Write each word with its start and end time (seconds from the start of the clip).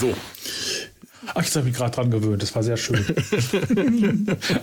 So. 0.00 0.14
Ach, 1.34 1.42
ich 1.42 1.54
habe 1.54 1.66
mich 1.66 1.76
gerade 1.76 1.94
dran 1.94 2.10
gewöhnt. 2.10 2.42
Das 2.42 2.54
war 2.54 2.62
sehr 2.62 2.78
schön. 2.78 3.04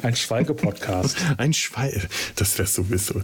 ein 0.01 0.15
Schweige-Podcast. 0.15 1.15
Ein 1.37 1.53
Schweige. 1.53 2.01
Das 2.35 2.57
wäre 2.57 2.67
sowieso. 2.67 3.21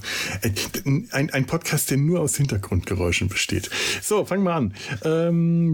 Ein, 1.11 1.31
ein 1.31 1.45
Podcast, 1.47 1.89
der 1.89 1.97
nur 1.97 2.19
aus 2.19 2.37
Hintergrundgeräuschen 2.37 3.29
besteht. 3.29 3.71
So, 4.03 4.25
fangen 4.25 4.43
wir 4.43 4.53
an. 4.53 4.75
Ähm, 5.03 5.73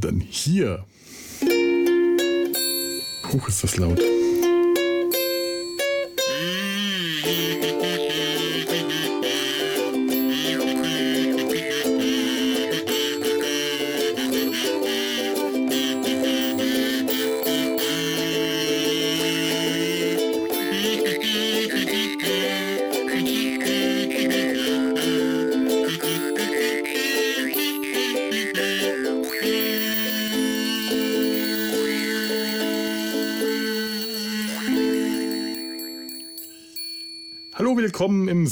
dann 0.00 0.20
hier. 0.20 0.86
Hoch 3.32 3.48
ist 3.48 3.62
das 3.62 3.76
laut. 3.76 4.00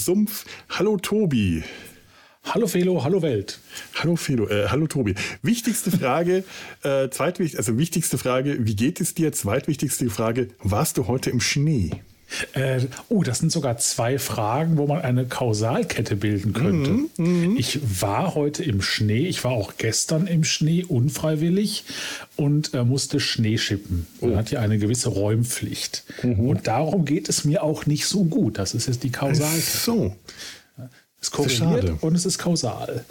Sumpf. 0.04 0.44
Hallo 0.68 0.98
Tobi. 0.98 1.62
Hallo 2.44 2.66
Felo, 2.66 3.02
hallo 3.02 3.22
Welt. 3.22 3.58
Hallo 3.94 4.16
Felo, 4.16 4.46
äh, 4.48 4.68
hallo 4.68 4.86
Tobi. 4.86 5.14
Wichtigste 5.40 5.90
Frage, 5.90 6.44
äh, 6.82 7.08
zweitwichtig, 7.08 7.58
also 7.58 7.78
wichtigste 7.78 8.18
Frage, 8.18 8.66
wie 8.66 8.76
geht 8.76 9.00
es 9.00 9.14
dir? 9.14 9.32
Zweitwichtigste 9.32 10.10
Frage, 10.10 10.48
warst 10.62 10.98
du 10.98 11.06
heute 11.06 11.30
im 11.30 11.40
Schnee? 11.40 11.90
Äh, 12.52 12.80
oh, 13.08 13.22
das 13.22 13.38
sind 13.38 13.52
sogar 13.52 13.78
zwei 13.78 14.18
Fragen, 14.18 14.76
wo 14.76 14.86
man 14.86 15.02
eine 15.02 15.26
Kausalkette 15.26 16.16
bilden 16.16 16.52
könnte. 16.52 16.90
Mhm, 16.90 17.10
mhm, 17.16 17.56
ich 17.56 17.80
war 18.00 18.34
heute 18.34 18.64
im 18.64 18.82
Schnee, 18.82 19.26
ich 19.26 19.44
war 19.44 19.52
auch 19.52 19.74
gestern 19.76 20.26
im 20.26 20.44
Schnee 20.44 20.84
unfreiwillig 20.84 21.84
und 22.36 22.74
äh, 22.74 22.84
musste 22.84 23.20
Schnee 23.20 23.58
schippen. 23.58 24.06
Man 24.20 24.32
oh. 24.32 24.36
hat 24.36 24.50
ja 24.50 24.60
eine 24.60 24.78
gewisse 24.78 25.08
Räumpflicht. 25.08 26.04
Mhm. 26.22 26.40
Und 26.40 26.66
darum 26.66 27.04
geht 27.04 27.28
es 27.28 27.44
mir 27.44 27.62
auch 27.62 27.86
nicht 27.86 28.06
so 28.06 28.24
gut. 28.24 28.58
Das 28.58 28.74
ist 28.74 28.86
jetzt 28.86 29.02
die 29.02 29.10
Kausalkette. 29.10 29.60
So. 29.60 30.16
Es 31.20 31.30
korreliert 31.30 32.02
und 32.02 32.14
es 32.14 32.26
ist 32.26 32.38
kausal. 32.38 33.04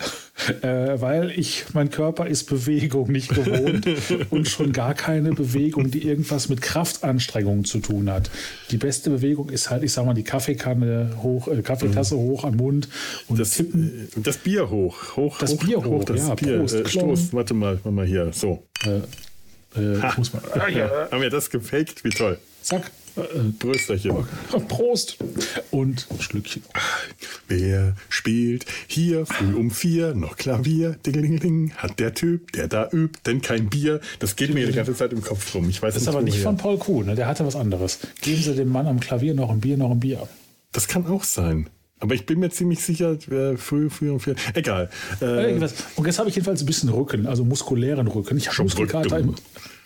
Äh, 0.61 0.99
weil 0.99 1.31
ich, 1.31 1.65
mein 1.73 1.91
Körper 1.91 2.25
ist 2.25 2.45
Bewegung 2.45 3.11
nicht 3.11 3.29
gewohnt 3.29 3.87
und 4.31 4.47
schon 4.49 4.73
gar 4.73 4.95
keine 4.95 5.31
Bewegung, 5.31 5.91
die 5.91 6.07
irgendwas 6.07 6.49
mit 6.49 6.61
Kraftanstrengungen 6.61 7.65
zu 7.65 7.79
tun 7.79 8.09
hat. 8.09 8.31
Die 8.71 8.77
beste 8.77 9.11
Bewegung 9.11 9.49
ist 9.49 9.69
halt, 9.69 9.83
ich 9.83 9.93
sag 9.93 10.05
mal, 10.05 10.15
die 10.15 10.23
Kaffeekanne 10.23 11.17
hoch, 11.21 11.47
äh, 11.47 11.61
Kaffeetasse 11.61 12.15
mhm. 12.15 12.19
hoch 12.19 12.43
am 12.45 12.55
Mund 12.55 12.89
und 13.27 13.39
das, 13.39 13.51
tippen. 13.51 14.09
Äh, 14.17 14.21
das 14.21 14.37
Bier 14.37 14.69
hoch. 14.69 15.15
hoch 15.15 15.37
das 15.37 15.53
hoch, 15.53 15.59
Bier 15.59 15.77
hoch, 15.77 15.85
hoch 15.85 16.03
das 16.03 16.27
ja, 16.27 16.35
Bier. 16.35 16.57
Prost, 16.57 16.75
äh, 16.75 16.89
Stoß, 16.89 17.33
warte 17.33 17.53
mal, 17.53 17.75
warte 17.83 17.91
mal 17.91 18.05
hier, 18.05 18.33
so. 18.33 18.63
Äh, 18.85 19.79
äh, 19.79 20.01
muss 20.17 20.33
man, 20.33 20.41
ah, 20.55 20.67
ja. 20.67 21.09
Haben 21.11 21.21
wir 21.21 21.29
das 21.29 21.51
gefaked? 21.51 22.03
Wie 22.03 22.09
toll. 22.09 22.39
Zack. 22.63 22.91
Brösterchen. 23.59 24.25
Prost. 24.67 25.17
Und 25.69 26.07
Schlückchen. 26.19 26.63
Wer 27.47 27.95
spielt 28.09 28.65
hier 28.87 29.25
früh 29.25 29.53
um 29.53 29.69
vier 29.69 30.15
noch 30.15 30.35
Klavier? 30.35 30.95
Dingelingeling. 31.05 31.73
Hat 31.75 31.99
der 31.99 32.13
Typ, 32.13 32.51
der 32.53 32.67
da 32.67 32.89
übt, 32.91 33.19
denn 33.25 33.41
kein 33.41 33.69
Bier. 33.69 33.99
Das 34.19 34.35
geht 34.35 34.53
mir 34.53 34.65
die 34.65 34.73
ganze 34.73 34.95
Zeit 34.95 35.13
im 35.13 35.21
Kopf 35.21 35.53
rum. 35.53 35.69
Ich 35.69 35.81
weiß 35.81 35.93
das 35.93 36.03
ist 36.03 36.09
aber 36.09 36.21
nicht 36.21 36.39
von 36.39 36.57
Paul 36.57 36.77
Kuhn. 36.77 37.05
Ne? 37.05 37.15
Der 37.15 37.27
hatte 37.27 37.45
was 37.45 37.55
anderes. 37.55 37.99
Geben 38.21 38.41
Sie 38.41 38.55
dem 38.55 38.69
Mann 38.69 38.87
am 38.87 38.99
Klavier 38.99 39.33
noch 39.35 39.51
ein 39.51 39.59
Bier, 39.59 39.77
noch 39.77 39.91
ein 39.91 39.99
Bier. 39.99 40.27
Das 40.71 40.87
kann 40.87 41.05
auch 41.05 41.23
sein. 41.23 41.69
Aber 41.99 42.15
ich 42.15 42.25
bin 42.25 42.39
mir 42.39 42.49
ziemlich 42.49 42.79
sicher, 42.83 43.11
äh, 43.31 43.55
früh, 43.55 43.89
früh 43.89 44.09
und 44.09 44.19
vier. 44.19 44.35
Egal. 44.55 44.89
Äh, 45.21 45.53
und 45.53 46.05
jetzt 46.05 46.19
habe 46.19 46.27
ich 46.27 46.35
jedenfalls 46.35 46.61
ein 46.61 46.65
bisschen 46.65 46.89
Rücken, 46.89 47.27
also 47.27 47.45
muskulären 47.45 48.07
Rücken. 48.07 48.37
Ich 48.37 48.49
habe 48.49 48.63
Muskelkater 48.63 49.19
im, 49.19 49.35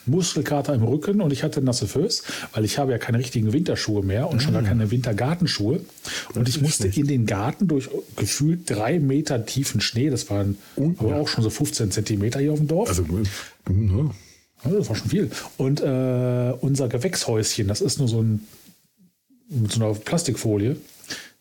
Muskelkater 0.07 0.73
im 0.73 0.83
Rücken 0.83 1.21
und 1.21 1.31
ich 1.31 1.43
hatte 1.43 1.61
nasse 1.61 1.87
Föß, 1.87 2.23
weil 2.53 2.65
ich 2.65 2.77
habe 2.77 2.91
ja 2.91 2.97
keine 2.97 3.19
richtigen 3.19 3.53
Winterschuhe 3.53 4.03
mehr 4.03 4.29
und 4.29 4.41
schon 4.41 4.53
gar 4.53 4.63
ah. 4.63 4.65
keine 4.65 4.91
Wintergartenschuhe. 4.91 5.81
Und 6.33 6.49
ich 6.49 6.61
musste 6.61 6.87
in 6.87 7.07
den 7.07 7.25
Garten 7.25 7.67
durch 7.67 7.89
gefühlt 8.15 8.69
drei 8.69 8.99
Meter 8.99 9.45
tiefen 9.45 9.81
Schnee, 9.81 10.09
das 10.09 10.29
waren 10.29 10.57
aber 10.99 11.17
auch 11.17 11.27
schon 11.27 11.43
so 11.43 11.49
15 11.49 11.91
Zentimeter 11.91 12.39
hier 12.39 12.53
auf 12.53 12.59
dem 12.59 12.67
Dorf. 12.67 12.89
Also, 12.89 13.03
ja. 13.03 14.11
das 14.63 14.89
war 14.89 14.95
schon 14.95 15.09
viel. 15.09 15.31
Und 15.57 15.81
äh, 15.81 16.53
unser 16.61 16.87
Gewächshäuschen, 16.87 17.67
das 17.67 17.81
ist 17.81 17.99
nur 17.99 18.07
so 18.07 18.21
ein 18.21 18.47
mit 19.49 19.71
so 19.71 19.83
einer 19.83 19.93
Plastikfolie. 19.93 20.77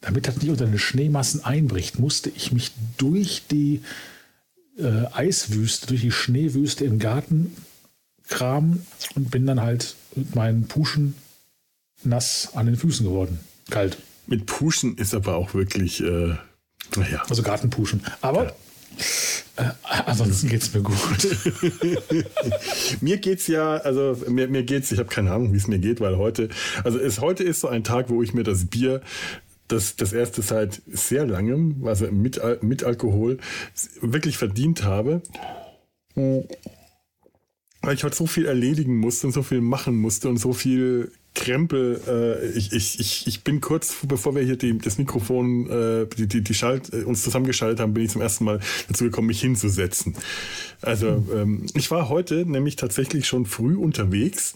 Damit 0.00 0.28
das 0.28 0.36
nicht 0.36 0.50
unter 0.50 0.66
den 0.66 0.78
Schneemassen 0.78 1.44
einbricht, 1.44 1.98
musste 1.98 2.30
ich 2.30 2.52
mich 2.52 2.70
durch 2.96 3.42
die 3.50 3.80
äh, 4.78 5.06
Eiswüste, 5.12 5.86
durch 5.86 6.02
die 6.02 6.12
Schneewüste 6.12 6.84
im 6.84 6.98
Garten 6.98 7.56
Kram 8.28 8.80
und 9.14 9.30
bin 9.30 9.46
dann 9.46 9.60
halt 9.60 9.96
mit 10.14 10.34
meinen 10.34 10.66
Puschen 10.66 11.14
nass 12.02 12.50
an 12.54 12.66
den 12.66 12.76
Füßen 12.76 13.06
geworden. 13.06 13.40
Kalt. 13.70 13.98
Mit 14.26 14.46
Puschen 14.46 14.96
ist 14.96 15.14
aber 15.14 15.36
auch 15.36 15.54
wirklich, 15.54 16.02
äh, 16.02 16.34
naja. 16.96 17.22
Also 17.28 17.42
Gartenpuschen. 17.42 18.02
Aber 18.20 18.54
ja. 19.56 19.56
äh, 19.56 19.72
ansonsten 20.06 20.48
geht 20.48 20.62
es 20.62 20.74
mir 20.74 20.82
gut. 20.82 20.96
mir 23.00 23.18
geht's 23.18 23.46
ja, 23.46 23.76
also 23.76 24.16
mir, 24.28 24.48
mir 24.48 24.64
geht's, 24.64 24.90
ich 24.92 24.98
habe 24.98 25.08
keine 25.08 25.32
Ahnung, 25.32 25.52
wie 25.52 25.58
es 25.58 25.68
mir 25.68 25.78
geht, 25.78 26.00
weil 26.00 26.16
heute, 26.16 26.48
also 26.84 26.98
es, 26.98 27.20
heute 27.20 27.44
ist 27.44 27.60
so 27.60 27.68
ein 27.68 27.84
Tag, 27.84 28.08
wo 28.08 28.22
ich 28.22 28.34
mir 28.34 28.42
das 28.42 28.66
Bier 28.66 29.00
das, 29.68 29.96
das 29.96 30.12
erste 30.12 30.42
seit 30.42 30.80
sehr 30.86 31.26
langem, 31.26 31.86
also 31.86 32.06
mit, 32.06 32.40
mit 32.62 32.84
Alkohol, 32.84 33.38
wirklich 34.00 34.38
verdient 34.38 34.84
habe 34.84 35.22
weil 37.86 37.94
ich 37.94 38.02
heute 38.02 38.16
so 38.16 38.26
viel 38.26 38.46
erledigen 38.46 38.96
musste 38.96 39.28
und 39.28 39.32
so 39.32 39.42
viel 39.42 39.60
machen 39.60 39.96
musste 39.96 40.28
und 40.28 40.38
so 40.38 40.52
viel 40.52 41.12
Krempel. 41.36 42.00
Äh, 42.08 42.58
ich, 42.58 42.72
ich, 42.72 42.98
ich, 42.98 43.26
ich 43.28 43.44
bin 43.44 43.60
kurz, 43.60 43.98
bevor 44.08 44.34
wir 44.34 44.42
hier 44.42 44.56
die, 44.56 44.76
das 44.76 44.98
Mikrofon, 44.98 45.70
äh, 45.70 46.06
die, 46.16 46.26
die, 46.26 46.40
die 46.42 46.54
Schalt, 46.54 46.92
äh, 46.92 47.04
uns 47.04 47.22
zusammengeschaltet 47.22 47.78
haben, 47.78 47.94
bin 47.94 48.04
ich 48.04 48.10
zum 48.10 48.22
ersten 48.22 48.44
Mal 48.44 48.58
dazu 48.88 49.04
gekommen, 49.04 49.28
mich 49.28 49.40
hinzusetzen. 49.40 50.16
Also 50.82 51.24
ähm, 51.32 51.66
ich 51.74 51.90
war 51.92 52.08
heute 52.08 52.44
nämlich 52.44 52.74
tatsächlich 52.74 53.28
schon 53.28 53.46
früh 53.46 53.76
unterwegs. 53.76 54.54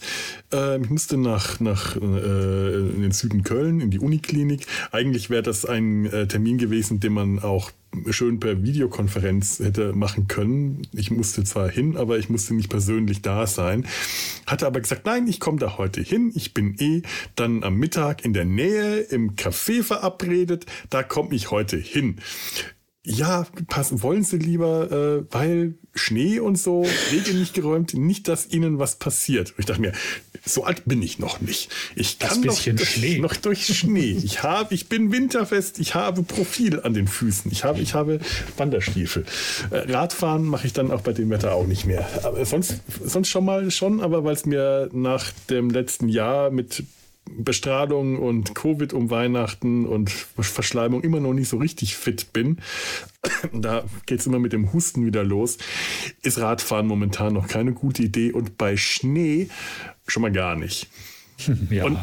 Äh, 0.52 0.80
ich 0.80 0.90
musste 0.90 1.16
nach, 1.16 1.60
nach 1.60 1.96
äh, 1.96 2.00
in 2.00 3.02
den 3.02 3.12
Süden 3.12 3.44
Köln, 3.44 3.80
in 3.80 3.90
die 3.90 4.00
Uniklinik. 4.00 4.66
Eigentlich 4.90 5.30
wäre 5.30 5.42
das 5.42 5.64
ein 5.66 6.06
äh, 6.06 6.26
Termin 6.26 6.58
gewesen, 6.58 6.98
den 6.98 7.12
man 7.12 7.38
auch 7.38 7.70
schön 8.10 8.40
per 8.40 8.62
Videokonferenz 8.62 9.58
hätte 9.58 9.92
machen 9.92 10.28
können. 10.28 10.82
Ich 10.92 11.10
musste 11.10 11.44
zwar 11.44 11.68
hin, 11.68 11.96
aber 11.96 12.18
ich 12.18 12.28
musste 12.28 12.54
nicht 12.54 12.68
persönlich 12.68 13.22
da 13.22 13.46
sein. 13.46 13.86
Hatte 14.46 14.66
aber 14.66 14.80
gesagt, 14.80 15.06
nein, 15.06 15.26
ich 15.26 15.40
komme 15.40 15.58
da 15.58 15.76
heute 15.78 16.00
hin. 16.00 16.32
Ich 16.34 16.54
bin 16.54 16.76
eh 16.78 17.02
dann 17.36 17.62
am 17.62 17.76
Mittag 17.76 18.24
in 18.24 18.32
der 18.32 18.44
Nähe 18.44 19.00
im 19.00 19.34
Café 19.34 19.82
verabredet. 19.82 20.66
Da 20.88 21.02
komme 21.02 21.34
ich 21.34 21.50
heute 21.50 21.76
hin 21.76 22.16
ja, 23.04 23.46
passen, 23.68 24.02
wollen 24.02 24.24
Sie 24.24 24.36
lieber, 24.36 24.90
äh, 24.90 25.34
weil 25.34 25.74
Schnee 25.94 26.38
und 26.38 26.56
so, 26.56 26.84
Wege 27.10 27.34
nicht 27.34 27.54
geräumt, 27.54 27.94
nicht, 27.94 28.28
dass 28.28 28.50
Ihnen 28.52 28.78
was 28.78 28.96
passiert. 28.96 29.52
Und 29.52 29.60
ich 29.60 29.66
dachte 29.66 29.80
mir, 29.80 29.92
so 30.44 30.64
alt 30.64 30.84
bin 30.86 31.02
ich 31.02 31.18
noch 31.18 31.40
nicht. 31.40 31.70
Ich 31.94 32.18
kann 32.18 32.40
noch 32.40 32.58
durch, 32.62 32.88
Schnee. 32.88 33.18
noch 33.18 33.36
durch 33.36 33.66
Schnee. 33.66 34.18
Ich 34.22 34.42
habe, 34.42 34.74
ich 34.74 34.88
bin 34.88 35.12
winterfest, 35.12 35.78
ich 35.78 35.94
habe 35.94 36.22
Profil 36.22 36.80
an 36.80 36.94
den 36.94 37.06
Füßen, 37.06 37.50
ich 37.50 37.64
habe, 37.64 37.80
ich 37.80 37.94
habe 37.94 38.20
Wanderstiefel. 38.56 39.24
Äh, 39.70 39.92
Radfahren 39.92 40.44
mache 40.44 40.66
ich 40.66 40.72
dann 40.72 40.90
auch 40.90 41.02
bei 41.02 41.12
dem 41.12 41.30
Wetter 41.30 41.54
auch 41.54 41.66
nicht 41.66 41.86
mehr. 41.86 42.08
Aber 42.24 42.44
sonst, 42.44 42.76
sonst 43.02 43.28
schon 43.28 43.44
mal 43.44 43.70
schon, 43.70 44.00
aber 44.00 44.24
weil 44.24 44.34
es 44.34 44.46
mir 44.46 44.88
nach 44.92 45.30
dem 45.48 45.70
letzten 45.70 46.08
Jahr 46.08 46.50
mit 46.50 46.84
Bestrahlung 47.36 48.18
und 48.18 48.54
Covid 48.54 48.92
um 48.92 49.10
Weihnachten 49.10 49.86
und 49.86 50.10
Verschleimung 50.10 51.02
immer 51.02 51.20
noch 51.20 51.32
nicht 51.32 51.48
so 51.48 51.56
richtig 51.58 51.96
fit 51.96 52.32
bin, 52.32 52.58
da 53.52 53.84
geht 54.06 54.20
es 54.20 54.26
immer 54.26 54.38
mit 54.38 54.52
dem 54.52 54.72
Husten 54.72 55.06
wieder 55.06 55.24
los, 55.24 55.58
ist 56.22 56.38
Radfahren 56.38 56.86
momentan 56.86 57.34
noch 57.34 57.48
keine 57.48 57.72
gute 57.72 58.02
Idee 58.02 58.32
und 58.32 58.58
bei 58.58 58.76
Schnee 58.76 59.48
schon 60.06 60.22
mal 60.22 60.32
gar 60.32 60.56
nicht. 60.56 60.88
Ja. 61.70 61.84
Und 61.84 61.98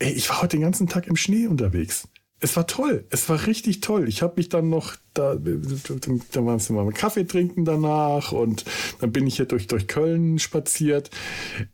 ey, 0.00 0.12
ich 0.12 0.28
war 0.28 0.42
heute 0.42 0.56
den 0.56 0.62
ganzen 0.62 0.88
Tag 0.88 1.06
im 1.06 1.14
Schnee 1.14 1.46
unterwegs. 1.46 2.08
Es 2.40 2.56
war 2.56 2.66
toll, 2.66 3.06
es 3.10 3.28
war 3.28 3.46
richtig 3.46 3.80
toll. 3.80 4.08
Ich 4.08 4.20
habe 4.20 4.34
mich 4.36 4.48
dann 4.48 4.68
noch, 4.68 4.96
da, 5.14 5.36
da 5.36 6.44
waren 6.44 6.60
wir 6.60 6.84
mal 6.84 6.92
Kaffee 6.92 7.24
trinken 7.24 7.64
danach 7.64 8.32
und 8.32 8.64
dann 9.00 9.12
bin 9.12 9.26
ich 9.26 9.36
hier 9.36 9.46
durch, 9.46 9.66
durch 9.66 9.86
Köln 9.86 10.38
spaziert. 10.38 11.10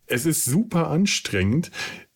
Es 0.07 0.27
ist 0.27 0.45
super 0.45 0.89
anstrengend 0.89 1.71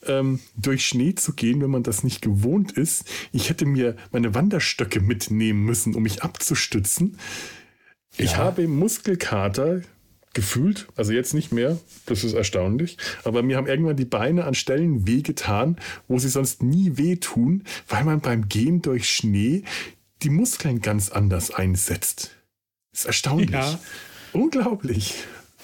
ähm, 0.06 0.41
durch 0.56 0.87
Schnee 0.87 1.15
zu 1.15 1.33
gehen, 1.35 1.61
wenn 1.62 1.71
man 1.71 1.83
das 1.83 2.03
nicht 2.05 2.23
gewohnt 2.23 2.73
ist. 2.73 3.05
Ich 3.33 3.49
hätte 3.51 3.67
mir 3.67 3.97
meine 4.12 4.35
Wanderstöcke 4.35 5.01
mitnehmen 5.01 5.65
müssen, 5.65 5.95
um 5.95 6.03
mich 6.03 6.23
abzustützen. 6.23 7.19
Ich 8.17 8.33
Ja. 8.33 8.37
habe 8.39 8.69
Muskelkater 8.69 9.83
gefühlt, 10.35 10.89
also 10.97 11.12
jetzt 11.12 11.33
nicht 11.33 11.53
mehr, 11.53 11.79
das 12.06 12.25
ist 12.25 12.33
erstaunlich, 12.35 12.99
aber 13.23 13.43
mir 13.43 13.56
haben 13.56 13.69
irgendwann 13.69 13.97
die 13.97 14.05
Beine 14.05 14.45
an 14.45 14.55
Stellen 14.55 15.06
wehgetan, 15.06 15.77
wo 16.09 16.19
sie 16.19 16.29
sonst 16.29 16.62
nie 16.62 16.97
wehtun, 16.97 17.62
weil 17.89 18.05
man 18.05 18.21
beim 18.21 18.49
Gehen 18.49 18.83
durch 18.83 19.09
Schnee 19.09 19.62
die 20.23 20.31
Muskeln 20.31 20.81
ganz 20.81 21.11
anders 21.11 21.53
einsetzt. 21.53 22.33
Das 22.93 23.01
ist 23.01 23.06
erstaunlich. 23.06 23.51
Ja. 23.51 23.79
Unglaublich. 24.33 25.15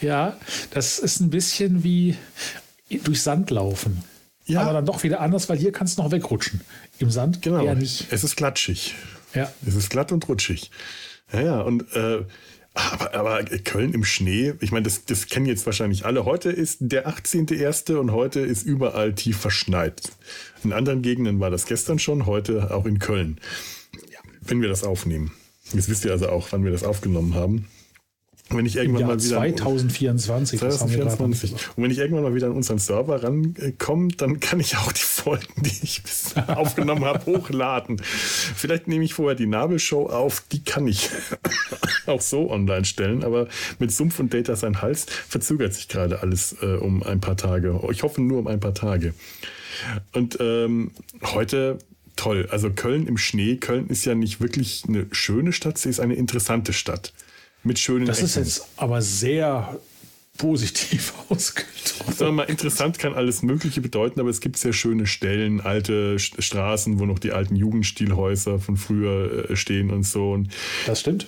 Ja, 0.01 0.39
das 0.71 0.99
ist 0.99 1.21
ein 1.21 1.31
bisschen 1.31 1.83
wie 1.83 2.17
durch 3.05 3.23
Sand 3.23 3.51
laufen. 3.51 4.03
Ja. 4.51 4.63
Aber 4.63 4.73
dann 4.73 4.87
doch 4.87 5.03
wieder 5.03 5.21
anders, 5.21 5.49
weil 5.49 5.59
hier 5.59 5.73
kannst 5.73 5.99
du 5.99 6.03
noch 6.03 6.11
wegrutschen. 6.11 6.61
Im 6.99 7.11
Sand 7.11 7.43
Genau. 7.43 7.65
eher 7.65 7.75
nicht. 7.75 8.07
Es 8.11 8.25
ist 8.25 8.37
klatschig. 8.37 8.95
Ja. 9.35 9.53
Es 9.67 9.75
ist 9.75 9.91
glatt 9.91 10.13
und 10.13 10.29
rutschig. 10.29 10.71
Ja, 11.33 11.41
ja, 11.41 11.61
und 11.61 11.85
äh, 11.95 12.25
aber, 12.75 13.15
aber 13.15 13.45
Köln 13.45 13.93
im 13.95 14.05
Schnee, 14.05 14.55
ich 14.61 14.71
meine, 14.73 14.85
das, 14.85 15.05
das 15.05 15.27
kennen 15.27 15.47
jetzt 15.47 15.67
wahrscheinlich 15.67 16.05
alle. 16.07 16.25
Heute 16.25 16.51
ist 16.51 16.79
der 16.81 17.09
18.01. 17.09 17.95
und 17.97 18.13
heute 18.13 18.41
ist 18.41 18.65
überall 18.65 19.15
tief 19.15 19.39
verschneit. 19.39 20.03
In 20.63 20.73
anderen 20.73 21.03
Gegenden 21.03 21.41
war 21.41 21.51
das 21.51 21.67
gestern 21.67 21.99
schon, 21.99 22.27
heute 22.27 22.73
auch 22.75 22.87
in 22.87 22.99
Köln. 22.99 23.39
Wenn 24.41 24.63
wir 24.63 24.69
das 24.69 24.85
aufnehmen. 24.85 25.33
Jetzt 25.73 25.89
wisst 25.89 26.05
ihr 26.05 26.13
also 26.13 26.29
auch, 26.29 26.49
wann 26.51 26.65
wir 26.65 26.73
das 26.73 26.85
aufgenommen 26.85 27.35
haben. 27.35 27.69
Wenn 28.53 28.67
ich 28.67 28.77
irgendwann 28.77 29.07
mal 29.07 29.23
wieder 29.23 29.39
2024. 29.39 30.61
das 30.61 30.81
haben 30.81 30.91
wir 30.91 30.99
gerade 30.99 31.23
noch 31.23 31.29
nicht 31.29 31.41
2024. 31.41 31.51
gesagt. 31.53 31.77
Und 31.77 31.85
wenn 31.85 31.91
ich 31.91 31.99
irgendwann 31.99 32.25
mal 32.25 32.35
wieder 32.35 32.49
an 32.49 32.53
unseren 32.53 32.79
Server 32.79 33.23
rankomme, 33.23 34.09
dann 34.17 34.41
kann 34.41 34.59
ich 34.59 34.77
auch 34.77 34.93
die 34.93 35.03
Folgen, 35.03 35.63
die 35.63 35.79
ich 35.83 36.03
bis 36.03 36.35
aufgenommen 36.49 37.05
habe, 37.05 37.25
hochladen. 37.27 38.01
Vielleicht 38.03 38.89
nehme 38.89 39.05
ich 39.05 39.15
vorher 39.15 39.37
die 39.37 39.47
Nabelshow 39.47 40.07
auf, 40.07 40.43
die 40.53 40.65
kann 40.65 40.87
ich 40.87 41.11
auch 42.07 42.21
so 42.21 42.51
online 42.51 42.85
stellen, 42.85 43.23
aber 43.23 43.49
mit 43.79 43.93
Sumpf 43.93 44.19
und 44.19 44.35
Data 44.35 44.57
sein 44.57 44.83
Hals 44.83 45.07
verzögert 45.29 45.75
sich 45.75 45.89
gerade 45.89 46.21
alles 46.21 46.57
äh, 46.61 46.67
um 46.67 47.03
ein 47.03 47.21
paar 47.21 47.37
Tage. 47.37 47.81
Ich 47.93 48.03
hoffe 48.03 48.21
nur 48.21 48.41
um 48.41 48.47
ein 48.49 48.61
paar 48.61 48.75
Tage. 48.75 49.15
Und 50.13 50.39
ähm, 50.41 50.91
heute 51.23 51.79
toll. 52.17 52.49
Also 52.51 52.71
Köln 52.71 53.07
im 53.07 53.17
Schnee. 53.17 53.57
Köln 53.57 53.89
ist 53.89 54.05
ja 54.05 54.15
nicht 54.15 54.41
wirklich 54.41 54.85
eine 54.87 55.07
schöne 55.11 55.53
Stadt, 55.53 55.79
sie 55.79 55.89
ist 55.89 56.01
eine 56.01 56.15
interessante 56.15 56.73
Stadt. 56.73 57.13
Mit 57.63 57.79
schönen 57.79 58.07
Das 58.07 58.23
ist 58.23 58.37
Ecken. 58.37 58.47
jetzt 58.47 58.67
aber 58.77 59.03
sehr 59.03 59.79
positiv 60.39 61.13
ausgedrückt. 61.29 62.19
Wir 62.21 62.33
mal, 62.33 62.45
interessant 62.45 62.99
kann 62.99 63.13
alles 63.15 63.43
Mögliche 63.43 63.81
bedeuten, 63.81 64.19
aber 64.21 64.31
es 64.31 64.41
gibt 64.41 64.57
sehr 64.57 64.73
schöne 64.73 65.07
Stellen, 65.07 65.61
alte 65.61 66.17
St- 66.17 66.41
Straßen, 66.41 66.99
wo 66.99 67.05
noch 67.07 67.19
die 67.19 67.33
alten 67.33 67.57
Jugendstilhäuser 67.57 68.59
von 68.59 68.77
früher 68.79 69.51
äh, 69.51 69.57
stehen 69.57 69.91
und 69.91 70.05
so. 70.05 70.33
Und 70.33 70.49
Das 70.87 71.01
stimmt. 71.01 71.27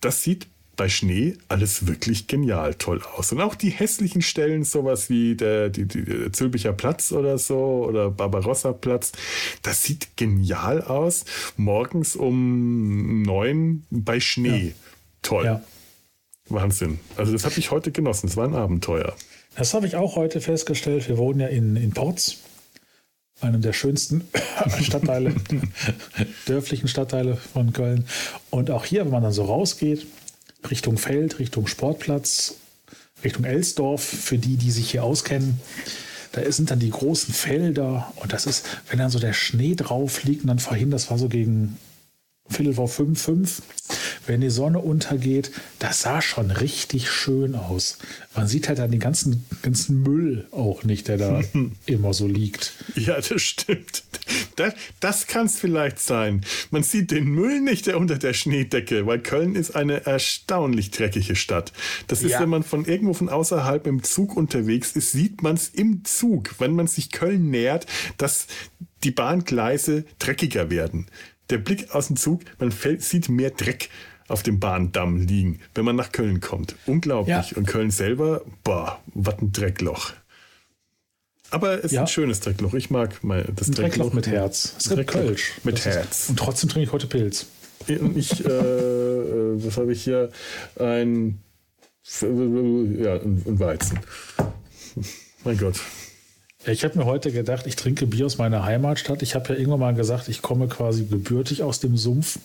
das 0.00 0.22
sieht 0.22 0.46
bei 0.76 0.88
Schnee 0.88 1.36
alles 1.46 1.86
wirklich 1.86 2.26
genial 2.26 2.74
toll 2.74 3.00
aus. 3.16 3.30
Und 3.30 3.40
auch 3.40 3.54
die 3.54 3.70
hässlichen 3.70 4.22
Stellen, 4.22 4.64
sowas 4.64 5.08
wie 5.08 5.36
der, 5.36 5.70
die, 5.70 5.86
die, 5.86 6.04
der 6.04 6.32
Zülpicher 6.32 6.72
Platz 6.72 7.12
oder 7.12 7.38
so 7.38 7.86
oder 7.88 8.10
Barbarossa 8.10 8.72
Platz, 8.72 9.12
das 9.62 9.82
sieht 9.84 10.16
genial 10.16 10.82
aus. 10.82 11.24
Morgens 11.56 12.16
um 12.16 13.22
neun 13.22 13.84
bei 13.90 14.18
Schnee. 14.18 14.74
Toll. 15.24 15.44
Ja. 15.44 15.62
Wahnsinn. 16.48 17.00
Also 17.16 17.32
das 17.32 17.44
habe 17.44 17.58
ich 17.58 17.70
heute 17.70 17.90
genossen. 17.90 18.28
Es 18.28 18.36
war 18.36 18.46
ein 18.46 18.54
Abenteuer. 18.54 19.16
Das 19.56 19.74
habe 19.74 19.86
ich 19.86 19.96
auch 19.96 20.14
heute 20.14 20.40
festgestellt. 20.40 21.08
Wir 21.08 21.18
wohnen 21.18 21.40
ja 21.40 21.48
in, 21.48 21.74
in 21.76 21.92
Porz, 21.92 22.36
einem 23.40 23.62
der 23.62 23.72
schönsten 23.72 24.28
Stadtteile, 24.82 25.34
dörflichen 26.46 26.88
Stadtteile 26.88 27.36
von 27.36 27.72
Köln. 27.72 28.06
Und 28.50 28.70
auch 28.70 28.84
hier, 28.84 29.04
wenn 29.04 29.12
man 29.12 29.22
dann 29.22 29.32
so 29.32 29.44
rausgeht, 29.44 30.06
Richtung 30.70 30.98
Feld, 30.98 31.38
Richtung 31.38 31.66
Sportplatz, 31.66 32.56
Richtung 33.22 33.44
Elsdorf, 33.44 34.02
für 34.02 34.38
die, 34.38 34.56
die 34.56 34.70
sich 34.70 34.90
hier 34.90 35.04
auskennen, 35.04 35.60
da 36.32 36.50
sind 36.50 36.70
dann 36.70 36.80
die 36.80 36.90
großen 36.90 37.32
Felder 37.32 38.12
und 38.16 38.32
das 38.32 38.46
ist, 38.46 38.66
wenn 38.90 38.98
dann 38.98 39.10
so 39.10 39.20
der 39.20 39.32
Schnee 39.32 39.76
drauf 39.76 40.24
liegt 40.24 40.42
und 40.42 40.48
dann 40.48 40.58
vorhin, 40.58 40.90
das 40.90 41.10
war 41.10 41.16
so 41.16 41.28
gegen 41.28 41.78
Viertel 42.48 42.74
vor 42.74 42.88
fünf, 42.88 43.22
fünf, 43.22 43.62
wenn 44.26 44.40
die 44.40 44.50
Sonne 44.50 44.78
untergeht, 44.78 45.50
das 45.78 46.02
sah 46.02 46.22
schon 46.22 46.50
richtig 46.50 47.10
schön 47.10 47.54
aus. 47.54 47.98
Man 48.34 48.46
sieht 48.48 48.68
halt 48.68 48.78
dann 48.78 48.90
den 48.90 49.00
ganzen, 49.00 49.44
ganzen 49.62 50.02
Müll 50.02 50.46
auch 50.50 50.82
nicht, 50.84 51.08
der 51.08 51.18
da 51.18 51.40
immer 51.86 52.14
so 52.14 52.26
liegt. 52.26 52.72
Ja, 52.94 53.16
das 53.20 53.42
stimmt. 53.42 54.04
Das, 54.56 54.74
das 55.00 55.26
kann 55.26 55.46
es 55.46 55.58
vielleicht 55.58 55.98
sein. 55.98 56.42
Man 56.70 56.82
sieht 56.82 57.10
den 57.10 57.24
Müll 57.24 57.60
nicht, 57.60 57.86
der 57.86 57.98
unter 57.98 58.16
der 58.18 58.32
Schneedecke, 58.32 59.06
weil 59.06 59.18
Köln 59.20 59.54
ist 59.56 59.74
eine 59.76 60.06
erstaunlich 60.06 60.90
dreckige 60.90 61.36
Stadt. 61.36 61.72
Das 62.06 62.22
ist, 62.22 62.32
Ja. 62.32 62.40
wenn 62.40 62.48
man 62.48 62.62
von 62.62 62.84
irgendwo 62.84 63.14
von 63.14 63.28
außerhalb 63.28 63.86
im 63.86 64.02
Zug 64.02 64.36
unterwegs 64.36 64.92
ist, 64.92 65.12
sieht 65.12 65.42
man 65.42 65.54
es 65.56 65.68
im 65.68 66.04
Zug, 66.04 66.54
wenn 66.58 66.74
man 66.74 66.86
sich 66.86 67.10
Köln 67.10 67.50
nähert, 67.50 67.86
dass 68.16 68.46
die 69.02 69.10
Bahngleise 69.10 70.04
dreckiger 70.18 70.70
werden. 70.70 71.06
Der 71.50 71.58
Blick 71.58 71.90
aus 71.94 72.06
dem 72.06 72.16
Zug, 72.16 72.40
man 72.58 72.72
fällt, 72.72 73.02
sieht 73.02 73.28
mehr 73.28 73.50
Dreck 73.50 73.90
auf 74.28 74.42
dem 74.42 74.58
Bahndamm 74.60 75.18
liegen, 75.26 75.60
wenn 75.74 75.84
man 75.84 75.96
nach 75.96 76.12
Köln 76.12 76.40
kommt. 76.40 76.74
Unglaublich. 76.86 77.50
Ja. 77.50 77.56
Und 77.56 77.66
Köln 77.66 77.90
selber, 77.90 78.42
boah, 78.62 79.00
was 79.14 79.38
ein 79.38 79.52
Dreckloch. 79.52 80.12
Aber 81.50 81.78
es 81.78 81.84
ist 81.86 81.92
Ja. 81.92 82.00
ein 82.02 82.06
schönes 82.08 82.40
Dreckloch. 82.40 82.74
Ich 82.74 82.90
mag 82.90 83.22
mal 83.22 83.44
das 83.54 83.68
Ein 83.68 83.74
Dreckloch 83.74 84.12
mit 84.12 84.26
Herz. 84.26 84.74
Es 84.78 84.84
gibt 84.88 84.98
Dreckloch 84.98 85.20
Kölsch. 85.22 85.52
mit 85.62 85.74
Das 85.76 85.86
ist- 85.86 85.94
Herz. 85.94 86.26
Und 86.30 86.38
trotzdem 86.38 86.68
trinke 86.70 86.86
ich 86.86 86.92
heute 86.92 87.06
Pilz. 87.06 87.46
Und 87.86 88.16
ich, 88.16 88.44
äh, 88.44 88.48
äh, 88.48 89.64
was 89.64 89.76
habe 89.76 89.92
ich 89.92 90.02
hier? 90.02 90.30
Ein, 90.76 91.38
ja, 92.22 93.14
ein, 93.16 93.58
Weizen. 93.60 94.00
Mein 95.44 95.58
Gott. 95.58 95.76
Ja, 96.66 96.72
Ich 96.72 96.82
habe 96.82 96.96
mir 96.98 97.04
heute 97.04 97.30
gedacht, 97.30 97.66
ich 97.66 97.76
trinke 97.76 98.06
Bier 98.06 98.24
aus 98.26 98.38
meiner 98.38 98.64
Heimatstadt. 98.64 99.20
Ich 99.22 99.34
habe 99.34 99.50
ja 99.52 99.58
irgendwann 99.58 99.80
mal 99.80 99.94
gesagt, 99.94 100.28
ich 100.28 100.40
komme 100.40 100.66
quasi 100.68 101.04
gebürtig 101.04 101.62
aus 101.62 101.78
dem 101.80 101.96
Sumpf, 101.98 102.38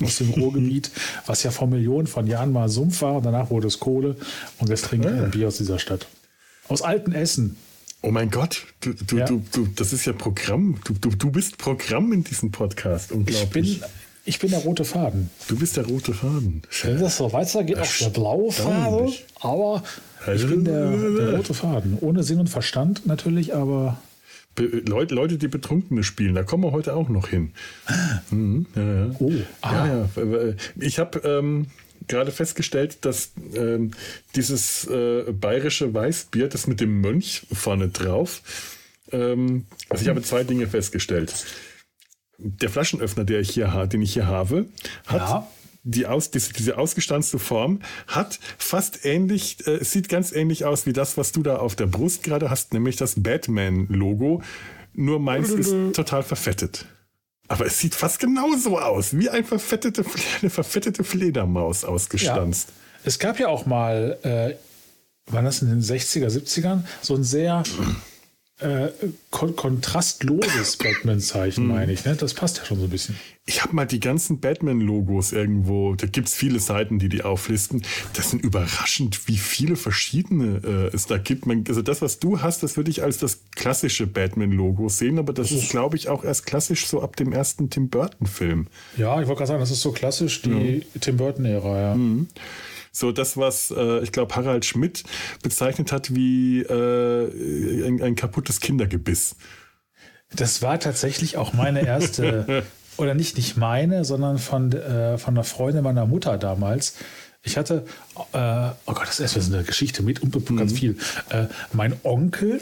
aus 0.00 0.16
dem 0.18 0.30
Ruhrgebiet, 0.30 0.90
was 1.26 1.42
ja 1.42 1.50
vor 1.50 1.66
Millionen 1.68 2.06
von 2.06 2.26
Jahren 2.26 2.52
mal 2.52 2.68
Sumpf 2.68 3.02
war. 3.02 3.16
Und 3.16 3.24
danach 3.24 3.50
wurde 3.50 3.66
es 3.66 3.78
Kohle. 3.80 4.16
Und 4.58 4.68
jetzt 4.70 4.84
trinke 4.86 5.08
ich 5.08 5.14
Ah. 5.20 5.24
ein 5.24 5.30
Bier 5.30 5.48
aus 5.48 5.58
dieser 5.58 5.78
Stadt. 5.78 6.06
Aus 6.68 6.82
alten 6.82 7.12
Essen. 7.12 7.56
Oh 8.00 8.10
mein 8.10 8.30
Gott, 8.30 8.66
du, 8.80 8.94
du, 8.94 9.18
Ja. 9.18 9.26
du, 9.26 9.42
du, 9.52 9.66
das 9.76 9.92
ist 9.92 10.06
ja 10.06 10.12
Programm. 10.12 10.80
Du, 10.84 10.94
du, 10.94 11.10
du 11.10 11.30
bist 11.30 11.58
Programm 11.58 12.12
in 12.12 12.24
diesem 12.24 12.50
Podcast. 12.50 13.10
Ich 13.10 13.16
Unglaublich. 13.16 13.80
bin, 13.80 13.88
ich 14.24 14.38
bin 14.40 14.50
der 14.50 14.60
rote 14.60 14.84
Faden. 14.84 15.30
du 15.48 15.56
bist 15.56 15.76
der 15.76 15.86
rote 15.86 16.12
Faden. 16.14 16.62
Wenn 16.82 16.98
das 17.00 17.16
so 17.18 17.32
weitergeht, 17.32 17.78
auch 17.78 17.96
der 18.00 18.08
blaue 18.10 18.50
Faden. 18.50 19.12
Aber 19.40 19.82
ich 20.34 20.46
bin 20.48 20.64
der, 20.64 20.90
der 20.96 21.36
rote 21.36 21.54
Faden. 21.54 21.98
Ohne 22.00 22.22
Sinn 22.24 22.40
und 22.40 22.48
Verstand 22.48 23.06
natürlich, 23.06 23.54
aber 23.54 23.98
Be 24.10 24.11
Leute, 24.58 25.14
Leute, 25.14 25.38
die 25.38 25.48
Betrunkene 25.48 26.02
spielen, 26.02 26.34
da 26.34 26.42
kommen 26.42 26.64
wir 26.64 26.72
heute 26.72 26.94
auch 26.94 27.08
noch 27.08 27.28
hin. 27.28 27.52
Mhm, 28.30 28.66
ja, 28.74 28.94
ja. 28.94 29.10
Oh, 29.18 29.32
ah. 29.62 29.86
ja. 29.86 30.54
Ich 30.76 30.98
habe 30.98 31.20
ähm, 31.20 31.66
gerade 32.06 32.32
festgestellt, 32.32 33.04
dass 33.04 33.32
ähm, 33.54 33.92
dieses 34.36 34.86
äh, 34.88 35.32
bayerische 35.32 35.92
Weißbier, 35.94 36.48
das 36.48 36.66
mit 36.66 36.80
dem 36.80 37.00
Mönch 37.00 37.46
vorne 37.52 37.88
drauf, 37.88 38.42
ähm, 39.10 39.66
also 39.88 40.02
ich 40.02 40.08
habe 40.08 40.22
zwei 40.22 40.44
Dinge 40.44 40.66
festgestellt. 40.66 41.46
Der 42.38 42.68
Flaschenöffner, 42.68 43.24
der 43.24 43.40
ich 43.40 43.50
hier 43.50 43.86
den 43.86 44.02
ich 44.02 44.14
hier 44.14 44.26
habe, 44.26 44.66
hat. 45.06 45.46
Die 45.84 46.06
aus, 46.06 46.30
diese, 46.30 46.52
diese 46.52 46.78
ausgestanzte 46.78 47.38
Form 47.38 47.80
hat 48.06 48.38
fast 48.58 49.04
ähnlich, 49.04 49.66
äh, 49.66 49.82
sieht 49.84 50.08
ganz 50.08 50.32
ähnlich 50.32 50.64
aus 50.64 50.86
wie 50.86 50.92
das, 50.92 51.16
was 51.16 51.32
du 51.32 51.42
da 51.42 51.56
auf 51.56 51.74
der 51.74 51.86
Brust 51.86 52.22
gerade 52.22 52.50
hast, 52.50 52.72
nämlich 52.72 52.96
das 52.96 53.22
Batman-Logo. 53.22 54.42
Nur 54.94 55.18
meins 55.20 55.50
ist 55.50 55.74
total 55.94 56.22
verfettet. 56.22 56.86
Aber 57.48 57.66
es 57.66 57.78
sieht 57.78 57.94
fast 57.94 58.20
genauso 58.20 58.78
aus, 58.78 59.16
wie 59.16 59.28
ein 59.28 59.44
verfettete, 59.44 60.04
eine 60.40 60.50
verfettete 60.50 61.04
Fledermaus 61.04 61.84
ausgestanzt. 61.84 62.68
Es 63.04 63.18
gab 63.18 63.40
ja 63.40 63.48
auch 63.48 63.66
mal, 63.66 64.18
äh, 64.22 64.54
wann 65.26 65.44
das 65.44 65.62
in 65.62 65.68
den 65.68 65.82
60er, 65.82 66.28
70ern, 66.28 66.84
so 67.00 67.14
ein 67.14 67.24
sehr 67.24 67.64
äh, 68.62 68.92
kon 69.30 69.56
kontrastloses 69.56 70.76
Batman-Zeichen, 70.82 71.66
meine 71.66 71.92
ich. 71.92 72.04
Ne? 72.04 72.16
Das 72.16 72.34
passt 72.34 72.58
ja 72.58 72.64
schon 72.64 72.78
so 72.78 72.84
ein 72.84 72.90
bisschen. 72.90 73.16
Ich 73.44 73.62
habe 73.62 73.74
mal 73.74 73.86
die 73.86 73.98
ganzen 73.98 74.38
Batman-Logos 74.38 75.32
irgendwo, 75.32 75.94
da 75.96 76.06
gibt 76.06 76.28
es 76.28 76.34
viele 76.34 76.60
Seiten, 76.60 77.00
die 77.00 77.08
die 77.08 77.22
auflisten. 77.22 77.82
Das 78.14 78.30
sind 78.30 78.44
überraschend, 78.44 79.26
wie 79.26 79.36
viele 79.36 79.74
verschiedene 79.74 80.60
äh, 80.64 80.94
es 80.94 81.06
da 81.06 81.18
gibt. 81.18 81.46
Man, 81.46 81.64
also 81.66 81.82
das, 81.82 82.02
was 82.02 82.20
du 82.20 82.40
hast, 82.40 82.62
das 82.62 82.76
würde 82.76 82.90
ich 82.90 83.02
als 83.02 83.18
das 83.18 83.40
klassische 83.56 84.06
Batman-Logo 84.06 84.88
sehen, 84.88 85.18
aber 85.18 85.32
das 85.32 85.50
ist, 85.50 85.70
glaube 85.70 85.96
ich, 85.96 86.08
auch 86.08 86.22
erst 86.24 86.46
klassisch 86.46 86.86
so 86.86 87.02
ab 87.02 87.16
dem 87.16 87.32
ersten 87.32 87.68
Tim 87.68 87.88
Burton-Film. 87.88 88.68
Ja, 88.96 89.20
ich 89.20 89.26
wollte 89.26 89.38
gerade 89.38 89.48
sagen, 89.48 89.60
das 89.60 89.72
ist 89.72 89.82
so 89.82 89.90
klassisch 89.90 90.42
die 90.42 90.86
Tim 91.00 91.16
Burton-Ära, 91.16 91.80
ja. 91.80 91.96
So 92.92 93.10
das, 93.10 93.38
was 93.38 93.70
äh, 93.70 94.00
ich 94.00 94.12
glaube 94.12 94.36
Harald 94.36 94.66
Schmidt 94.66 95.02
bezeichnet 95.42 95.92
hat 95.92 96.14
wie 96.14 96.60
äh, 96.60 97.86
ein, 97.86 98.02
ein 98.02 98.14
kaputtes 98.14 98.60
Kindergebiss. 98.60 99.36
Das 100.34 100.62
war 100.62 100.78
tatsächlich 100.78 101.36
auch 101.36 101.54
meine 101.54 101.86
erste, 101.86 102.64
oder 102.98 103.14
nicht, 103.14 103.36
nicht 103.36 103.56
meine, 103.56 104.04
sondern 104.04 104.38
von, 104.38 104.72
äh, 104.72 105.18
von 105.18 105.34
einer 105.34 105.44
Freundin 105.44 105.82
meiner 105.82 106.06
Mutter 106.06 106.36
damals. 106.36 106.96
Ich 107.42 107.56
hatte, 107.56 107.86
äh, 108.32 108.70
oh 108.86 108.92
Gott, 108.92 109.08
das 109.08 109.20
ist 109.20 109.52
eine 109.52 109.64
Geschichte 109.64 110.02
mit 110.02 110.22
und 110.22 110.50
mhm. 110.50 110.56
ganz 110.56 110.72
viel. 110.72 110.96
Äh, 111.30 111.46
mein 111.72 111.96
Onkel 112.04 112.60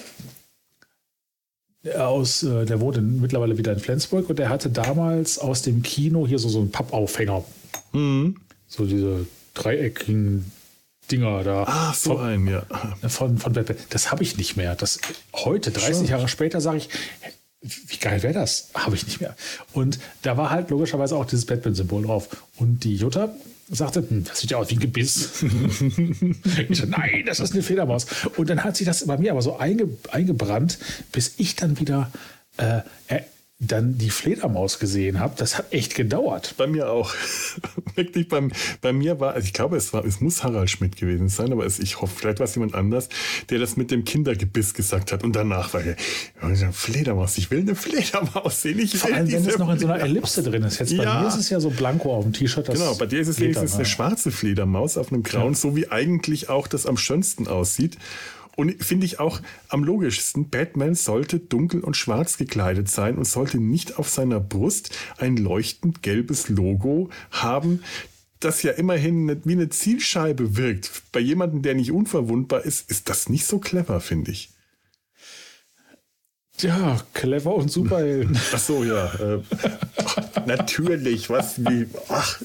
aus, 1.97 2.43
äh, 2.43 2.67
der 2.67 2.81
wohnt 2.81 2.97
in, 2.97 3.21
mittlerweile 3.21 3.59
wieder 3.59 3.73
in 3.73 3.79
Flensburg 3.79 4.29
und 4.31 4.39
der 4.39 4.49
hatte 4.49 4.71
damals 4.71 5.39
aus 5.39 5.63
dem 5.63 5.83
Kino 5.83 6.27
hier 6.27 6.39
so, 6.39 6.49
so 6.49 6.61
einen 6.61 6.71
Pappaufhänger. 6.71 7.45
Mhm. 7.93 8.37
So 8.67 8.87
diese 8.87 9.27
dreieckigen 9.55 10.51
Dinger 11.11 11.43
da. 11.43 11.65
Ach, 11.67 11.95
so 11.95 12.17
von, 12.17 12.27
ein, 12.27 12.47
ja. 12.47 12.63
Von, 13.09 13.39
von 13.39 13.53
Batman. 13.53 13.77
Das 13.91 14.11
habe 14.11 14.23
ich 14.23 14.37
nicht 14.37 14.57
mehr. 14.57 14.75
Das, 14.75 15.01
heute, 15.35 15.71
30 15.71 15.97
Schon. 15.97 16.07
Jahre 16.07 16.29
später, 16.29 16.61
sage 16.61 16.79
ich, 16.79 16.89
wie 17.63 17.99
geil 17.99 18.23
wäre 18.23 18.33
das? 18.33 18.71
Habe 18.75 18.97
ich 18.97 19.07
nicht 19.07 19.21
mehr. 19.21 19.37
Und 19.73 19.99
da 20.23 20.37
war 20.37 20.51
halt 20.51 20.71
logischerweise 20.71 21.17
auch 21.17 21.27
dieses 21.27 21.47
Batman-Symbol 21.47 22.05
drauf. 22.05 22.29
Und 22.57 22.85
die 22.85 22.97
Jutta 22.97 23.35
sagte, 23.69 24.05
hm, 24.09 24.25
das 24.25 24.41
sieht 24.41 24.51
ja 24.51 24.57
aus 24.57 24.71
wie 24.71 24.77
ein 24.77 24.81
Gebiss. 24.81 25.43
ich 26.69 26.79
so, 26.79 26.87
nein, 26.87 27.25
das 27.27 27.41
ist 27.41 27.53
eine 27.53 27.63
Fledermaus. 27.63 28.07
Und 28.37 28.49
dann 28.49 28.65
hat 28.65 28.77
sich 28.77 28.87
das 28.87 29.07
bei 29.07 29.19
mir 29.19 29.33
aber 29.33 29.43
so 29.43 29.59
einge, 29.59 29.89
eingebrannt, 30.11 30.79
bis 31.13 31.35
ich 31.37 31.57
dann 31.57 31.79
wieder 31.79 32.11
äh, 32.57 32.81
dann 33.63 33.99
die 33.99 34.09
Fledermaus 34.09 34.79
gesehen 34.79 35.21
habe, 35.21 35.35
das 35.37 35.59
hat 35.59 35.73
echt 35.73 35.95
gedauert. 35.95 36.55
Bei 36.57 36.67
mir 36.67 36.91
auch. 36.91 37.15
Wirklich, 37.95 38.29
beim, 38.29 38.53
bei 38.81 38.95
mir 38.95 39.21
war, 39.21 39.35
also 39.35 39.45
ich 39.45 39.53
glaube, 39.53 39.77
es 39.77 39.93
war, 39.93 40.03
es 40.07 40.21
muss 40.23 40.43
Harald 40.43 40.71
Schmidt 40.71 40.97
gewesen 40.97 41.29
sein, 41.29 41.53
aber 41.53 41.67
es, 41.67 41.79
ich 41.79 42.01
hoffe, 42.01 42.15
vielleicht 42.17 42.39
war 42.39 42.47
es 42.47 42.55
jemand 42.55 42.75
anders, 42.75 43.11
der 43.51 43.59
das 43.59 43.77
mit 43.77 43.91
dem 43.91 44.05
Kindergebiss 44.05 44.73
gesagt 44.73 45.13
hat. 45.13 45.25
Und 45.25 45.37
danach 45.37 45.75
war 45.75 45.83
er, 45.83 45.97
Fledermaus, 46.73 47.37
ich 47.37 47.51
will 47.51 47.61
eine 47.61 47.75
Fledermaus 47.75 48.63
sehen. 48.63 48.79
Ich 48.79 48.97
Vor 48.97 49.13
allem, 49.13 49.31
wenn 49.31 49.47
es 49.47 49.59
noch 49.59 49.71
in 49.71 49.79
so 49.79 49.87
einer 49.87 50.01
Ellipse 50.01 50.43
drin 50.43 50.63
ist. 50.63 50.79
Jetzt 50.79 50.97
bei 50.97 51.05
ja. 51.05 51.21
mir 51.21 51.29
ist 51.29 51.37
es 51.37 51.51
ja 51.51 51.61
so 51.61 51.69
blanko 51.69 52.17
auf 52.17 52.25
dem 52.25 52.33
T-Shirt. 52.33 52.67
Genau, 52.67 52.95
bei 52.95 53.07
dir 53.07 53.21
ist 53.21 53.29
es 53.29 53.41
wenigstens 53.41 53.75
eine 53.75 53.85
schwarze 53.85 54.31
Fledermaus 54.31 54.97
auf 54.97 55.13
einem 55.13 55.23
grauen, 55.23 55.53
ja. 55.53 55.59
so 55.59 55.77
wie 55.77 55.91
eigentlich 55.91 56.49
auch 56.49 56.67
das 56.67 56.87
am 56.87 56.97
schönsten 56.97 57.47
aussieht. 57.47 57.99
Und 58.61 58.85
finde 58.85 59.07
ich 59.07 59.19
auch 59.19 59.41
am 59.71 59.85
logischsten, 59.85 60.51
Batman 60.51 60.95
sollte 60.95 61.39
dunkel 61.39 61.81
und 61.81 61.97
schwarz 61.97 62.37
gekleidet 62.37 62.91
sein 62.91 63.17
und 63.17 63.25
sollte 63.25 63.59
nicht 63.59 63.99
auf 63.99 64.11
seiner 64.11 64.39
Brust 64.39 64.95
ein 65.17 65.39
leuchtend 65.39 66.03
gelbes 66.03 66.51
Logo 66.51 67.09
haben, 67.31 67.83
das 68.39 68.63
ja 68.63 68.73
immerhin 68.73 69.41
wie 69.47 69.53
eine 69.53 69.71
Zielscheibe 69.71 70.59
wirkt. 70.59 71.05
Bei 71.11 71.21
jemandem, 71.21 71.63
der 71.63 71.75
nicht 71.75 71.91
unverwundbar 71.91 72.67
ist, 72.67 72.91
ist 72.91 73.09
das 73.09 73.31
nicht 73.31 73.47
so 73.47 73.61
clever, 73.61 73.99
finde 73.99 74.33
ich. 74.33 74.51
Ja, 76.63 76.99
clever 77.15 77.55
und 77.55 77.71
Superhelden. 77.71 78.39
Ach 78.53 78.59
so, 78.59 78.85
ja. 78.85 79.07
Äh, 79.15 79.41
natürlich, 80.47 81.31
was 81.31 81.59
wie. 81.65 81.87
Ach, 82.09 82.41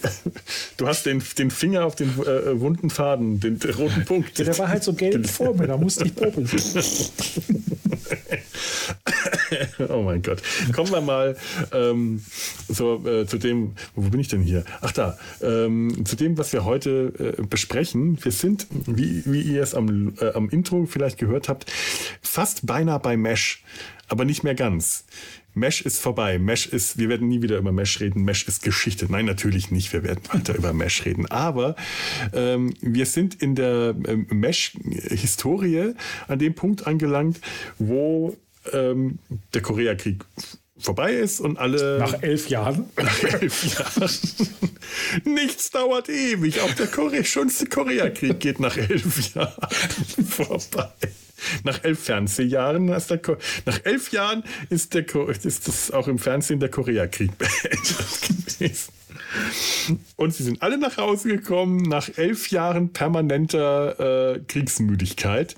du 0.77 0.87
hast 0.87 1.05
den, 1.05 1.21
den 1.37 1.51
Finger 1.51 1.85
auf 1.85 1.95
den 1.95 2.09
äh, 2.19 2.59
wunden 2.59 2.89
Faden, 2.89 3.39
den, 3.39 3.59
den 3.59 3.71
roten 3.71 4.05
Punkt. 4.05 4.37
Ja, 4.39 4.45
der 4.45 4.57
war 4.57 4.69
halt 4.69 4.83
so 4.83 4.93
gelb 4.93 5.27
vor 5.29 5.55
mir, 5.55 5.67
da 5.67 5.77
musste 5.77 6.05
ich 6.05 6.15
popeln. 6.15 6.49
oh 9.89 10.01
mein 10.01 10.21
Gott. 10.21 10.41
Kommen 10.73 10.91
wir 10.91 11.01
mal 11.01 11.35
ähm, 11.73 12.21
so, 12.69 13.05
äh, 13.05 13.25
zu 13.25 13.37
dem, 13.37 13.73
wo 13.95 14.09
bin 14.09 14.19
ich 14.19 14.27
denn 14.27 14.41
hier? 14.41 14.63
Ach 14.81 14.91
da, 14.91 15.17
ähm, 15.41 16.05
zu 16.05 16.15
dem, 16.15 16.37
was 16.37 16.53
wir 16.53 16.65
heute 16.65 17.35
äh, 17.37 17.41
besprechen. 17.43 18.17
Wir 18.23 18.31
sind, 18.31 18.67
wie, 18.85 19.23
wie 19.25 19.41
ihr 19.41 19.63
es 19.63 19.75
am, 19.75 20.13
äh, 20.19 20.31
am 20.33 20.49
Intro 20.49 20.85
vielleicht 20.85 21.17
gehört 21.17 21.49
habt, 21.49 21.71
fast 22.21 22.65
beinahe 22.65 22.99
bei 22.99 23.17
Mesh 23.17 23.63
aber 24.07 24.25
nicht 24.25 24.43
mehr 24.43 24.55
ganz. 24.55 25.05
Mesh 25.53 25.81
ist 25.81 25.99
vorbei. 25.99 26.37
Mesh 26.37 26.67
ist, 26.67 26.97
wir 26.97 27.09
werden 27.09 27.27
nie 27.29 27.41
wieder 27.41 27.57
über 27.57 27.71
Mesh 27.71 28.01
reden. 28.01 28.23
Mesh 28.23 28.47
ist 28.47 28.61
Geschichte. 28.61 29.07
Nein, 29.09 29.25
natürlich 29.25 29.71
nicht. 29.71 29.93
Wir 29.93 30.03
werden 30.03 30.21
weiter 30.31 30.55
über 30.55 30.73
Mesh 30.73 31.05
reden. 31.05 31.25
Aber 31.27 31.75
ähm, 32.33 32.73
wir 32.81 33.05
sind 33.05 33.41
in 33.41 33.55
der 33.55 33.95
ähm, 34.05 34.27
Mesh-Historie 34.29 35.93
an 36.27 36.39
dem 36.39 36.55
Punkt 36.55 36.85
angelangt, 36.85 37.39
wo 37.79 38.35
ähm, 38.73 39.19
der 39.53 39.61
Koreakrieg 39.61 40.25
vorbei 40.77 41.13
ist 41.13 41.39
und 41.39 41.57
alle. 41.57 41.99
Nach 41.99 42.21
elf 42.21 42.49
Jahren? 42.49 42.89
Nach 42.97 43.23
elf 43.23 43.77
Jahren. 43.77 44.11
Nichts 45.23 45.69
dauert 45.71 46.09
ewig. 46.09 46.59
Auch 46.61 46.73
der 46.73 46.87
Korea, 46.87 47.23
schönste 47.23 47.65
Koreakrieg 47.67 48.39
geht 48.39 48.59
nach 48.59 48.77
elf 48.77 49.33
Jahren 49.33 49.53
vorbei. 50.27 50.91
Nach 51.63 51.83
elf 51.83 51.99
Fernsehjahren 51.99 52.85
nach 52.85 53.79
elf 53.83 54.11
Jahren 54.11 54.43
ist, 54.69 54.93
der 54.93 55.05
ist 55.43 55.67
das 55.67 55.91
auch 55.91 56.07
im 56.07 56.19
Fernsehen 56.19 56.59
der 56.59 56.69
Koreakrieg 56.69 57.31
beendet 57.37 58.57
gewesen. 58.59 58.93
Und 60.15 60.33
sie 60.33 60.43
sind 60.43 60.61
alle 60.61 60.77
nach 60.77 60.97
Hause 60.97 61.29
gekommen 61.29 61.81
nach 61.83 62.09
elf 62.17 62.49
Jahren 62.49 62.89
permanenter 62.89 64.35
äh, 64.35 64.39
Kriegsmüdigkeit. 64.39 65.55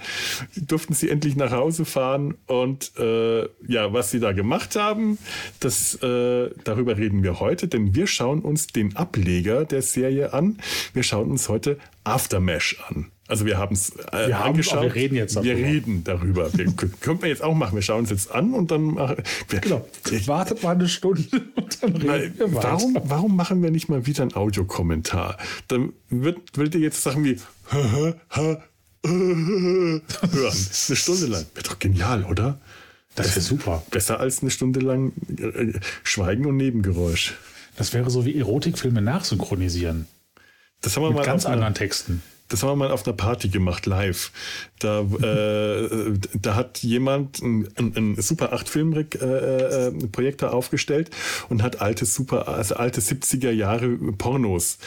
Durften 0.56 0.94
sie 0.94 1.10
endlich 1.10 1.36
nach 1.36 1.52
Hause 1.52 1.86
fahren 1.86 2.36
und 2.48 2.92
äh, 2.98 3.44
ja, 3.68 3.94
was 3.94 4.12
sie 4.12 4.20
da 4.20 4.32
gemacht 4.32 4.76
haben, 4.76 5.18
das 5.60 5.96
äh, 6.02 6.50
darüber 6.64 6.98
reden 6.98 7.24
wir 7.24 7.40
heute, 7.40 7.68
denn 7.68 7.96
wir 7.96 8.08
schauen 8.08 8.42
uns 8.42 8.68
den 8.68 8.96
Ableger 8.96 9.66
der 9.66 9.82
Serie 9.82 10.34
an. 10.34 10.58
Wir 10.94 11.04
schauen 11.04 11.32
uns 11.32 11.50
heute 11.50 11.78
Aftermash 12.04 12.78
an. 12.88 13.12
Also 13.28 13.46
wir 13.46 13.58
haben 13.58 13.74
es 13.74 13.90
äh, 13.90 14.28
wir 14.28 14.40
angeschaut. 14.40 14.84
wir 14.84 14.96
reden 14.96 15.16
jetzt 15.16 15.36
darüber. 15.36 15.58
Wir 15.58 15.66
reden 15.66 16.04
darüber. 16.06 16.54
Wir, 16.54 16.66
könnten 16.66 17.22
wir 17.22 17.30
jetzt 17.30 17.44
auch 17.44 17.54
machen. 17.54 17.76
Wir 17.76 17.82
schauen 17.82 18.00
uns 18.00 18.10
jetzt 18.10 18.32
an 18.32 18.54
und 18.54 18.72
dann 18.72 18.84
machen 18.84 19.18
wir. 19.50 19.60
Genau. 19.60 19.86
Wartet 20.28 20.64
mal 20.64 20.76
eine 20.76 20.88
Stunde 20.88 21.24
und 21.56 21.84
dann 21.84 21.96
reden 21.98 22.40
wir 22.40 22.54
weiter. 22.54 22.72
Warum, 22.72 22.98
warum 23.04 23.36
machen 23.36 23.62
wir 23.62 23.72
nicht 23.72 23.90
mal 23.90 24.06
wieder 24.06 24.22
einen 24.22 24.34
Audiokommentar? 24.34 25.38
Dann 25.68 25.92
wird, 26.10 26.58
wird 26.58 26.76
ihr 26.76 26.82
jetzt 26.82 27.04
Sachen 27.04 27.26
wie 27.26 27.38
hören. 27.70 28.62
Eine 29.04 30.02
Stunde 30.96 31.26
lang. 31.28 31.46
Wäre 31.54 31.68
doch 31.68 31.80
genial, 31.80 32.24
oder? 32.24 32.60
Das 33.16 33.36
wäre 33.36 33.42
super. 33.42 33.84
Besser 33.92 34.22
als 34.22 34.42
eine 34.42 34.52
Stunde 34.52 34.80
lang 34.80 35.12
äh, 35.38 35.74
Schweigen 36.04 36.46
und 36.46 36.56
Nebengeräusch. 36.56 37.34
Das 37.76 37.94
wäre 37.94 38.10
so 38.10 38.26
wie 38.26 38.38
Erotikfilme 38.38 39.02
nachsynchronisieren. 39.02 40.08
Das 40.82 40.96
haben 40.96 41.04
wir 41.04 41.10
Mit 41.10 41.18
mal 41.18 41.26
ganz 41.26 41.46
anderen 41.46 41.74
Texten 41.74 42.22
das 42.50 42.64
haben 42.64 42.70
wir 42.70 42.76
mal 42.76 42.92
auf 42.92 43.06
einer 43.06 43.16
Party 43.16 43.50
gemacht, 43.50 43.86
live. 43.86 44.32
Da, 44.80 45.02
äh, 45.02 46.20
da 46.34 46.56
hat 46.56 46.84
jemand 46.84 47.42
ein, 47.42 47.68
ein 47.78 48.16
Super 48.22 48.54
8 48.54 48.70
Filmprojektor 48.70 50.50
äh, 50.50 50.52
äh 50.52 50.56
aufgestellt 50.56 51.10
und 51.50 51.64
hat 51.64 51.82
alte 51.82 52.06
Super, 52.06 52.48
also 52.48 52.76
alte 52.76 53.02
70er 53.02 53.50
Jahre 53.52 53.90
Pornos. 54.18 54.78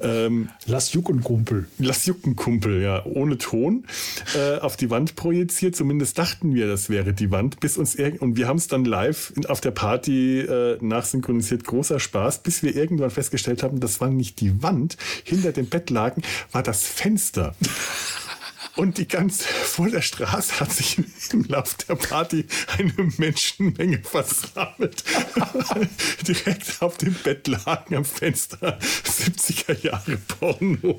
Ähm, 0.00 0.48
Lass 0.66 0.92
jucken 0.92 1.22
Kumpel. 1.22 1.66
Lass 1.78 2.06
jucken 2.06 2.36
Kumpel, 2.36 2.82
ja, 2.82 3.04
ohne 3.06 3.38
Ton 3.38 3.84
äh, 4.34 4.58
auf 4.58 4.76
die 4.76 4.90
Wand 4.90 5.14
projiziert. 5.14 5.76
Zumindest 5.76 6.18
dachten 6.18 6.54
wir, 6.54 6.66
das 6.66 6.90
wäre 6.90 7.12
die 7.12 7.30
Wand, 7.30 7.60
bis 7.60 7.76
uns 7.76 7.96
und 8.18 8.36
wir 8.36 8.48
haben 8.48 8.56
es 8.56 8.68
dann 8.68 8.84
live 8.84 9.32
auf 9.48 9.60
der 9.60 9.70
Party 9.70 10.40
äh, 10.40 10.78
nachsynchronisiert. 10.80 11.64
Großer 11.64 12.00
Spaß, 12.00 12.42
bis 12.42 12.62
wir 12.62 12.74
irgendwann 12.74 13.10
festgestellt 13.10 13.62
haben, 13.62 13.80
das 13.80 14.00
war 14.00 14.08
nicht 14.08 14.40
die 14.40 14.62
Wand. 14.62 14.96
Hinter 15.24 15.52
dem 15.52 15.66
Bettlaken 15.66 16.22
war 16.50 16.62
das 16.62 16.81
Fenster. 16.86 17.54
Und 18.74 18.96
die 18.96 19.06
ganze, 19.06 19.44
vor 19.44 19.90
der 19.90 20.00
Straße 20.00 20.60
hat 20.60 20.72
sich 20.72 20.98
im 21.32 21.44
Lauf 21.44 21.74
der 21.74 21.94
Party 21.94 22.46
eine 22.78 22.94
Menschenmenge 23.18 24.02
versammelt. 24.02 25.04
Direkt 26.26 26.80
auf 26.80 26.96
dem 26.96 27.12
Bett 27.14 27.46
lagen 27.48 27.96
am 27.96 28.04
Fenster 28.04 28.78
70er 28.80 29.78
Jahre 29.84 30.16
Porno. 30.16 30.98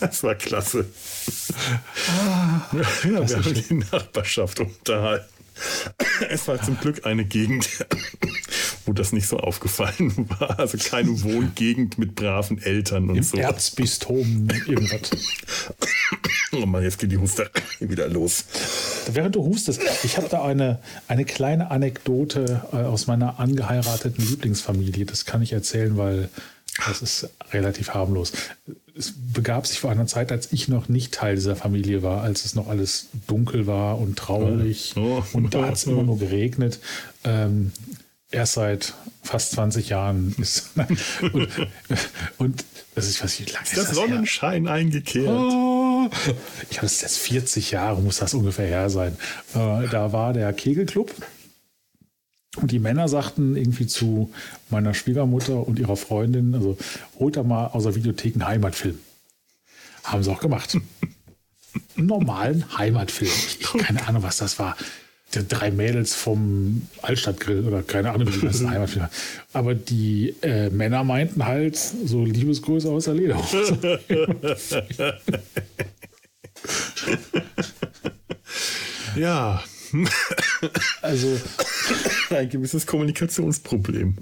Das 0.00 0.22
war 0.24 0.34
klasse. 0.34 0.90
Ah, 2.08 2.62
ja, 2.72 3.28
wir 3.28 3.36
haben 3.36 3.54
die 3.54 3.74
Nachbarschaft 3.74 4.58
unterhalten. 4.60 5.32
Es 6.28 6.48
war 6.48 6.60
zum 6.60 6.78
Glück 6.78 7.06
eine 7.06 7.24
Gegend, 7.24 7.68
wo 8.86 8.92
das 8.92 9.12
nicht 9.12 9.26
so 9.26 9.38
aufgefallen 9.38 10.28
war. 10.38 10.58
Also 10.58 10.78
keine 10.78 11.22
Wohngegend 11.22 11.98
mit 11.98 12.14
braven 12.14 12.62
Eltern 12.62 13.10
und 13.10 13.16
Im 13.16 13.22
so. 13.22 13.36
Erzbistum 13.36 14.48
irgendwas. 14.66 15.10
Oh 16.52 16.64
Mann, 16.64 16.82
jetzt 16.82 16.98
geht 16.98 17.12
die 17.12 17.18
Huster 17.18 17.50
wieder 17.80 18.08
los. 18.08 18.44
Während 19.12 19.34
du 19.34 19.44
hustest, 19.44 19.82
ich 20.04 20.16
habe 20.16 20.28
da 20.28 20.42
eine, 20.42 20.78
eine 21.08 21.24
kleine 21.24 21.70
Anekdote 21.70 22.62
äh, 22.72 22.76
aus 22.76 23.06
meiner 23.06 23.40
angeheirateten 23.40 24.24
Lieblingsfamilie. 24.24 25.04
Das 25.04 25.26
kann 25.26 25.42
ich 25.42 25.52
erzählen, 25.52 25.96
weil 25.96 26.30
das 26.86 27.02
ist 27.02 27.30
relativ 27.52 27.94
harmlos. 27.94 28.32
Es 28.96 29.12
begab 29.32 29.66
sich 29.66 29.80
vor 29.80 29.90
einer 29.90 30.06
Zeit, 30.06 30.30
als 30.30 30.52
ich 30.52 30.68
noch 30.68 30.88
nicht 30.88 31.12
Teil 31.12 31.34
dieser 31.34 31.56
Familie 31.56 32.02
war, 32.02 32.22
als 32.22 32.44
es 32.44 32.54
noch 32.54 32.68
alles 32.68 33.08
dunkel 33.26 33.66
war 33.66 33.98
und 33.98 34.16
traurig 34.16 34.94
oh. 34.96 35.22
und 35.32 35.54
da 35.54 35.66
hat 35.66 35.74
es 35.74 35.84
immer 35.84 36.02
nur 36.02 36.18
geregnet. 36.18 36.80
Ähm, 37.24 37.72
erst 38.36 38.54
seit 38.54 38.94
fast 39.22 39.52
20 39.52 39.88
Jahren 39.88 40.34
ist. 40.38 40.70
und, 41.32 41.48
und 42.38 42.64
das 42.94 43.08
ist, 43.08 43.24
was 43.24 43.40
ich 43.40 43.52
lange 43.52 43.64
ist. 43.64 43.76
Der 43.76 43.84
Sonnenschein 43.86 44.66
her? 44.66 44.74
eingekehrt. 44.74 45.28
Oh, 45.28 46.08
ich 46.70 46.76
habe 46.76 46.86
es 46.86 47.00
jetzt 47.00 47.18
40 47.18 47.72
Jahre, 47.72 48.00
muss 48.00 48.18
das 48.18 48.34
ungefähr 48.34 48.66
her 48.66 48.90
sein. 48.90 49.16
Äh, 49.54 49.88
da 49.88 50.12
war 50.12 50.32
der 50.32 50.52
Kegelclub 50.52 51.12
Und 52.56 52.70
die 52.70 52.78
Männer 52.78 53.08
sagten 53.08 53.56
irgendwie 53.56 53.86
zu 53.86 54.30
meiner 54.70 54.94
Schwiegermutter 54.94 55.66
und 55.66 55.78
ihrer 55.78 55.96
Freundin, 55.96 56.54
also 56.54 56.78
holt 57.18 57.36
da 57.36 57.42
mal 57.42 57.68
aus 57.68 57.84
der 57.84 57.94
Videothek 57.94 58.34
einen 58.34 58.46
Heimatfilm. 58.46 58.98
Haben 60.04 60.22
sie 60.22 60.30
auch 60.30 60.40
gemacht. 60.40 60.76
Einen 61.96 62.06
normalen 62.06 62.78
Heimatfilm. 62.78 63.30
Ich, 63.30 63.60
ich, 63.60 63.82
keine 63.82 64.06
Ahnung, 64.06 64.22
was 64.22 64.36
das 64.36 64.58
war. 64.58 64.76
Die 65.34 65.46
drei 65.46 65.70
Mädels 65.70 66.14
vom 66.14 66.82
Altstadtgrill 67.02 67.66
oder 67.66 67.82
keine 67.82 68.12
Ahnung, 68.12 68.28
wie 68.32 68.46
das 68.46 68.62
war. 68.64 69.10
Aber 69.52 69.74
die 69.74 70.34
äh, 70.42 70.70
Männer 70.70 71.04
meinten 71.04 71.44
halt 71.44 71.76
so 71.76 72.24
Liebesgrüße 72.24 72.88
aus 72.88 73.04
der 73.04 73.14
Lederhose. 73.14 74.00
ja. 79.16 79.62
Also 81.02 81.40
ein 82.30 82.48
gewisses 82.48 82.86
Kommunikationsproblem. 82.86 84.16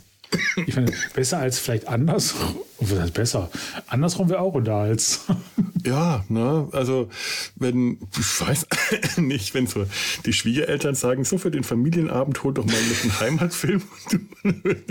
Ich 0.66 0.74
finde, 0.74 0.92
besser 1.14 1.38
als 1.38 1.58
vielleicht 1.58 1.86
andersrum. 1.86 2.56
Was 2.80 2.98
heißt 2.98 3.14
besser? 3.14 3.50
Andersrum 3.86 4.28
wäre 4.28 4.40
auch 4.40 4.54
unterhaltsam. 4.54 5.42
Ja, 5.86 6.24
ne, 6.28 6.68
also 6.72 7.10
wenn, 7.56 7.98
ich 8.18 8.40
weiß 8.40 8.66
nicht, 9.18 9.52
wenn 9.52 9.66
so 9.66 9.84
die 10.24 10.32
Schwiegereltern 10.32 10.94
sagen, 10.94 11.24
so 11.24 11.36
für 11.36 11.50
den 11.50 11.62
Familienabend 11.62 12.42
hol 12.42 12.54
doch 12.54 12.64
mal 12.64 12.82
mit 12.88 13.02
einem 13.02 13.20
Heimatfilm 13.20 13.82
und 14.42 14.84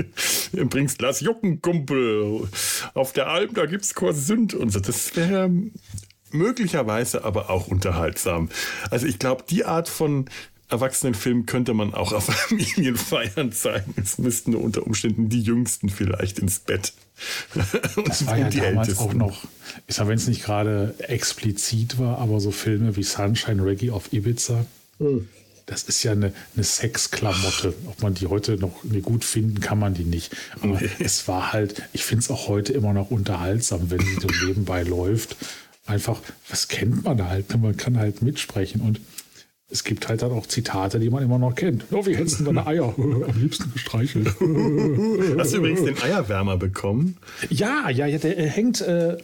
du 0.52 0.66
bringst 0.68 1.02
Lass 1.02 1.20
Jucken, 1.22 1.62
Kumpel. 1.62 2.48
Auf 2.94 3.14
der 3.14 3.28
Alm, 3.28 3.54
da 3.56 3.66
gibt's 3.66 3.96
Korsünd 3.96 4.54
und 4.54 4.72
so. 4.72 4.80
Das 4.80 5.16
wäre 5.16 5.50
möglicherweise 6.32 7.24
aber 7.24 7.50
auch 7.50 7.68
unterhaltsam. 7.68 8.50
Also 8.92 9.08
ich 9.08 9.18
glaube, 9.20 9.44
die 9.50 9.66
Art 9.66 9.90
von 9.90 10.26
Erwachsenenfilm 10.70 11.46
könnte 11.46 11.74
man 11.74 11.94
auch 11.94 12.14
auf 12.14 12.26
Familienfeiern 12.48 13.52
zeigen. 13.52 13.94
Es 14.02 14.18
müssten 14.18 14.52
nur 14.52 14.62
unter 14.62 14.86
Umständen 14.86 15.30
die 15.30 15.42
Jüngsten 15.42 15.90
vielleicht 15.90 16.40
ins 16.40 16.60
Bett. 16.60 16.94
das 18.06 18.26
war 18.26 18.38
ja 18.38 18.50
die 18.50 18.60
damals 18.60 18.90
Ältesten. 18.90 19.04
auch 19.04 19.14
noch, 19.14 19.44
ich 19.88 19.96
sage, 19.96 20.10
wenn 20.10 20.18
es 20.18 20.28
nicht 20.28 20.44
gerade 20.44 20.96
explizit 21.00 22.00
war, 22.00 22.18
aber 22.18 22.40
so 22.40 22.52
Filme 22.52 22.96
wie 22.96 23.04
Sunshine 23.04 23.64
Reggae 23.64 23.92
auf 23.92 24.12
Ibiza. 24.12 24.66
Mhm. 25.00 25.28
Das 25.66 25.84
ist 25.84 26.04
ja 26.04 26.12
eine, 26.12 26.34
eine 26.56 26.64
Sexklamotte. 26.64 27.74
Ob 27.88 28.02
man 28.02 28.14
die 28.14 28.28
heute 28.28 28.58
noch 28.58 28.84
nee, 28.84 29.00
gut 29.00 29.24
finden, 29.24 29.62
kann 29.62 29.80
man 29.80 29.94
die 29.94 30.04
nicht. 30.04 30.36
Aber 30.62 30.80
nee. 30.80 30.90
es 31.00 31.28
war 31.28 31.54
halt, 31.54 31.84
ich 31.94 32.04
finde 32.04 32.24
es 32.24 32.32
auch 32.32 32.48
heute 32.48 32.74
immer 32.74 32.92
noch 32.94 33.12
unterhaltsam, 33.12 33.90
wenn 33.90 34.00
die 34.00 34.18
so 34.22 34.28
nebenbei 34.46 34.84
läuft. 34.84 35.38
Einfach, 35.86 36.20
was 36.50 36.68
kennt 36.68 37.04
man 37.06 37.24
halt? 37.24 37.56
Man 37.58 37.78
kann 37.78 37.98
halt 37.98 38.22
mitsprechen. 38.22 38.82
Und 38.82 39.00
es 39.74 39.84
gibt 39.84 40.08
halt 40.08 40.22
dann 40.22 40.32
auch 40.32 40.46
Zitate, 40.46 41.00
die 41.00 41.10
man 41.10 41.24
immer 41.24 41.40
noch 41.40 41.56
kennt. 41.56 41.86
Oh, 41.92 42.06
wie 42.06 42.16
hättest 42.16 42.40
du 42.40 42.44
deine 42.44 42.68
Eier 42.68 42.94
am 42.96 43.42
liebsten 43.42 43.74
gestreichelt? 43.74 44.28
Hast 45.38 45.54
du 45.54 45.58
übrigens 45.58 45.84
den 45.84 46.00
Eierwärmer 46.00 46.58
bekommen? 46.58 47.18
Ja, 47.50 47.90
ja, 47.90 48.06
ja 48.06 48.20
der 48.20 48.36
hängt. 48.50 48.82
Äh 48.82 49.18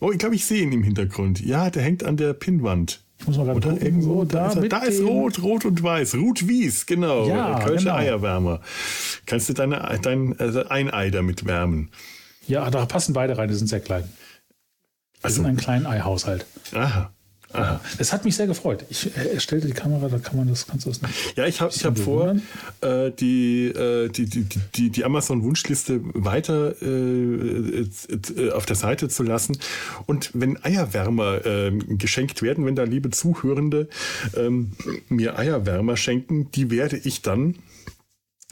oh, 0.00 0.12
ich 0.12 0.18
glaube, 0.18 0.34
ich 0.34 0.44
sehe 0.44 0.62
ihn 0.62 0.72
im 0.72 0.82
Hintergrund. 0.82 1.40
Ja, 1.40 1.70
der 1.70 1.82
hängt 1.82 2.04
an 2.04 2.18
der 2.18 2.34
Pinnwand. 2.34 3.00
Ich 3.18 3.26
muss 3.26 3.38
mal 3.38 3.46
gerade. 3.46 3.76
Irgendwo, 3.78 4.24
da, 4.24 4.52
ist, 4.52 4.70
da 4.70 4.82
ist 4.82 5.02
rot, 5.02 5.42
rot 5.42 5.64
und 5.64 5.82
weiß. 5.82 6.16
Rot 6.16 6.46
Wies, 6.46 6.84
genau. 6.84 7.26
Ja, 7.26 7.60
Kölsche 7.60 7.86
genau. 7.86 7.96
Eierwärmer. 7.96 8.60
Kannst 9.24 9.48
du 9.48 9.54
deine, 9.54 9.98
dein 10.02 10.38
also 10.38 10.66
ein 10.66 10.92
Ei 10.92 11.08
damit 11.08 11.46
wärmen? 11.46 11.90
Ja, 12.46 12.68
da 12.68 12.84
passen 12.84 13.14
beide 13.14 13.38
rein, 13.38 13.48
die 13.48 13.54
sind 13.54 13.68
sehr 13.68 13.80
klein. 13.80 14.04
Das 15.22 15.32
also, 15.32 15.36
sind 15.36 15.46
ein 15.46 15.56
kleiner 15.56 15.88
Eihaushalt. 15.88 16.44
Aha. 16.74 17.13
Aha. 17.54 17.80
Es 17.98 18.12
hat 18.12 18.24
mich 18.24 18.34
sehr 18.36 18.46
gefreut. 18.46 18.84
Ich 18.90 19.16
äh, 19.16 19.38
stellte 19.38 19.66
die 19.68 19.72
Kamera, 19.72 20.08
da 20.08 20.18
kann 20.18 20.36
man 20.36 20.48
das, 20.48 20.66
kannst 20.66 20.86
du 20.86 20.90
das 20.90 21.00
nicht. 21.02 21.36
Ja, 21.36 21.46
ich 21.46 21.60
habe 21.60 21.72
hab 21.72 21.98
vor, 21.98 22.36
äh, 22.80 23.10
die, 23.12 23.66
äh, 23.66 24.08
die, 24.08 24.26
die, 24.26 24.46
die, 24.74 24.90
die 24.90 25.04
Amazon-Wunschliste 25.04 26.00
weiter 26.14 26.74
äh, 26.82 27.84
äh, 27.84 28.50
auf 28.50 28.66
der 28.66 28.76
Seite 28.76 29.08
zu 29.08 29.22
lassen. 29.22 29.56
Und 30.06 30.30
wenn 30.34 30.62
Eierwärmer 30.64 31.46
ähm, 31.46 31.98
geschenkt 31.98 32.42
werden, 32.42 32.66
wenn 32.66 32.74
da 32.74 32.82
liebe 32.82 33.10
Zuhörende 33.10 33.88
ähm, 34.36 34.72
mir 35.08 35.38
Eierwärmer 35.38 35.96
schenken, 35.96 36.50
die 36.50 36.70
werde 36.70 36.96
ich 36.96 37.22
dann 37.22 37.56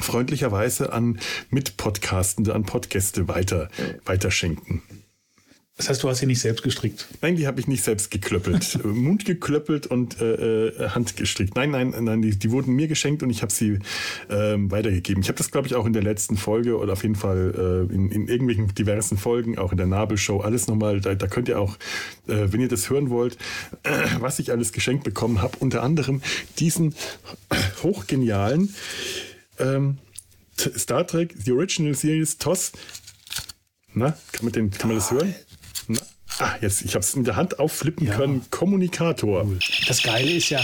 freundlicherweise 0.01 0.93
an 0.93 1.19
Mitpodcastende, 1.51 2.55
an 2.55 2.65
Podgäste 2.65 3.29
weiter, 3.29 3.69
weiterschenken. 4.05 4.83
Das 5.83 5.89
heißt, 5.89 6.05
du 6.05 6.09
hast 6.09 6.19
sie 6.21 6.27
nicht 6.27 6.39
selbst 6.39 6.63
gestrickt? 6.63 7.09
Nein, 7.23 7.35
die 7.35 7.49
habe 7.49 7.59
ich 7.59 7.67
nicht 7.67 7.83
selbst 7.83 8.13
geklöppelt. 8.13 8.85
Mund 8.85 9.25
geklöppelt 9.25 9.89
und 9.89 10.21
äh, 10.21 10.69
äh, 10.69 10.89
Hand 10.91 11.17
gestrickt. 11.17 11.57
Nein, 11.57 11.73
nein, 11.73 11.93
nein, 11.99 12.23
die, 12.23 12.39
die 12.39 12.53
wurden 12.53 12.75
mir 12.75 12.87
geschenkt 12.87 13.25
und 13.25 13.31
ich 13.31 13.43
habe 13.43 13.53
sie 13.53 13.81
ähm, 14.31 14.71
weitergegeben. 14.71 15.25
Ich 15.25 15.29
habe 15.29 15.39
das, 15.39 15.51
glaube 15.51 15.67
ich, 15.67 15.75
auch 15.75 15.85
in 15.85 15.93
der 15.93 16.05
letzten 16.05 16.37
Folge 16.37 16.79
oder 16.79 16.93
auf 16.93 17.03
jeden 17.03 17.17
Fall 17.17 17.89
äh, 17.91 17.93
in, 17.93 18.13
in, 18.13 18.29
irgendwelchen 18.29 18.73
diversen 18.77 19.19
Folgen, 19.19 19.59
auch 19.59 19.73
in 19.73 19.77
der 19.77 19.89
Nabelshow, 19.89 20.39
alles 20.39 20.69
nochmal, 20.69 21.01
da, 21.01 21.17
da 21.17 21.27
könnt 21.27 21.49
ihr 21.49 21.59
auch, 21.59 21.75
äh, 22.29 22.53
wenn 22.53 22.61
ihr 22.61 22.69
das 22.69 22.89
hören 22.89 23.11
wollt, 23.11 23.37
äh, 23.83 23.91
was 24.21 24.39
ich 24.39 24.53
alles 24.53 24.73
geschenkt 24.73 25.03
bekommen 25.03 25.43
habe. 25.43 25.59
Unter 25.59 25.83
anderem 25.83 26.23
diesen 26.61 26.95
hochgenialen 27.83 28.73
ähm, 29.59 29.99
Star 30.57 31.05
Trek 31.05 31.35
The 31.45 31.51
Original 31.51 31.95
Series 31.95 32.39
TOS. 32.39 32.71
Na, 33.95 34.17
kann 34.31 34.45
man, 34.45 34.53
den, 34.53 34.71
kann 34.71 34.87
man 34.87 34.99
das 34.99 35.11
hören? 35.11 35.35
Ah, 36.39 36.55
jetzt, 36.61 36.83
ich 36.83 36.95
habe 36.95 37.05
es 37.05 37.15
in 37.15 37.25
der 37.25 37.37
Hand 37.37 37.59
aufflippen 37.59 38.07
ja. 38.07 38.17
können. 38.17 38.43
Kommunikator. 38.51 39.47
Das 39.87 40.03
Geile 40.03 40.31
ist 40.31 40.49
ja, 40.51 40.61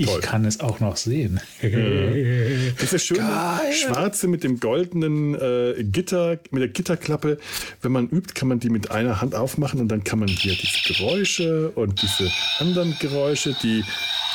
ich 0.00 0.06
Toll. 0.06 0.20
kann 0.20 0.44
es 0.44 0.60
auch 0.60 0.78
noch 0.78 0.96
sehen. 0.96 1.40
Diese 1.60 3.00
schöne 3.00 3.18
Geil. 3.18 3.72
schwarze 3.72 4.28
mit 4.28 4.44
dem 4.44 4.60
goldenen 4.60 5.34
äh, 5.34 5.82
Gitter, 5.82 6.38
mit 6.52 6.62
der 6.62 6.68
Gitterklappe. 6.68 7.38
Wenn 7.82 7.92
man 7.92 8.08
übt, 8.08 8.34
kann 8.34 8.46
man 8.46 8.60
die 8.60 8.70
mit 8.70 8.92
einer 8.92 9.20
Hand 9.20 9.34
aufmachen 9.34 9.80
und 9.80 9.88
dann 9.88 10.04
kann 10.04 10.20
man 10.20 10.28
hier 10.28 10.54
diese 10.54 10.94
Geräusche 10.94 11.70
und 11.70 12.00
diese 12.00 12.30
anderen 12.60 12.96
Geräusche, 13.00 13.56
die 13.60 13.82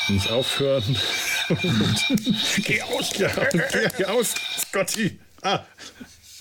nicht 0.10 0.30
aufhören. 0.30 0.98
geh 2.66 2.82
aus, 2.82 3.12
geh, 3.18 3.28
geh 3.98 4.06
aus, 4.06 4.36
Scotty. 4.60 5.18
Ah, 5.42 5.62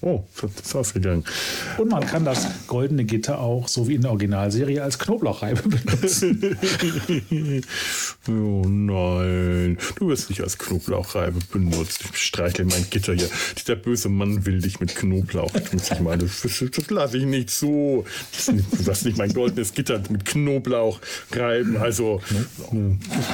Oh, 0.05 0.25
das 0.43 0.67
ist 0.67 0.75
ausgegangen. 0.75 1.25
Und 1.79 1.91
man 1.91 2.05
kann 2.05 2.25
das 2.25 2.67
goldene 2.67 3.05
Gitter 3.05 3.39
auch, 3.39 3.69
so 3.69 3.87
wie 3.87 3.95
in 3.95 4.03
der 4.03 4.11
Originalserie, 4.11 4.83
als 4.83 4.99
Knoblauchreibe 4.99 5.63
benutzen. 5.69 6.43
oh 8.29 8.65
nein, 8.67 9.79
du 9.97 10.09
wirst 10.09 10.29
nicht 10.29 10.41
als 10.41 10.59
Knoblauchreibe 10.59 11.39
benutzt. 11.53 12.05
Ich 12.13 12.19
streichle 12.19 12.65
mein 12.65 12.85
Gitter 12.91 13.15
hier. 13.15 13.31
Dieser 13.57 13.77
böse 13.77 14.09
Mann 14.09 14.45
will 14.45 14.61
dich 14.61 14.81
mit 14.81 14.97
Knoblauch. 14.97 15.53
Das, 15.53 15.93
das, 16.43 16.65
das 16.71 16.91
lasse 16.91 17.19
ich 17.19 17.25
nicht 17.25 17.51
so. 17.51 18.05
Du 18.47 18.87
wirst 18.87 19.05
nicht 19.05 19.19
mein 19.19 19.33
goldenes 19.33 19.73
Gitter 19.73 20.03
mit 20.11 20.25
Knoblauch 20.25 21.01
reiben. 21.31 21.77
Also, 21.77 22.21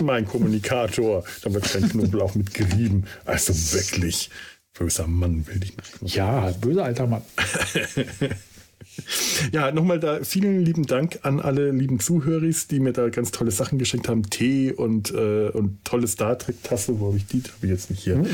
mein 0.03 0.27
Kommunikator. 0.27 1.25
Da 1.43 1.55
wird 1.55 1.65
kein 1.65 1.89
Knoblauch 1.89 2.35
mit 2.35 2.53
gerieben. 2.53 3.05
Also 3.25 3.55
wirklich. 3.73 4.31
Böser 4.79 5.07
Mann 5.07 5.47
will 5.47 5.61
ich 5.63 5.77
nicht. 5.77 6.15
Ja, 6.15 6.53
böser 6.61 6.85
alter 6.85 7.07
Mann. 7.07 7.23
Ja, 9.53 9.71
nochmal 9.71 10.01
da 10.01 10.25
vielen 10.25 10.65
lieben 10.65 10.85
Dank 10.85 11.21
an 11.23 11.41
alle 11.41 11.71
lieben 11.71 12.01
Zuhörer, 12.01 12.49
die 12.71 12.81
mir 12.81 12.93
da 12.93 13.09
ganz 13.09 13.31
tolle 13.31 13.51
Sachen 13.51 13.79
geschenkt 13.79 14.09
haben. 14.09 14.29
Tee 14.29 14.73
und, 14.73 15.13
äh, 15.13 15.51
und 15.51 15.85
tolle 15.85 16.07
Star 16.09 16.39
Trek-Tasse, 16.39 16.99
wo 16.99 17.09
habe 17.09 17.17
ich 17.17 17.27
die? 17.27 17.43
Habe 17.43 17.67
ich 17.67 17.71
jetzt 17.71 17.91
nicht 17.91 18.03
hier. 18.03 18.17
Mhm. 18.17 18.27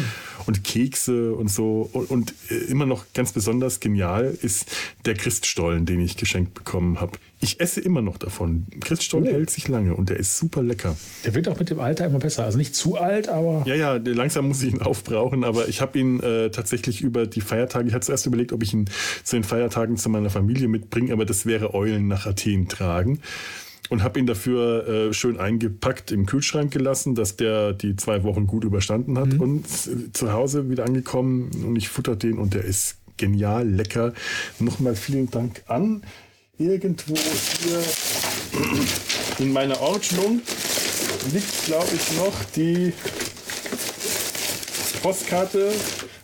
Und 0.46 0.64
Kekse 0.64 1.34
und 1.34 1.50
so. 1.50 1.88
Und, 1.92 2.10
und 2.10 2.34
äh, 2.50 2.54
immer 2.70 2.86
noch 2.86 3.04
ganz 3.14 3.32
besonders 3.32 3.80
genial 3.80 4.36
ist 4.42 4.66
der 5.04 5.14
Christstollen, 5.14 5.86
den 5.86 6.00
ich 6.00 6.16
geschenkt 6.16 6.54
bekommen 6.54 7.00
habe. 7.00 7.18
Ich 7.44 7.60
esse 7.60 7.78
immer 7.82 8.00
noch 8.00 8.16
davon. 8.16 8.66
Christstollen 8.80 9.28
oh. 9.28 9.32
hält 9.32 9.50
sich 9.50 9.68
lange 9.68 9.94
und 9.94 10.08
der 10.08 10.16
ist 10.18 10.38
super 10.38 10.62
lecker. 10.62 10.96
Der 11.26 11.34
wird 11.34 11.46
auch 11.46 11.58
mit 11.58 11.68
dem 11.68 11.78
Alter 11.78 12.06
immer 12.06 12.18
besser. 12.18 12.44
Also 12.44 12.56
nicht 12.56 12.74
zu 12.74 12.96
alt, 12.96 13.28
aber. 13.28 13.64
Ja, 13.66 13.74
ja, 13.74 13.96
langsam 13.96 14.48
muss 14.48 14.62
ich 14.62 14.72
ihn 14.72 14.80
aufbrauchen, 14.82 15.44
aber 15.44 15.68
ich 15.68 15.82
habe 15.82 15.98
ihn 15.98 16.20
äh, 16.20 16.48
tatsächlich 16.50 17.02
über 17.02 17.26
die 17.26 17.42
Feiertage, 17.42 17.86
ich 17.86 17.92
hatte 17.92 18.06
zuerst 18.06 18.24
überlegt, 18.24 18.54
ob 18.54 18.62
ich 18.62 18.72
ihn 18.72 18.88
zu 19.24 19.36
den 19.36 19.44
Feiertagen 19.44 19.98
zu 19.98 20.08
meiner 20.08 20.30
Familie 20.30 20.68
mitbringe, 20.68 21.12
aber 21.12 21.26
das 21.26 21.44
wäre 21.44 21.74
Eulen 21.74 22.08
nach 22.08 22.24
Athen 22.24 22.66
tragen 22.66 23.20
und 23.90 24.02
habe 24.02 24.18
ihn 24.18 24.26
dafür 24.26 24.88
äh, 24.88 25.12
schön 25.12 25.38
eingepackt 25.38 26.12
im 26.12 26.24
Kühlschrank 26.24 26.72
gelassen, 26.72 27.14
dass 27.14 27.36
der 27.36 27.74
die 27.74 27.94
zwei 27.96 28.22
Wochen 28.22 28.46
gut 28.46 28.64
überstanden 28.64 29.18
hat 29.18 29.34
mhm. 29.34 29.40
und 29.42 29.64
äh, 29.66 30.12
zu 30.14 30.32
Hause 30.32 30.70
wieder 30.70 30.86
angekommen 30.86 31.50
und 31.62 31.76
ich 31.76 31.90
futter 31.90 32.16
den 32.16 32.38
und 32.38 32.54
der 32.54 32.64
ist 32.64 32.96
genial 33.18 33.68
lecker. 33.68 34.14
Nochmal 34.58 34.96
vielen 34.96 35.30
Dank 35.30 35.62
an 35.66 36.02
irgendwo 36.58 37.14
hier 37.14 37.82
in 39.38 39.52
meiner 39.52 39.80
Ordnung 39.80 40.40
liegt, 41.32 41.66
glaube 41.66 41.88
ich, 41.94 42.16
noch 42.16 42.34
die 42.56 42.92
Postkarte, 45.02 45.72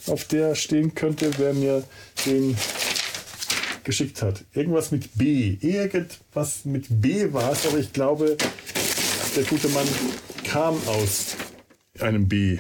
auf 0.06 0.24
der 0.24 0.54
stehen 0.54 0.94
könnte, 0.94 1.30
wer 1.38 1.52
mir 1.52 1.84
den 2.24 2.56
geschickt 3.84 4.22
hat. 4.22 4.44
Irgendwas 4.52 4.90
mit 4.90 5.10
B. 5.14 5.56
Irgendwas 5.60 6.64
mit 6.64 6.86
B 6.88 7.32
war 7.32 7.52
es, 7.52 7.66
aber 7.66 7.78
ich 7.78 7.92
glaube, 7.92 8.36
der 9.36 9.44
gute 9.44 9.68
Mann 9.68 9.86
kam 10.44 10.76
aus 10.86 11.36
einem 11.98 12.28
B. 12.28 12.58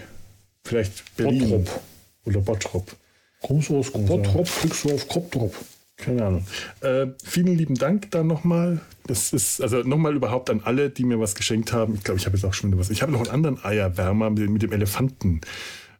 Vielleicht 0.64 1.16
Berlin. 1.16 1.50
Bottrop. 1.50 1.80
Oder 2.26 2.40
Bottrop. 2.40 2.96
Kommst 3.42 3.70
du 3.70 3.78
aus 3.78 3.90
Bottrop, 3.90 4.48
kriegst 4.60 4.84
du 4.84 4.94
auf 4.94 5.08
Koptrop. 5.08 5.54
Keine 6.00 6.24
Ahnung. 6.24 6.46
Äh, 6.80 7.08
vielen 7.24 7.56
lieben 7.56 7.74
Dank 7.74 8.10
dann 8.10 8.26
nochmal. 8.26 8.80
Das 9.06 9.32
ist, 9.32 9.60
also 9.60 9.78
nochmal 9.78 10.14
überhaupt 10.14 10.50
an 10.50 10.60
alle, 10.64 10.90
die 10.90 11.04
mir 11.04 11.20
was 11.20 11.34
geschenkt 11.34 11.72
haben. 11.72 11.94
Ich 11.94 12.04
glaube, 12.04 12.18
ich 12.18 12.26
habe 12.26 12.36
jetzt 12.36 12.44
auch 12.44 12.54
schon 12.54 12.70
wieder 12.70 12.80
was. 12.80 12.90
Ich 12.90 13.02
habe 13.02 13.12
noch 13.12 13.20
einen 13.20 13.30
anderen 13.30 13.64
Eierwärmer 13.64 14.30
mit, 14.30 14.48
mit 14.50 14.62
dem 14.62 14.72
Elefanten. 14.72 15.40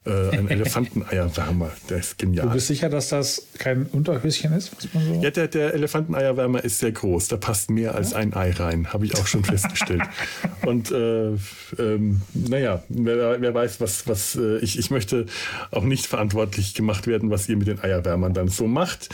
Äh, 0.07 0.35
ein 0.35 0.49
Elefanteneierwärmer. 0.49 1.71
Der 1.91 1.99
ist 1.99 2.17
genial. 2.17 2.47
Du 2.47 2.55
bist 2.55 2.69
sicher, 2.69 2.89
dass 2.89 3.11
das 3.11 3.49
kein 3.59 3.85
Unterhöschen 3.87 4.53
ist? 4.55 4.75
Was 4.75 4.95
man 4.95 5.05
so 5.05 5.21
ja, 5.21 5.31
der, 5.31 5.49
der 5.49 5.75
Elefanteneierwärmer 5.75 6.65
ist 6.65 6.79
sehr 6.79 6.93
groß. 6.93 7.29
Da 7.29 7.37
passt 7.37 7.71
mehr 7.71 7.95
als 7.95 8.15
ein 8.15 8.33
Ei 8.33 8.53
rein, 8.53 8.93
habe 8.93 9.05
ich 9.05 9.19
auch 9.19 9.27
schon 9.27 9.45
festgestellt. 9.45 10.03
Und 10.67 10.91
äh, 10.91 11.33
ähm, 11.79 12.23
naja, 12.33 12.83
wer, 12.89 13.41
wer, 13.43 13.55
weiß, 13.55 13.81
was, 13.81 14.07
was 14.09 14.37
äh, 14.37 14.59
ich, 14.59 14.79
ich 14.79 14.91
möchte 14.91 15.27
auch 15.71 15.85
nicht 15.85 16.07
verantwortlich 16.07 16.75
gemacht 16.75 17.07
werden, 17.07 17.31
was 17.31 17.49
ihr 17.49 17.59
mit 17.59 17.67
den 17.67 17.83
Eierwärmern 17.83 18.33
dann 18.33 18.49
so 18.49 18.67
macht 18.67 19.11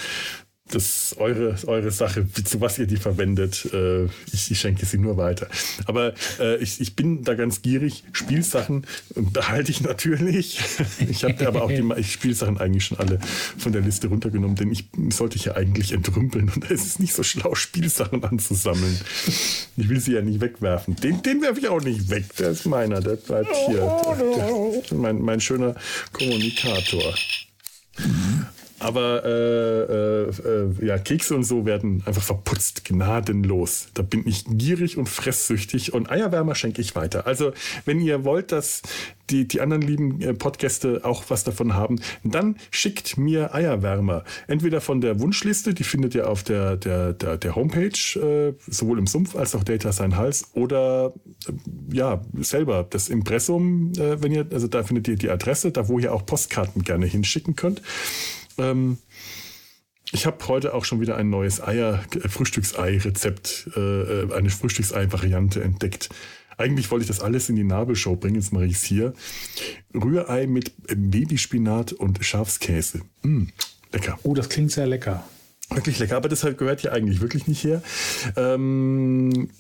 das 0.71 1.13
ist 1.13 1.19
eure, 1.19 1.57
eure 1.67 1.91
Sache, 1.93 2.27
zu 2.33 2.61
was 2.61 2.79
ihr 2.79 2.87
die 2.87 2.97
verwendet. 2.97 3.69
Äh, 3.73 4.07
ich, 4.33 4.51
ich, 4.51 4.59
schenke 4.59 4.85
sie 4.85 4.99
nur 4.99 5.17
weiter. 5.17 5.47
Aber 5.87 6.13
äh, 6.41 6.57
ich, 6.57 6.81
ich, 6.81 6.97
bin 6.97 7.23
da 7.23 7.35
ganz 7.35 7.63
gierig. 7.63 8.03
Spielsachen 8.13 8.85
behalte 9.15 9.71
ich 9.71 9.81
natürlich. 9.81 10.59
Ich 11.09 11.25
habe 11.25 11.47
aber 11.47 11.63
auch 11.63 11.71
die 11.71 12.05
Spielsachen 12.05 12.59
eigentlich 12.59 12.87
schon 12.87 12.99
alle 12.99 13.21
von 13.59 13.73
der 13.73 13.83
Liste 13.83 14.09
runtergenommen, 14.09 14.57
denn 14.57 14.73
ich 14.73 14.87
sollte 15.11 15.37
ich 15.37 15.45
ja 15.45 15.55
eigentlich 15.55 15.93
entrümpeln 15.93 16.51
und 16.55 16.71
es 16.71 16.85
ist 16.85 17.01
nicht 17.01 17.15
so 17.15 17.23
schlau, 17.23 17.55
Spielsachen 17.55 18.25
anzusammeln. 18.25 18.99
Ich 19.77 19.89
will 19.89 20.01
sie 20.01 20.13
ja 20.13 20.23
nicht 20.23 20.41
wegwerfen. 20.41 20.97
Den, 20.97 21.23
den 21.23 21.43
werfe 21.43 21.61
ich 21.61 21.69
auch 21.69 21.83
nicht 21.83 22.11
weg. 22.11 22.25
Der 22.39 22.51
ist 22.51 22.67
meiner, 22.67 23.01
der 23.01 23.17
bleibt 23.17 23.55
hier. 23.67 23.79
Der, 23.79 24.83
der, 24.83 24.99
mein, 24.99 25.21
mein 25.21 25.41
schöner 25.41 25.75
Kommunikator. 26.13 27.15
Mhm. 27.99 28.47
Aber 28.79 29.25
äh, 29.25 29.31
äh, 29.31 30.29
äh, 30.29 30.87
ja, 30.87 30.99
Kekse 30.99 31.35
und 31.35 31.45
so 31.45 31.65
werden 31.65 32.03
einfach 32.05 32.23
verputzt, 32.23 32.85
gnadenlos. 32.85 33.89
Da 33.95 34.03
bin 34.03 34.27
ich 34.27 34.45
gierig 34.47 34.99
und 34.99 35.09
fresssüchtig 35.09 35.95
und 35.95 36.11
Eierwärmer 36.11 36.55
schenke 36.55 36.83
ich 36.83 36.95
weiter. 36.95 37.27
Also, 37.27 37.53
wenn 37.87 38.01
ihr 38.01 38.25
wollt, 38.25 38.53
dass 38.53 38.83
die, 39.31 39.49
die 39.49 39.61
anderen 39.61 39.83
lieben 39.83 40.21
äh, 40.21 40.35
Podgäste 40.35 41.01
auch 41.05 41.25
was 41.29 41.43
davon 41.43 41.75
haben, 41.75 42.01
dann 42.23 42.57
schickt 42.71 43.17
mir 43.17 43.55
Eierwärmer. 43.55 44.25
Entweder 44.47 44.81
von 44.81 45.01
der 45.01 45.21
Wunschliste, 45.21 45.73
die 45.73 45.85
findet 45.85 46.15
ihr 46.15 46.29
auf 46.29 46.43
der, 46.43 46.77
der, 46.77 47.15
der, 47.15 47.39
der 47.39 47.57
Homepage, 47.57 47.89
äh, 47.89 48.55
sowohl 48.67 48.99
im 48.99 49.07
Sumpf 49.07 49.37
als 49.37 49.55
auch 49.55 49.65
Data 49.65 49.91
Sein 49.93 50.17
Hals, 50.17 50.51
oder 50.53 51.15
äh, 51.49 51.97
ja, 51.97 52.23
selber 52.41 52.87
das 52.89 53.09
Impressum, 53.09 53.93
wenn 53.97 54.33
ihr, 54.33 54.47
also 54.53 54.69
da 54.69 54.83
findet 54.83 55.09
ihr 55.09 55.17
die 55.17 55.31
Adresse, 55.31 55.73
da 55.73 55.89
wo 55.89 55.99
ihr 55.99 56.13
auch 56.13 56.27
Postkarten 56.27 56.83
gerne 56.83 57.07
hinschicken 57.07 57.57
könnt. 57.57 57.81
Ähm, 58.59 58.99
ich 60.13 60.25
habe 60.25 60.47
heute 60.49 60.75
auch 60.75 60.85
schon 60.85 61.01
wieder 61.01 61.17
ein 61.17 61.31
neues 61.31 61.61
Eier, 61.61 62.05
äh, 62.15 62.29
Frühstücksei-Rezept, 62.29 63.71
äh, 63.77 63.81
äh, 63.81 64.33
eine 64.33 64.51
Frühstücksei-Variante 64.51 65.63
entdeckt. 65.63 66.09
Eigentlich 66.59 66.91
wollte 66.91 67.03
ich 67.03 67.09
das 67.09 67.21
alles 67.21 67.49
in 67.49 67.57
die 67.57 67.65
Nabelshow 67.65 68.17
bringen, 68.17 68.37
jetzt 68.37 68.53
mache 68.53 68.67
ich 68.67 68.77
es 68.77 68.85
hier. 68.85 69.13
Rührei 69.95 70.47
mit 70.47 70.73
Babyspinat 70.87 71.93
und 71.93 72.25
Schafskäse. 72.25 73.03
Mm, 73.23 73.45
lecker. 73.93 74.19
Oh, 74.23 74.33
das 74.33 74.49
klingt 74.49 74.73
sehr 74.73 74.87
lecker. 74.87 75.23
Wirklich 75.71 75.99
lecker, 75.99 76.17
aber 76.17 76.29
deshalb 76.29 76.57
gehört 76.57 76.81
hier 76.81 76.93
eigentlich 76.93 77.21
wirklich 77.21 77.47
nicht 77.47 77.63
her. 77.65 77.83
Ähm, 78.37 79.51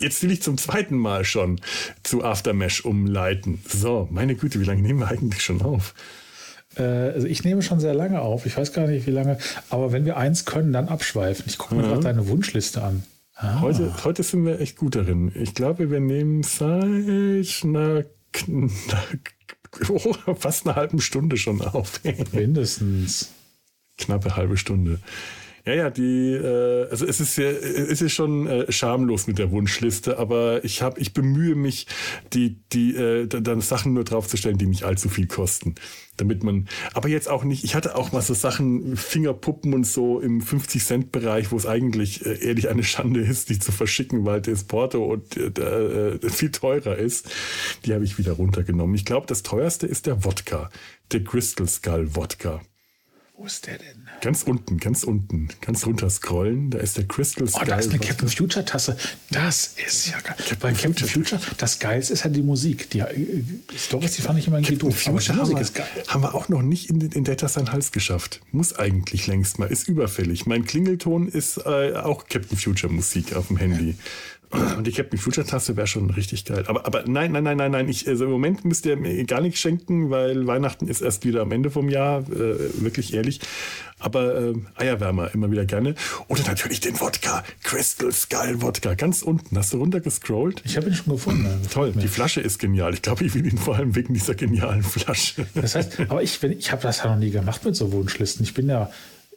jetzt 0.00 0.22
will 0.22 0.32
ich 0.32 0.42
zum 0.42 0.58
zweiten 0.58 0.96
Mal 0.96 1.24
schon 1.24 1.60
zu 2.02 2.24
Aftermesh 2.24 2.84
umleiten. 2.84 3.60
So, 3.68 4.08
meine 4.10 4.34
Güte, 4.34 4.60
wie 4.60 4.64
lange 4.64 4.82
nehmen 4.82 5.00
wir 5.00 5.08
eigentlich 5.08 5.42
schon 5.42 5.62
auf? 5.62 5.94
Äh, 6.76 6.82
also 6.82 7.26
ich 7.26 7.44
nehme 7.44 7.62
schon 7.62 7.80
sehr 7.80 7.94
lange 7.94 8.20
auf. 8.20 8.46
Ich 8.46 8.56
weiß 8.56 8.72
gar 8.72 8.86
nicht, 8.86 9.06
wie 9.06 9.12
lange. 9.12 9.38
Aber 9.70 9.92
wenn 9.92 10.04
wir 10.04 10.16
eins 10.16 10.44
können, 10.44 10.72
dann 10.72 10.88
abschweifen. 10.88 11.44
Ich 11.46 11.58
gucke 11.58 11.74
mir 11.74 11.82
ja. 11.82 11.88
gerade 11.88 12.02
deine 12.02 12.28
Wunschliste 12.28 12.82
an. 12.82 13.02
Ah. 13.34 13.60
Heute, 13.60 13.92
heute 14.04 14.22
sind 14.22 14.46
wir 14.46 14.60
echt 14.60 14.76
gut 14.76 14.94
darin. 14.96 15.30
Ich 15.34 15.54
glaube, 15.54 15.90
wir 15.90 16.00
nehmen 16.00 16.42
seit 16.42 17.64
einer, 17.64 18.04
oh, 19.90 20.34
fast 20.34 20.66
einer 20.66 20.76
halben 20.76 21.00
Stunde 21.00 21.36
schon 21.36 21.60
auf. 21.60 22.00
Mindestens. 22.32 23.30
Knappe 23.98 24.36
halbe 24.36 24.56
Stunde. 24.56 25.00
Ja, 25.66 25.74
ja, 25.74 25.90
die, 25.90 26.30
äh, 26.32 26.88
also 26.90 27.04
es 27.06 27.18
ist 27.18 27.36
ja, 27.38 27.50
es 27.50 28.00
ist 28.00 28.12
schon 28.12 28.46
äh, 28.46 28.70
schamlos 28.70 29.26
mit 29.26 29.38
der 29.38 29.50
Wunschliste, 29.50 30.16
aber 30.16 30.64
ich 30.64 30.80
habe, 30.80 31.00
ich 31.00 31.12
bemühe 31.12 31.56
mich, 31.56 31.88
die, 32.32 32.60
die, 32.72 32.94
äh, 32.94 33.26
dann 33.26 33.60
Sachen 33.60 33.92
nur 33.92 34.04
draufzustellen, 34.04 34.58
die 34.58 34.68
nicht 34.68 34.84
allzu 34.84 35.08
viel 35.08 35.26
kosten. 35.26 35.74
Damit 36.18 36.44
man, 36.44 36.68
aber 36.94 37.08
jetzt 37.08 37.28
auch 37.28 37.42
nicht, 37.42 37.64
ich 37.64 37.74
hatte 37.74 37.96
auch 37.96 38.12
mal 38.12 38.22
so 38.22 38.32
Sachen, 38.32 38.96
Fingerpuppen 38.96 39.74
und 39.74 39.84
so 39.84 40.20
im 40.20 40.40
50-Cent-Bereich, 40.40 41.50
wo 41.50 41.56
es 41.56 41.66
eigentlich 41.66 42.24
äh, 42.24 42.46
ehrlich 42.46 42.68
eine 42.68 42.84
Schande 42.84 43.20
ist, 43.22 43.48
die 43.48 43.58
zu 43.58 43.72
verschicken, 43.72 44.24
weil 44.24 44.42
das 44.42 44.62
Porto 44.62 45.04
und 45.04 45.36
äh, 45.36 45.48
äh, 45.48 46.30
viel 46.30 46.52
teurer 46.52 46.96
ist. 46.96 47.28
Die 47.84 47.92
habe 47.92 48.04
ich 48.04 48.18
wieder 48.18 48.34
runtergenommen. 48.34 48.94
Ich 48.94 49.04
glaube, 49.04 49.26
das 49.26 49.42
teuerste 49.42 49.88
ist 49.88 50.06
der 50.06 50.24
Wodka, 50.24 50.70
der 51.10 51.24
Crystal 51.24 51.66
Skull 51.66 52.14
Wodka. 52.14 52.60
Wo 53.36 53.46
ist 53.46 53.66
der 53.66 53.78
denn? 53.78 54.05
Ganz 54.20 54.42
unten, 54.42 54.78
ganz 54.78 55.04
unten, 55.04 55.48
ganz 55.60 55.86
runter 55.86 56.08
scrollen. 56.10 56.70
Da 56.70 56.78
ist 56.78 56.96
der 56.96 57.06
Crystal 57.06 57.46
Skull. 57.46 57.62
Oh, 57.62 57.66
da 57.66 57.76
ist 57.76 57.90
eine 57.90 57.98
Captain 57.98 58.28
Future 58.28 58.64
Tasse. 58.64 58.96
Das 59.30 59.74
ist 59.86 60.08
ja 60.08 60.20
geil. 60.20 60.36
Captain 60.36 60.58
Bei 60.60 60.72
Captain 60.72 61.08
Future, 61.08 61.40
das 61.58 61.78
Geilste 61.78 62.12
ist 62.14 62.24
ja 62.24 62.30
die 62.30 62.42
Musik. 62.42 62.90
Die 62.90 63.00
äh, 63.00 63.42
Stories, 63.76 64.16
die 64.16 64.22
fand 64.22 64.38
ich 64.38 64.46
immer 64.46 64.58
irgendwie 64.58 64.76
doof. 64.76 64.98
Future 64.98 65.32
die 65.34 65.38
Musik 65.40 65.60
ist 65.60 65.74
geil. 65.74 65.86
Haben 66.08 66.22
wir 66.22 66.34
auch 66.34 66.48
noch 66.48 66.62
nicht 66.62 66.90
in, 66.90 67.00
in 67.00 67.24
Data 67.24 67.48
sein 67.48 67.72
Hals 67.72 67.92
geschafft. 67.92 68.40
Muss 68.52 68.74
eigentlich 68.74 69.26
längst 69.26 69.58
mal. 69.58 69.66
Ist 69.66 69.88
überfällig. 69.88 70.46
Mein 70.46 70.64
Klingelton 70.64 71.28
ist 71.28 71.58
äh, 71.58 71.94
auch 71.94 72.26
Captain 72.28 72.56
Future 72.56 72.92
Musik 72.92 73.34
auf 73.34 73.48
dem 73.48 73.58
Handy. 73.58 73.96
Und 74.50 74.86
die 74.86 74.92
Captain 74.92 75.18
Future 75.18 75.46
Tasse 75.46 75.76
wäre 75.76 75.86
schon 75.86 76.10
richtig 76.10 76.44
geil. 76.44 76.64
Aber, 76.66 76.86
aber 76.86 77.04
nein, 77.06 77.32
nein, 77.32 77.44
nein, 77.44 77.56
nein, 77.56 77.72
nein. 77.72 77.88
Ich, 77.88 78.08
also 78.08 78.24
Im 78.24 78.30
Moment 78.30 78.64
müsst 78.64 78.86
ihr 78.86 78.96
mir 78.96 79.24
gar 79.24 79.40
nichts 79.40 79.60
schenken, 79.60 80.10
weil 80.10 80.46
Weihnachten 80.46 80.88
ist 80.88 81.00
erst 81.00 81.24
wieder 81.24 81.42
am 81.42 81.52
Ende 81.52 81.70
vom 81.70 81.88
Jahr. 81.88 82.20
Äh, 82.20 82.56
wirklich 82.80 83.14
ehrlich. 83.14 83.40
Aber 83.98 84.36
äh, 84.36 84.54
Eierwärmer 84.76 85.32
immer 85.34 85.50
wieder 85.50 85.64
gerne. 85.64 85.94
Oder 86.28 86.42
natürlich 86.44 86.80
den 86.80 87.00
Wodka. 87.00 87.42
Crystal 87.62 88.12
Skull 88.12 88.62
Wodka. 88.62 88.94
Ganz 88.94 89.22
unten. 89.22 89.56
Hast 89.56 89.72
du 89.72 89.78
runtergescrollt? 89.78 90.62
Ich 90.64 90.76
habe 90.76 90.88
ihn 90.88 90.94
schon 90.94 91.12
gefunden. 91.12 91.48
Toll. 91.72 91.92
Die 91.92 92.08
Flasche 92.08 92.40
ist 92.40 92.58
genial. 92.58 92.94
Ich 92.94 93.02
glaube, 93.02 93.24
ich 93.24 93.34
will 93.34 93.46
ihn 93.46 93.58
vor 93.58 93.76
allem 93.76 93.96
wegen 93.96 94.14
dieser 94.14 94.34
genialen 94.34 94.82
Flasche. 94.82 95.46
Das 95.54 95.74
heißt, 95.74 96.00
aber 96.08 96.22
ich, 96.22 96.42
ich 96.42 96.72
habe 96.72 96.82
das 96.82 96.98
ja 96.98 97.10
noch 97.10 97.18
nie 97.18 97.30
gemacht 97.30 97.64
mit 97.64 97.74
so 97.74 97.90
Wunschlisten. 97.92 98.44
Ich 98.44 98.54
bin 98.54 98.68
ja 98.68 98.90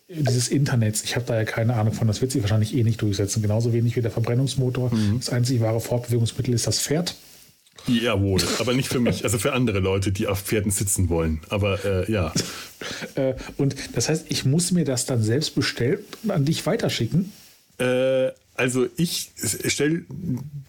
dieses 0.10 0.48
Internets, 0.48 1.04
ich 1.04 1.16
habe 1.16 1.26
da 1.26 1.36
ja 1.36 1.46
keine 1.46 1.76
Ahnung 1.76 1.94
von, 1.94 2.08
das 2.08 2.22
wird 2.22 2.32
sich 2.32 2.42
wahrscheinlich 2.42 2.76
eh 2.76 2.84
nicht 2.84 3.02
durchsetzen. 3.02 3.42
Genauso 3.42 3.74
wenig 3.74 3.96
wie 3.96 4.02
der 4.02 4.12
Verbrennungsmotor. 4.12 4.94
Mhm. 4.94 5.20
Das 5.20 5.30
einzige 5.30 5.62
wahre 5.62 5.80
Fortbewegungsmittel 5.80 6.54
ist 6.54 6.68
das 6.68 6.80
Pferd. 6.80 7.16
Jawohl, 7.88 8.42
aber 8.60 8.74
nicht 8.74 8.90
für 8.90 9.00
mich, 9.00 9.24
also 9.24 9.38
für 9.38 9.54
andere 9.54 9.80
Leute, 9.80 10.12
die 10.12 10.28
auf 10.28 10.42
Pferden 10.42 10.72
sitzen 10.72 11.10
wollen. 11.10 11.42
Aber 11.50 11.84
äh, 11.86 12.12
ja. 12.12 12.34
Äh, 13.16 13.34
und 13.58 13.76
das 13.94 14.08
heißt, 14.08 14.28
ich 14.30 14.46
muss 14.46 14.72
mir 14.72 14.86
das 14.86 15.06
dann 15.06 15.22
selbst 15.22 15.54
bestellen 15.54 16.00
und 16.24 16.32
an 16.32 16.46
dich 16.46 16.66
weiterschicken? 16.66 17.34
Äh, 17.78 18.30
also 18.60 18.88
ich 18.98 19.32
stelle 19.66 20.04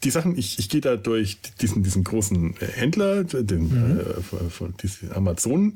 die 0.05 0.11
Sachen, 0.11 0.39
ich, 0.39 0.61
ich 0.61 0.69
gehe 0.69 0.81
da 0.81 0.97
durch 0.97 1.39
diesen, 1.61 1.83
diesen 1.83 2.05
großen 2.05 2.55
äh, 2.61 2.67
Händler, 2.67 3.25
den 3.25 3.63
mhm. 3.65 4.01
äh, 4.01 4.23
von, 4.23 4.51
von 4.51 4.75
Amazon 5.13 5.75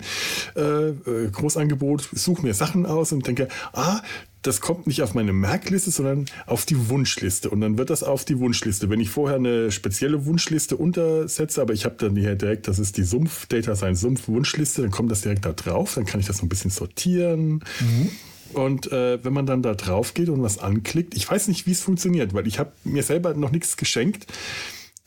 äh, 0.55 0.61
äh, 0.61 1.31
Großangebot, 1.31 2.09
suche 2.13 2.43
mir 2.43 2.55
Sachen 2.55 2.87
aus 2.87 3.11
und 3.11 3.27
denke, 3.27 3.49
ah, 3.73 4.01
das 4.43 4.61
kommt 4.61 4.87
nicht 4.87 5.03
auf 5.03 5.15
meine 5.15 5.33
Merkliste, 5.33 5.91
sondern 5.91 6.27
auf 6.47 6.67
die 6.67 6.89
Wunschliste. 6.89 7.51
Und 7.51 7.63
dann 7.63 7.79
wird 7.79 7.91
das 7.91 8.03
auf 8.05 8.25
die 8.25 8.39
Wunschliste. 8.39 8.91
Wenn 8.91 9.01
ich 9.01 9.11
vorher 9.11 9.37
eine 9.37 9.73
spezielle 9.73 10.25
Wunschliste 10.27 10.77
untersetze, 10.77 11.63
aber 11.63 11.73
ich 11.73 11.85
habe 11.85 11.97
dann 11.99 12.15
hier 12.15 12.37
direkt, 12.37 12.69
das 12.69 12.79
ist 12.79 12.97
die 12.97 13.05
Sumpf, 13.05 13.47
Data 13.47 13.75
Science 13.75 14.03
Sumpf 14.03 14.29
Wunschliste, 14.29 14.83
dann 14.83 14.91
kommt 14.91 15.11
das 15.11 15.23
direkt 15.23 15.47
da 15.47 15.53
drauf, 15.53 15.95
dann 15.95 16.05
kann 16.05 16.21
ich 16.21 16.27
das 16.27 16.39
so 16.39 16.47
ein 16.47 16.49
bisschen 16.49 16.71
sortieren. 16.71 17.65
Mhm. 17.81 18.11
Und 18.55 18.91
äh, 18.93 19.23
wenn 19.25 19.33
man 19.33 19.47
dann 19.47 19.63
da 19.63 19.75
drauf 19.75 20.15
geht 20.15 20.29
und 20.29 20.43
was 20.43 20.59
anklickt, 20.59 21.15
ich 21.15 21.31
weiß 21.31 21.49
nicht, 21.49 21.67
wie 21.67 21.73
es 21.73 21.81
funktioniert, 21.81 22.35
weil 22.35 22.47
ich 22.47 22.59
habe 22.59 22.73
mir 22.85 23.03
selber 23.03 23.35
noch 23.35 23.51
nichts 23.51 23.77
geschenkt. 23.77 24.27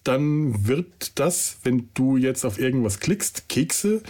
Dann 0.04 0.68
wird 0.68 1.20
das, 1.20 1.58
wenn 1.64 1.90
du 1.94 2.18
jetzt 2.18 2.46
auf 2.46 2.60
irgendwas 2.60 3.00
klickst, 3.00 3.50
Kekse 3.50 4.02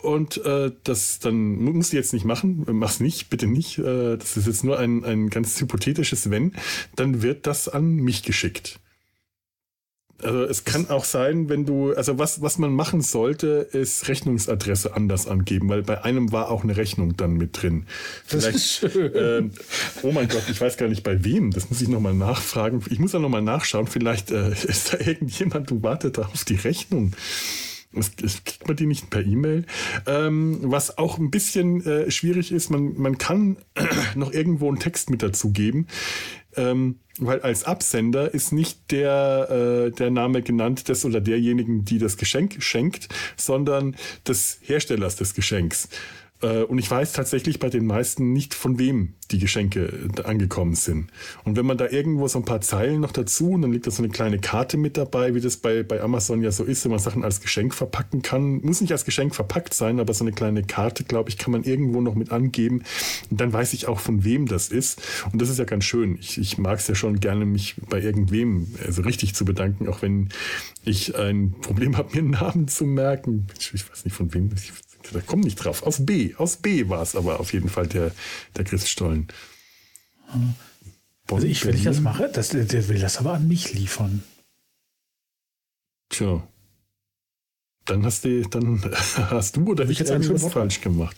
und 0.00 0.44
äh, 0.44 0.70
das 0.84 1.18
dann 1.18 1.56
musst 1.56 1.92
du 1.92 1.96
jetzt 1.96 2.12
nicht 2.12 2.24
machen, 2.24 2.64
mach's 2.70 3.00
nicht, 3.00 3.30
bitte 3.30 3.46
nicht. 3.46 3.78
Äh, 3.78 4.16
das 4.16 4.36
ist 4.36 4.46
jetzt 4.46 4.64
nur 4.64 4.78
ein, 4.78 5.04
ein 5.04 5.28
ganz 5.28 5.60
hypothetisches 5.60 6.30
Wenn, 6.30 6.52
dann 6.94 7.22
wird 7.22 7.46
das 7.46 7.68
an 7.68 7.96
mich 7.96 8.22
geschickt. 8.22 8.78
Also 10.22 10.42
es 10.42 10.64
kann 10.64 10.90
auch 10.90 11.04
sein, 11.04 11.48
wenn 11.48 11.64
du, 11.64 11.92
also 11.92 12.18
was, 12.18 12.42
was 12.42 12.58
man 12.58 12.72
machen 12.72 13.02
sollte, 13.02 13.68
ist 13.72 14.08
Rechnungsadresse 14.08 14.94
anders 14.94 15.28
angeben, 15.28 15.68
weil 15.68 15.82
bei 15.82 16.02
einem 16.02 16.32
war 16.32 16.50
auch 16.50 16.64
eine 16.64 16.76
Rechnung 16.76 17.16
dann 17.16 17.34
mit 17.34 17.62
drin. 17.62 17.86
Vielleicht, 18.24 18.54
das 18.54 18.54
ist 18.56 18.92
schön. 18.92 19.14
Äh, 19.14 19.50
oh 20.02 20.10
mein 20.10 20.28
Gott, 20.28 20.44
ich 20.50 20.60
weiß 20.60 20.76
gar 20.76 20.88
nicht 20.88 21.04
bei 21.04 21.24
wem. 21.24 21.52
Das 21.52 21.70
muss 21.70 21.80
ich 21.80 21.88
nochmal 21.88 22.14
nachfragen. 22.14 22.82
Ich 22.90 22.98
muss 22.98 23.12
da 23.12 23.20
nochmal 23.20 23.42
nachschauen. 23.42 23.86
Vielleicht 23.86 24.30
äh, 24.30 24.50
ist 24.66 24.92
da 24.92 24.98
irgendjemand 24.98 25.70
und 25.70 25.82
wartet 25.82 26.18
auf 26.18 26.44
die 26.44 26.56
Rechnung. 26.56 27.12
Es, 27.92 28.10
es 28.22 28.44
kriegt 28.44 28.66
man 28.68 28.76
die 28.76 28.86
nicht 28.86 29.08
per 29.08 29.24
E-Mail. 29.24 29.64
Ähm, 30.06 30.58
was 30.62 30.98
auch 30.98 31.18
ein 31.18 31.30
bisschen 31.30 31.84
äh, 31.86 32.10
schwierig 32.10 32.52
ist, 32.52 32.70
man, 32.70 32.98
man 32.98 33.18
kann 33.18 33.56
noch 34.14 34.32
irgendwo 34.32 34.68
einen 34.68 34.78
Text 34.78 35.10
mit 35.10 35.22
dazugeben. 35.22 35.86
Ähm, 36.56 37.00
weil 37.18 37.40
als 37.40 37.64
Absender 37.64 38.32
ist 38.32 38.52
nicht 38.52 38.90
der, 38.90 39.88
äh, 39.88 39.90
der 39.90 40.10
Name 40.10 40.42
genannt 40.42 40.88
des 40.88 41.04
oder 41.04 41.20
derjenigen, 41.20 41.84
die 41.84 41.98
das 41.98 42.16
Geschenk 42.16 42.62
schenkt, 42.62 43.08
sondern 43.36 43.96
des 44.26 44.58
Herstellers 44.62 45.16
des 45.16 45.34
Geschenks. 45.34 45.88
Äh, 46.42 46.62
und 46.62 46.78
ich 46.78 46.90
weiß 46.90 47.12
tatsächlich 47.12 47.58
bei 47.58 47.68
den 47.68 47.86
meisten 47.86 48.32
nicht, 48.32 48.54
von 48.54 48.78
wem 48.78 49.14
die 49.30 49.38
Geschenke 49.38 50.08
angekommen 50.24 50.74
sind. 50.74 51.10
Und 51.44 51.56
wenn 51.56 51.66
man 51.66 51.76
da 51.76 51.88
irgendwo 51.88 52.28
so 52.28 52.38
ein 52.38 52.44
paar 52.44 52.60
Zeilen 52.60 53.00
noch 53.00 53.12
dazu, 53.12 53.50
und 53.50 53.62
dann 53.62 53.72
liegt 53.72 53.86
da 53.86 53.90
so 53.90 54.02
eine 54.02 54.10
kleine 54.10 54.38
Karte 54.38 54.76
mit 54.76 54.96
dabei, 54.96 55.34
wie 55.34 55.40
das 55.40 55.58
bei, 55.58 55.82
bei 55.82 56.00
Amazon 56.00 56.42
ja 56.42 56.50
so 56.50 56.64
ist, 56.64 56.84
wenn 56.84 56.92
man 56.92 57.00
Sachen 57.00 57.24
als 57.24 57.40
Geschenk 57.40 57.74
verpacken 57.74 58.22
kann. 58.22 58.60
Muss 58.62 58.80
nicht 58.80 58.92
als 58.92 59.04
Geschenk 59.04 59.34
verpackt 59.34 59.74
sein, 59.74 60.00
aber 60.00 60.14
so 60.14 60.24
eine 60.24 60.32
kleine 60.32 60.62
Karte, 60.62 61.04
glaube 61.04 61.28
ich, 61.28 61.38
kann 61.38 61.52
man 61.52 61.64
irgendwo 61.64 62.00
noch 62.00 62.14
mit 62.14 62.32
angeben. 62.32 62.82
Und 63.30 63.40
dann 63.40 63.52
weiß 63.52 63.74
ich 63.74 63.86
auch, 63.86 64.00
von 64.00 64.24
wem 64.24 64.46
das 64.46 64.68
ist. 64.68 65.00
Und 65.32 65.42
das 65.42 65.50
ist 65.50 65.58
ja 65.58 65.64
ganz 65.64 65.84
schön. 65.84 66.16
Ich, 66.20 66.38
ich 66.38 66.58
mag 66.58 66.78
es 66.78 66.88
ja 66.88 66.94
schon 66.94 67.20
gerne, 67.20 67.44
mich 67.44 67.76
bei 67.88 68.00
irgendwem 68.00 68.68
also 68.86 69.02
richtig 69.02 69.34
zu 69.34 69.44
bedanken, 69.44 69.88
auch 69.88 70.02
wenn 70.02 70.30
ich 70.84 71.16
ein 71.16 71.54
Problem 71.60 71.96
habe, 71.98 72.10
mir 72.12 72.20
einen 72.20 72.30
Namen 72.30 72.68
zu 72.68 72.84
merken. 72.84 73.46
Ich, 73.58 73.74
ich 73.74 73.90
weiß 73.90 74.04
nicht, 74.04 74.14
von 74.14 74.32
wem. 74.32 74.50
Ich, 74.54 74.72
da 75.12 75.20
kommt 75.20 75.44
nicht 75.44 75.56
drauf. 75.56 75.82
Aus 75.82 76.04
B. 76.04 76.34
Aus 76.36 76.56
B 76.56 76.88
war 76.88 77.02
es 77.02 77.14
aber 77.14 77.40
auf 77.40 77.52
jeden 77.52 77.68
Fall 77.68 77.86
der, 77.86 78.12
der 78.56 78.64
Christstollen. 78.64 79.28
Also 81.30 81.46
ich, 81.46 81.64
wenn 81.64 81.74
ich 81.74 81.84
das 81.84 82.00
mache, 82.00 82.30
das, 82.32 82.50
der 82.50 82.88
will 82.88 82.98
das 82.98 83.18
aber 83.18 83.34
an 83.34 83.48
mich 83.48 83.72
liefern. 83.74 84.22
Tja. 86.08 86.46
Dann 87.84 88.04
hast 88.04 88.24
du, 88.24 88.42
dann 88.42 88.82
hast 89.16 89.56
du 89.56 89.66
oder 89.66 89.84
ich, 89.84 90.00
ich 90.00 90.08
irgendwas 90.08 90.52
falsch 90.52 90.80
gemacht. 90.80 91.16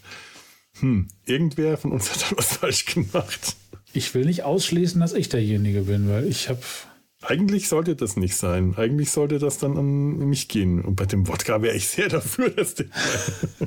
Hm, 0.78 1.08
irgendwer 1.24 1.76
von 1.76 1.92
uns 1.92 2.10
hat 2.14 2.36
was 2.36 2.56
falsch 2.56 2.86
gemacht. 2.86 3.56
Ich 3.92 4.14
will 4.14 4.24
nicht 4.24 4.44
ausschließen, 4.44 5.00
dass 5.00 5.12
ich 5.12 5.28
derjenige 5.28 5.82
bin, 5.82 6.08
weil 6.08 6.26
ich 6.26 6.48
habe 6.48 6.62
eigentlich 7.22 7.68
sollte 7.68 7.96
das 7.96 8.16
nicht 8.16 8.34
sein. 8.36 8.74
Eigentlich 8.76 9.10
sollte 9.10 9.38
das 9.38 9.58
dann 9.58 9.76
an 9.76 10.16
mich 10.28 10.48
gehen. 10.48 10.80
Und 10.80 10.96
bei 10.96 11.04
dem 11.04 11.28
Wodka 11.28 11.60
wäre 11.60 11.76
ich 11.76 11.88
sehr 11.88 12.08
dafür, 12.08 12.50
dass 12.50 12.74
der. 12.74 12.86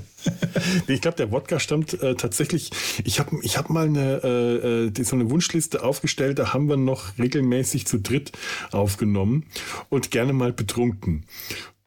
ich 0.87 1.01
glaube, 1.01 1.17
der 1.17 1.31
Wodka 1.31 1.59
stammt 1.59 2.01
äh, 2.01 2.15
tatsächlich. 2.15 2.71
Ich 3.03 3.19
habe 3.19 3.37
ich 3.43 3.57
hab 3.57 3.69
mal 3.69 3.85
eine, 3.85 4.21
äh, 4.23 4.87
äh 4.87 5.03
so 5.03 5.15
eine 5.15 5.29
Wunschliste 5.29 5.83
aufgestellt. 5.83 6.39
Da 6.39 6.53
haben 6.53 6.67
wir 6.67 6.77
noch 6.77 7.17
regelmäßig 7.19 7.85
zu 7.85 7.99
dritt 7.99 8.31
aufgenommen 8.71 9.45
und 9.89 10.09
gerne 10.09 10.33
mal 10.33 10.51
betrunken. 10.51 11.25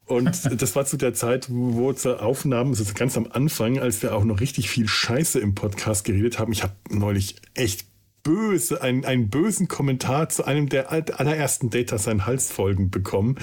Und 0.06 0.48
das 0.62 0.76
war 0.76 0.86
zu 0.86 0.96
der 0.96 1.14
Zeit, 1.14 1.48
wo 1.50 1.92
zur 1.92 2.22
Aufnahmen, 2.22 2.70
also 2.70 2.84
ganz 2.94 3.16
am 3.16 3.26
Anfang, 3.30 3.80
als 3.80 4.02
wir 4.02 4.14
auch 4.14 4.24
noch 4.24 4.40
richtig 4.40 4.70
viel 4.70 4.86
Scheiße 4.86 5.40
im 5.40 5.56
Podcast 5.56 6.04
geredet 6.04 6.38
haben. 6.38 6.52
Ich 6.52 6.62
habe 6.62 6.74
neulich 6.90 7.36
echt 7.54 7.86
böse, 8.26 8.82
einen, 8.82 9.04
einen 9.04 9.30
bösen 9.30 9.68
Kommentar 9.68 10.28
zu 10.28 10.44
einem 10.44 10.68
der 10.68 10.90
allerersten 10.90 11.70
Data 11.70 11.96
sein 11.96 12.26
Halsfolgen 12.26 12.90
bekommen. 12.90 13.36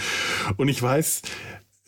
Und 0.58 0.67
ich 0.67 0.82
weiß, 0.82 1.22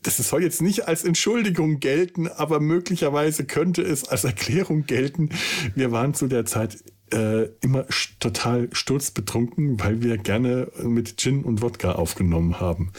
das 0.02 0.18
soll 0.18 0.44
jetzt 0.44 0.62
nicht 0.62 0.88
als 0.88 1.04
Entschuldigung 1.04 1.82
gelten, 1.82 2.30
aber 2.30 2.62
möglicherweise 2.62 3.44
könnte 3.44 3.82
es 3.82 4.08
als 4.08 4.24
Erklärung 4.24 4.86
gelten. 4.86 5.30
Wir 5.76 5.92
waren 5.92 6.14
zu 6.14 6.28
der 6.28 6.46
Zeit 6.46 6.78
äh, 7.12 7.50
immer 7.62 7.86
total 8.22 8.70
sturzbetrunken, 8.72 9.78
weil 9.82 10.02
wir 10.02 10.18
gerne 10.18 10.72
mit 10.82 11.18
Gin 11.18 11.44
und 11.44 11.62
Wodka 11.62 11.94
aufgenommen 11.94 12.62
haben. 12.62 12.94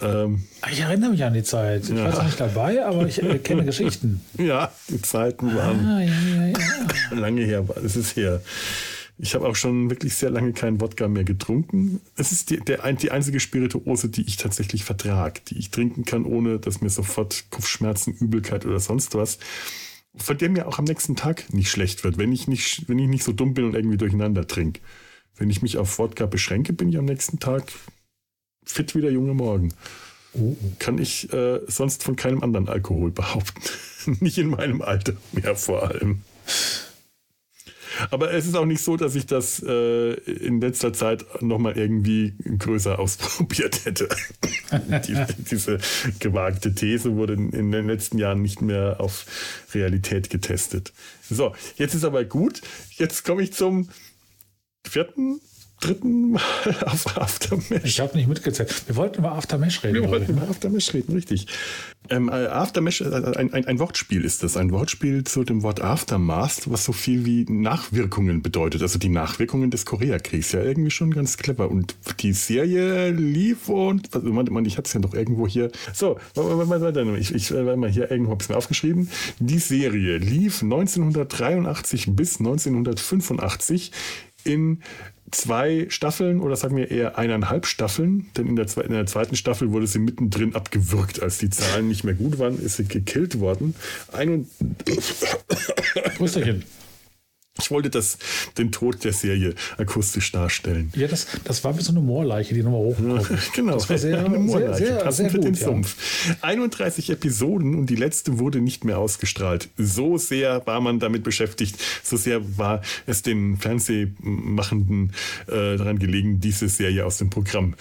Ähm, 0.00 0.44
ich 0.70 0.80
erinnere 0.80 1.10
mich 1.10 1.24
an 1.24 1.34
die 1.34 1.42
Zeit. 1.42 1.84
Ich 1.84 1.90
ja. 1.90 2.04
war 2.04 2.12
zwar 2.12 2.24
nicht 2.24 2.40
dabei, 2.40 2.84
aber 2.84 3.06
ich 3.06 3.22
äh, 3.22 3.38
kenne 3.38 3.64
Geschichten. 3.64 4.20
Ja, 4.38 4.72
die 4.88 5.02
Zeiten 5.02 5.54
waren 5.54 5.84
ah, 5.84 6.00
ja, 6.00 6.46
ja, 6.46 7.18
lange 7.18 7.42
her. 7.44 7.64
Es 7.84 7.96
ist 7.96 8.16
her. 8.16 8.40
Ich 9.20 9.34
habe 9.34 9.48
auch 9.48 9.56
schon 9.56 9.90
wirklich 9.90 10.14
sehr 10.14 10.30
lange 10.30 10.52
keinen 10.52 10.80
Wodka 10.80 11.08
mehr 11.08 11.24
getrunken. 11.24 12.00
Es 12.16 12.30
ist 12.30 12.50
die, 12.50 12.58
der, 12.60 12.92
die 12.92 13.10
einzige 13.10 13.40
Spirituose, 13.40 14.08
die 14.08 14.22
ich 14.22 14.36
tatsächlich 14.36 14.84
vertrage, 14.84 15.40
die 15.48 15.58
ich 15.58 15.70
trinken 15.70 16.04
kann, 16.04 16.24
ohne 16.24 16.60
dass 16.60 16.80
mir 16.80 16.90
sofort 16.90 17.46
Kopfschmerzen, 17.50 18.14
Übelkeit 18.14 18.64
oder 18.64 18.78
sonst 18.78 19.16
was, 19.16 19.38
von 20.14 20.38
dem 20.38 20.52
mir 20.52 20.68
auch 20.68 20.78
am 20.78 20.84
nächsten 20.84 21.16
Tag 21.16 21.52
nicht 21.52 21.70
schlecht 21.70 22.04
wird, 22.04 22.16
wenn 22.16 22.30
ich 22.30 22.46
nicht, 22.46 22.88
wenn 22.88 22.98
ich 22.98 23.08
nicht 23.08 23.24
so 23.24 23.32
dumm 23.32 23.54
bin 23.54 23.64
und 23.64 23.74
irgendwie 23.74 23.98
durcheinander 23.98 24.46
trinke. 24.46 24.80
Wenn 25.36 25.50
ich 25.50 25.62
mich 25.62 25.78
auf 25.78 25.98
Wodka 25.98 26.26
beschränke, 26.26 26.72
bin 26.72 26.88
ich 26.88 26.98
am 26.98 27.04
nächsten 27.04 27.40
Tag 27.40 27.64
fit 28.68 28.94
wie 28.94 29.00
der 29.00 29.12
junge 29.12 29.34
Morgen. 29.34 29.72
Oh. 30.34 30.56
Kann 30.78 30.98
ich 30.98 31.32
äh, 31.32 31.60
sonst 31.66 32.04
von 32.04 32.16
keinem 32.16 32.42
anderen 32.42 32.68
Alkohol 32.68 33.10
behaupten. 33.10 33.60
nicht 34.20 34.38
in 34.38 34.50
meinem 34.50 34.82
Alter 34.82 35.14
mehr 35.32 35.56
vor 35.56 35.88
allem. 35.88 36.22
Aber 38.10 38.32
es 38.32 38.46
ist 38.46 38.54
auch 38.54 38.64
nicht 38.64 38.82
so, 38.82 38.96
dass 38.96 39.16
ich 39.16 39.26
das 39.26 39.60
äh, 39.60 40.12
in 40.12 40.60
letzter 40.60 40.92
Zeit 40.92 41.24
nochmal 41.42 41.76
irgendwie 41.76 42.34
größer 42.58 42.98
ausprobiert 42.98 43.84
hätte. 43.84 44.08
diese, 45.06 45.26
diese, 45.38 45.78
gewagte 46.20 46.74
These 46.74 47.16
wurde 47.16 47.32
in 47.32 47.72
den 47.72 47.86
letzten 47.86 48.18
Jahren 48.18 48.42
nicht 48.42 48.62
mehr 48.62 49.00
auf 49.00 49.26
Realität 49.74 50.30
getestet. 50.30 50.92
So, 51.28 51.54
jetzt 51.76 51.94
ist 51.94 52.04
aber 52.04 52.24
gut. 52.24 52.60
Jetzt 52.90 53.24
komme 53.24 53.42
ich 53.42 53.52
zum 53.52 53.88
vierten 54.86 55.40
dritten 55.80 56.32
Mal 56.32 56.40
auf 56.86 57.16
Aftermesh. 57.16 57.84
Ich 57.84 58.00
habe 58.00 58.16
nicht 58.16 58.28
mitgezählt. 58.28 58.86
Wir 58.86 58.96
wollten 58.96 59.18
über 59.18 59.32
Aftermesh 59.32 59.82
reden. 59.84 60.02
Wir 60.02 60.08
wollten 60.08 60.32
über 60.32 60.48
Aftermesh 60.48 60.92
reden, 60.94 61.14
richtig. 61.14 61.46
Ähm, 62.10 62.28
äh, 62.28 62.46
Aftermesh, 62.46 63.00
äh, 63.00 63.04
ein, 63.04 63.52
ein, 63.52 63.66
ein, 63.66 63.78
Wortspiel 63.78 64.24
ist 64.24 64.42
das. 64.42 64.56
Ein 64.56 64.72
Wortspiel 64.72 65.24
zu 65.24 65.44
dem 65.44 65.62
Wort 65.62 65.80
Aftermath, 65.80 66.70
was 66.70 66.84
so 66.84 66.92
viel 66.92 67.26
wie 67.26 67.44
Nachwirkungen 67.48 68.42
bedeutet. 68.42 68.82
Also 68.82 68.98
die 68.98 69.08
Nachwirkungen 69.08 69.70
des 69.70 69.84
Koreakriegs. 69.84 70.52
Ja, 70.52 70.62
irgendwie 70.62 70.90
schon 70.90 71.12
ganz 71.12 71.36
clever. 71.36 71.70
Und 71.70 71.96
die 72.20 72.32
Serie 72.32 73.10
lief 73.10 73.68
und, 73.68 74.14
also 74.14 74.32
man, 74.32 74.46
man, 74.50 74.64
ich 74.64 74.78
hatte 74.78 74.86
es 74.86 74.94
ja 74.94 75.00
doch 75.00 75.14
irgendwo 75.14 75.46
hier. 75.46 75.70
So, 75.92 76.18
ich, 77.18 77.34
ich 77.34 77.50
äh, 77.50 77.76
mal 77.76 77.90
hier 77.90 78.10
irgendwo 78.10 78.36
ich 78.40 78.48
mir 78.48 78.56
aufgeschrieben. 78.56 79.10
Die 79.38 79.58
Serie 79.58 80.18
lief 80.18 80.62
1983 80.62 82.16
bis 82.16 82.38
1985 82.38 83.92
in 84.48 84.82
zwei 85.30 85.86
Staffeln 85.90 86.40
oder 86.40 86.56
sagen 86.56 86.76
wir 86.76 86.90
eher 86.90 87.18
eineinhalb 87.18 87.66
Staffeln, 87.66 88.30
denn 88.36 88.46
in 88.46 88.56
der, 88.56 88.66
in 88.78 88.92
der, 88.92 89.06
zweiten 89.06 89.36
Staffel 89.36 89.70
wurde 89.72 89.86
sie 89.86 89.98
mittendrin 89.98 90.54
abgewürgt. 90.54 91.22
Als 91.22 91.38
die 91.38 91.50
Zahlen 91.50 91.88
nicht 91.88 92.04
mehr 92.04 92.14
gut 92.14 92.38
waren, 92.38 92.58
ist 92.60 92.76
sie 92.76 92.84
gekillt 92.84 93.38
worden. 93.38 93.74
Ein 94.12 94.30
und 94.30 94.48
Grüßerchen. 96.16 96.64
Ich 97.60 97.70
wollte 97.72 97.90
das, 97.90 98.18
den 98.56 98.70
Tod 98.70 99.04
der 99.04 99.12
Serie 99.12 99.54
akustisch 99.78 100.30
darstellen. 100.30 100.92
Ja, 100.94 101.08
das, 101.08 101.26
das 101.44 101.64
war 101.64 101.76
wie 101.76 101.82
so 101.82 101.90
eine 101.90 102.00
Moorleiche, 102.00 102.54
die 102.54 102.62
nochmal 102.62 102.80
hochkommt. 102.80 103.52
genau, 103.54 103.74
das 103.74 103.90
war 103.90 103.98
sehr, 103.98 104.24
eine 104.24 104.38
Moorleiche, 104.38 104.86
sehr, 104.86 105.00
sehr, 105.00 105.12
sehr 105.12 105.30
für 105.30 105.38
gut, 105.38 105.46
den 105.46 105.54
Sumpf. 105.54 105.96
Ja. 106.28 106.36
31 106.42 107.10
Episoden 107.10 107.74
und 107.74 107.90
die 107.90 107.96
letzte 107.96 108.38
wurde 108.38 108.60
nicht 108.60 108.84
mehr 108.84 108.98
ausgestrahlt. 108.98 109.70
So 109.76 110.18
sehr 110.18 110.64
war 110.66 110.80
man 110.80 111.00
damit 111.00 111.24
beschäftigt, 111.24 111.76
so 112.02 112.16
sehr 112.16 112.58
war 112.58 112.80
es 113.06 113.22
den 113.22 113.56
Fernsehmachenden 113.56 115.12
äh, 115.48 115.76
daran 115.76 115.98
gelegen, 115.98 116.38
diese 116.38 116.68
Serie 116.68 117.04
aus 117.04 117.18
dem 117.18 117.28
Programm 117.28 117.74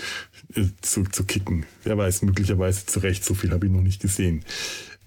äh, 0.56 0.64
zu, 0.82 1.04
zu 1.04 1.24
kicken. 1.24 1.66
Wer 1.84 1.98
weiß, 1.98 2.24
möglicherweise 2.24 2.86
zu 2.88 3.00
Recht, 3.00 3.24
so 3.24 3.36
viel 3.36 3.52
habe 3.52 3.68
ich 3.68 3.72
noch 3.72 3.82
nicht 3.82 4.02
gesehen. 4.02 4.44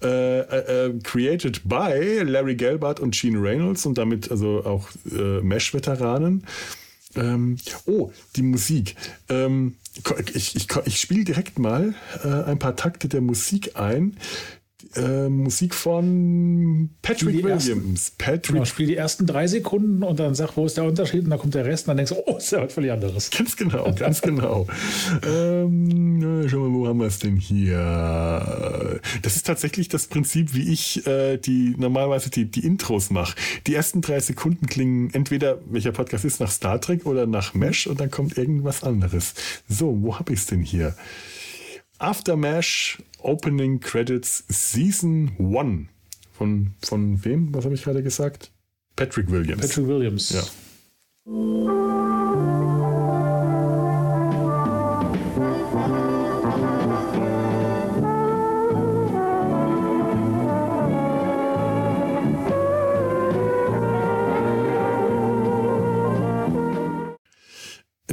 Äh, 0.01 0.39
äh, 0.39 0.85
äh, 0.87 0.99
created 1.03 1.61
by 1.63 2.23
Larry 2.23 2.55
Gelbart 2.55 2.99
und 2.99 3.13
Gene 3.13 3.39
Reynolds 3.39 3.85
und 3.85 3.99
damit 3.99 4.31
also 4.31 4.65
auch 4.65 4.89
äh, 5.11 5.41
Mesh-Veteranen. 5.41 6.43
Ähm, 7.15 7.57
oh, 7.85 8.11
die 8.35 8.41
Musik. 8.41 8.95
Ähm, 9.29 9.75
ich 10.33 10.55
ich, 10.55 10.67
ich 10.85 10.97
spiele 10.97 11.23
direkt 11.23 11.59
mal 11.59 11.93
äh, 12.23 12.27
ein 12.27 12.57
paar 12.57 12.75
Takte 12.75 13.09
der 13.09 13.21
Musik 13.21 13.75
ein, 13.75 14.17
äh, 14.95 15.29
Musik 15.29 15.75
von 15.75 16.89
Patrick 17.01 17.43
Williams. 17.43 18.11
Patrick. 18.17 18.53
Genau, 18.53 18.65
spiel 18.65 18.87
die 18.87 18.95
ersten 18.95 19.25
drei 19.25 19.47
Sekunden 19.47 20.03
und 20.03 20.19
dann 20.19 20.35
sag, 20.35 20.55
wo 20.57 20.65
ist 20.65 20.77
der 20.77 20.85
Unterschied? 20.85 21.23
Und 21.23 21.29
dann 21.29 21.39
kommt 21.39 21.55
der 21.55 21.65
Rest 21.65 21.85
und 21.85 21.89
dann 21.89 21.97
denkst 21.97 22.13
du, 22.13 22.21
oh, 22.25 22.37
ist 22.37 22.51
ja 22.51 22.61
was 22.61 22.73
völlig 22.73 22.91
anderes. 22.91 23.29
Ganz 23.41 23.55
genau, 23.55 23.93
ganz 23.93 24.21
genau. 24.21 24.67
ähm, 25.25 26.47
schau 26.47 26.59
mal, 26.59 26.73
wo 26.73 26.87
haben 26.87 26.99
wir 26.99 27.07
es 27.07 27.19
denn 27.19 27.37
hier? 27.37 28.99
Das 29.21 29.35
ist 29.35 29.45
tatsächlich 29.45 29.89
das 29.89 30.07
Prinzip, 30.07 30.53
wie 30.53 30.71
ich 30.71 31.05
äh, 31.07 31.37
die 31.37 31.75
normalerweise 31.77 32.29
die, 32.29 32.45
die 32.45 32.65
Intros 32.65 33.09
mache. 33.09 33.35
Die 33.67 33.73
ersten 33.73 34.01
drei 34.01 34.19
Sekunden 34.19 34.67
klingen 34.67 35.13
entweder, 35.13 35.59
welcher 35.69 35.91
Podcast 35.91 36.25
ist, 36.25 36.39
nach 36.39 36.51
Star 36.51 36.79
Trek 36.79 37.05
oder 37.05 37.25
nach 37.25 37.53
Mesh 37.53 37.87
und 37.87 37.99
dann 37.99 38.11
kommt 38.11 38.37
irgendwas 38.37 38.83
anderes. 38.83 39.33
So, 39.67 40.01
wo 40.01 40.19
habe 40.19 40.33
ich 40.33 40.39
es 40.39 40.45
denn 40.45 40.61
hier? 40.61 40.95
Aftermash 42.01 42.97
Opening 43.21 43.79
Credits 43.79 44.43
Season 44.47 45.33
1. 45.37 45.87
Von, 46.31 46.73
von 46.83 47.23
wem? 47.23 47.53
Was 47.53 47.65
habe 47.65 47.75
ich 47.75 47.83
gerade 47.83 48.01
gesagt? 48.01 48.51
Patrick 48.95 49.29
Williams. 49.29 49.61
Patrick 49.61 49.87
Williams. 49.87 50.31
Ja. 50.31 50.41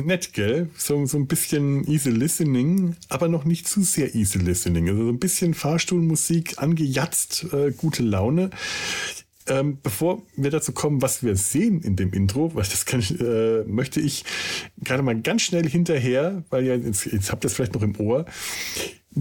Nett, 0.00 0.32
gell? 0.32 0.68
So, 0.76 1.04
so 1.06 1.18
ein 1.18 1.26
bisschen 1.26 1.86
easy 1.88 2.10
listening, 2.10 2.96
aber 3.08 3.28
noch 3.28 3.44
nicht 3.44 3.68
zu 3.68 3.82
sehr 3.82 4.14
easy 4.14 4.38
listening. 4.38 4.88
Also 4.88 5.04
so 5.04 5.08
ein 5.10 5.18
bisschen 5.18 5.54
Fahrstuhlmusik, 5.54 6.54
angejatzt, 6.58 7.46
äh, 7.52 7.72
gute 7.72 8.02
Laune. 8.02 8.50
Ähm, 9.46 9.78
bevor 9.82 10.22
wir 10.36 10.50
dazu 10.50 10.72
kommen, 10.72 11.00
was 11.00 11.22
wir 11.22 11.34
sehen 11.36 11.80
in 11.80 11.96
dem 11.96 12.12
Intro, 12.12 12.54
weil 12.54 12.64
das 12.64 12.84
kann, 12.84 13.00
äh, 13.00 13.64
möchte 13.64 14.00
ich 14.00 14.24
gerade 14.82 15.02
mal 15.02 15.18
ganz 15.20 15.42
schnell 15.42 15.68
hinterher, 15.68 16.44
weil 16.50 16.66
ja, 16.66 16.74
jetzt, 16.74 17.06
jetzt 17.06 17.32
habt 17.32 17.44
ihr 17.44 17.48
es 17.48 17.54
vielleicht 17.54 17.74
noch 17.74 17.82
im 17.82 17.98
Ohr, 17.98 18.26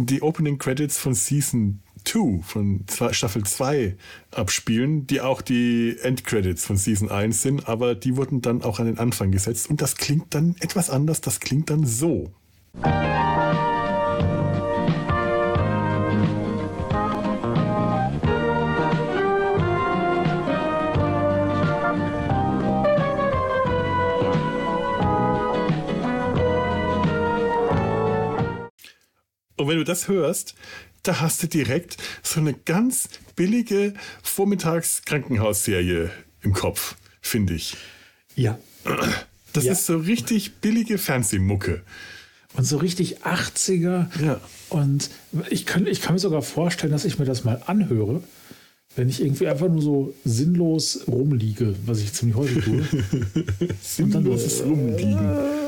die 0.05 0.21
Opening 0.21 0.57
Credits 0.57 0.97
von 0.97 1.13
Season 1.13 1.81
2, 2.05 2.41
von 2.43 2.85
Staffel 3.11 3.43
2 3.43 3.97
abspielen, 4.31 5.07
die 5.07 5.21
auch 5.21 5.41
die 5.41 5.97
Endcredits 6.01 6.65
von 6.65 6.77
Season 6.77 7.09
1 7.09 7.41
sind, 7.41 7.67
aber 7.67 7.95
die 7.95 8.15
wurden 8.15 8.41
dann 8.41 8.61
auch 8.61 8.79
an 8.79 8.85
den 8.85 8.99
Anfang 8.99 9.31
gesetzt 9.31 9.69
und 9.69 9.81
das 9.81 9.95
klingt 9.95 10.33
dann 10.33 10.55
etwas 10.59 10.89
anders, 10.89 11.21
das 11.21 11.39
klingt 11.39 11.69
dann 11.69 11.85
so. 11.85 12.31
Und 29.57 29.67
wenn 29.67 29.77
du 29.77 29.83
das 29.83 30.07
hörst, 30.07 30.55
da 31.03 31.19
hast 31.19 31.41
du 31.43 31.47
direkt 31.47 31.97
so 32.23 32.39
eine 32.39 32.53
ganz 32.53 33.09
billige 33.35 33.93
Vormittagskrankenhausserie 34.23 36.11
im 36.41 36.53
Kopf, 36.53 36.95
finde 37.21 37.53
ich. 37.55 37.75
Ja. 38.35 38.57
Das 39.53 39.65
ja. 39.65 39.73
ist 39.73 39.85
so 39.85 39.97
richtig 39.97 40.55
billige 40.57 40.97
Fernsehmucke. 40.97 41.81
Und 42.53 42.65
so 42.65 42.77
richtig 42.77 43.23
80er. 43.23 44.07
Ja. 44.23 44.41
Und 44.69 45.09
ich 45.49 45.65
kann, 45.65 45.87
ich 45.87 46.01
kann 46.01 46.13
mir 46.13 46.19
sogar 46.19 46.41
vorstellen, 46.41 46.91
dass 46.91 47.05
ich 47.05 47.19
mir 47.19 47.25
das 47.25 47.43
mal 47.43 47.61
anhöre, 47.65 48.21
wenn 48.95 49.09
ich 49.09 49.21
irgendwie 49.21 49.47
einfach 49.47 49.67
nur 49.67 49.81
so 49.81 50.13
sinnlos 50.25 51.01
rumliege, 51.07 51.75
was 51.85 51.99
ich 51.99 52.13
ziemlich 52.13 52.35
häufig 52.35 52.63
tue. 52.63 52.83
Sinnloses 53.81 54.59
dann, 54.59 54.69
Rumliegen. 54.69 55.66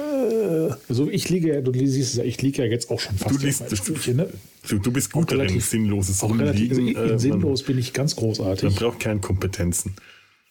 Äh, 0.50 0.76
also 0.88 1.10
ich 1.10 1.30
liege 1.30 1.54
ja, 1.54 1.62
du 1.62 1.72
siehst 1.74 2.12
es 2.12 2.16
ja, 2.16 2.24
ich 2.24 2.42
liege 2.42 2.64
ja 2.64 2.70
jetzt 2.70 2.90
auch 2.90 3.00
schon 3.00 3.18
fast 3.18 3.36
du 3.36 3.46
liest, 3.46 3.78
Stühlchen, 3.78 4.18
ne? 4.18 4.30
du, 4.68 4.80
du, 4.80 4.92
bist 4.92 5.12
gut 5.12 5.32
darin, 5.32 5.60
sinnloses 5.60 6.24
auch 6.24 6.38
relativ, 6.38 6.72
also 6.72 7.14
äh, 7.14 7.20
sinnlos 7.20 7.64
bin 7.64 7.78
ich 7.78 7.94
ganz 7.94 8.16
großartig. 8.16 8.64
Man 8.64 8.74
braucht 8.74 9.00
Kernkompetenzen. 9.00 9.94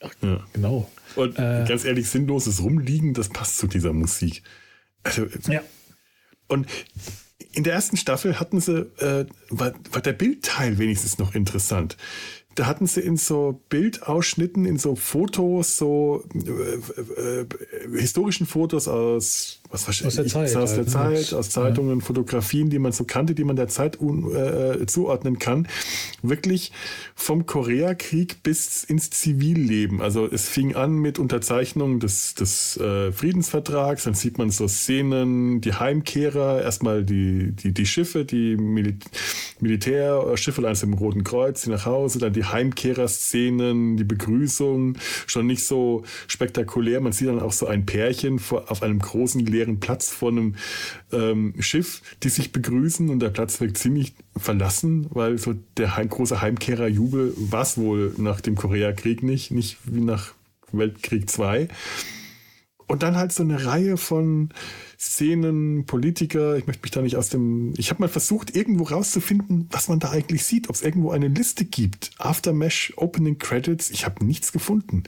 Ach, 0.00 0.12
ja. 0.22 0.46
Genau. 0.52 0.88
Und 1.16 1.38
äh, 1.38 1.64
ganz 1.66 1.84
ehrlich, 1.84 2.08
sinnloses 2.08 2.62
Rumliegen, 2.62 3.14
das 3.14 3.28
passt 3.28 3.58
zu 3.58 3.66
dieser 3.66 3.92
Musik. 3.92 4.42
Also, 5.02 5.26
ja. 5.48 5.62
Und 6.46 6.66
in 7.52 7.64
der 7.64 7.72
ersten 7.72 7.96
Staffel 7.96 8.38
hatten 8.38 8.60
sie, 8.60 8.86
äh, 8.98 9.26
war, 9.50 9.72
war 9.90 10.00
der 10.00 10.12
Bildteil 10.12 10.78
wenigstens 10.78 11.18
noch 11.18 11.34
interessant 11.34 11.96
da 12.58 12.66
hatten 12.66 12.86
sie 12.86 13.00
in 13.00 13.16
so 13.16 13.62
Bildausschnitten, 13.68 14.64
in 14.64 14.78
so 14.78 14.96
Fotos, 14.96 15.76
so 15.76 16.24
äh, 16.34 17.42
äh, 17.42 17.46
historischen 17.96 18.46
Fotos 18.46 18.88
aus, 18.88 19.57
was 19.70 19.88
aus 19.88 20.14
der 20.14 20.26
Zeit, 20.26 20.56
aus, 20.56 20.74
der 20.74 20.86
halt, 20.86 20.90
Zeit, 20.90 21.34
aus 21.34 21.50
Zeitungen, 21.50 21.98
ja. 21.98 22.04
Fotografien, 22.04 22.70
die 22.70 22.78
man 22.78 22.92
so 22.92 23.04
kannte, 23.04 23.34
die 23.34 23.44
man 23.44 23.56
der 23.56 23.68
Zeit 23.68 24.00
un, 24.00 24.34
äh, 24.34 24.86
zuordnen 24.86 25.38
kann, 25.38 25.68
wirklich 26.22 26.72
vom 27.14 27.46
Koreakrieg 27.46 28.42
bis 28.42 28.84
ins 28.84 29.10
Zivilleben. 29.10 30.00
Also 30.00 30.26
es 30.26 30.48
fing 30.48 30.74
an 30.74 30.94
mit 30.94 31.18
Unterzeichnung 31.18 32.00
des, 32.00 32.34
des 32.34 32.76
äh, 32.78 33.12
Friedensvertrags, 33.12 34.04
dann 34.04 34.14
sieht 34.14 34.38
man 34.38 34.50
so 34.50 34.68
Szenen, 34.68 35.60
die 35.60 35.74
Heimkehrer, 35.74 36.62
erstmal 36.62 37.04
die, 37.04 37.52
die, 37.52 37.72
die 37.72 37.86
Schiffe, 37.86 38.24
die 38.24 38.56
Mil 38.56 38.96
Militärschiffe, 39.60 40.66
eins 40.66 40.82
im 40.82 40.94
Roten 40.94 41.24
Kreuz, 41.24 41.62
die 41.62 41.70
nach 41.70 41.84
Hause, 41.84 42.18
dann 42.18 42.32
die 42.32 42.44
Heimkehrer-Szenen, 42.44 43.96
die 43.96 44.04
Begrüßung, 44.04 44.96
schon 45.26 45.46
nicht 45.46 45.64
so 45.64 46.04
spektakulär. 46.28 47.00
Man 47.00 47.12
sieht 47.12 47.28
dann 47.28 47.40
auch 47.40 47.52
so 47.52 47.66
ein 47.66 47.84
Pärchen 47.84 48.38
vor, 48.38 48.70
auf 48.70 48.82
einem 48.82 49.00
großen 49.00 49.44
leeren 49.58 49.80
Platz 49.80 50.10
vor 50.10 50.30
einem 50.30 50.54
ähm, 51.12 51.54
Schiff, 51.58 52.02
die 52.22 52.28
sich 52.28 52.52
begrüßen 52.52 53.08
und 53.08 53.20
der 53.20 53.30
Platz 53.30 53.60
wirkt 53.60 53.78
ziemlich 53.78 54.14
verlassen, 54.36 55.06
weil 55.10 55.38
so 55.38 55.54
der 55.76 55.96
heim, 55.96 56.08
große 56.08 56.40
Heimkehrer-Jubel 56.40 57.34
war 57.36 57.62
es 57.62 57.76
wohl 57.76 58.14
nach 58.16 58.40
dem 58.40 58.54
Koreakrieg 58.54 59.22
nicht, 59.22 59.50
nicht 59.50 59.78
wie 59.84 60.00
nach 60.00 60.32
Weltkrieg 60.72 61.26
II. 61.38 61.68
Und 62.86 63.02
dann 63.02 63.16
halt 63.16 63.32
so 63.32 63.42
eine 63.42 63.66
Reihe 63.66 63.98
von 63.98 64.48
Szenen, 64.98 65.84
Politiker. 65.84 66.56
Ich 66.56 66.66
möchte 66.66 66.82
mich 66.82 66.90
da 66.90 67.02
nicht 67.02 67.16
aus 67.16 67.28
dem. 67.28 67.74
Ich 67.76 67.90
habe 67.90 68.00
mal 68.00 68.08
versucht, 68.08 68.56
irgendwo 68.56 68.84
rauszufinden, 68.84 69.68
was 69.70 69.88
man 69.88 69.98
da 69.98 70.10
eigentlich 70.10 70.44
sieht, 70.44 70.70
ob 70.70 70.74
es 70.74 70.82
irgendwo 70.82 71.10
eine 71.10 71.28
Liste 71.28 71.66
gibt. 71.66 72.12
Aftermesh, 72.16 72.94
Opening 72.96 73.36
Credits. 73.36 73.90
Ich 73.90 74.06
habe 74.06 74.24
nichts 74.24 74.52
gefunden. 74.52 75.04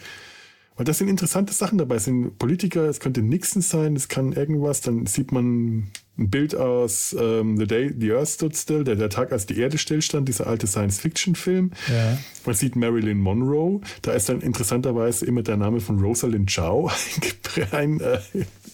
Weil 0.80 0.86
das 0.86 0.96
sind 0.96 1.08
interessante 1.08 1.52
Sachen 1.52 1.76
dabei. 1.76 1.96
Es 1.96 2.06
sind 2.06 2.38
Politiker, 2.38 2.84
es 2.88 3.00
könnte 3.00 3.20
Nixon 3.20 3.60
sein, 3.60 3.94
es 3.96 4.08
kann 4.08 4.32
irgendwas. 4.32 4.80
Dann 4.80 5.04
sieht 5.04 5.30
man 5.30 5.90
ein 6.16 6.30
Bild 6.30 6.54
aus 6.54 7.14
ähm, 7.20 7.58
The 7.58 7.66
Day 7.66 7.94
the 7.94 8.12
Earth 8.12 8.28
Stood 8.28 8.56
Still, 8.56 8.82
der, 8.84 8.96
der 8.96 9.10
Tag, 9.10 9.30
als 9.30 9.44
die 9.44 9.58
Erde 9.58 9.76
stillstand, 9.76 10.26
dieser 10.26 10.46
alte 10.46 10.66
Science-Fiction-Film. 10.66 11.72
Ja. 11.92 12.18
Man 12.46 12.54
sieht 12.54 12.76
Marilyn 12.76 13.18
Monroe. 13.18 13.82
Da 14.00 14.12
ist 14.12 14.30
dann 14.30 14.40
interessanterweise 14.40 15.26
immer 15.26 15.42
der 15.42 15.58
Name 15.58 15.80
von 15.80 16.00
Rosalind 16.00 16.50
Chow 16.50 16.90
ein, 17.72 18.00
äh, 18.00 18.18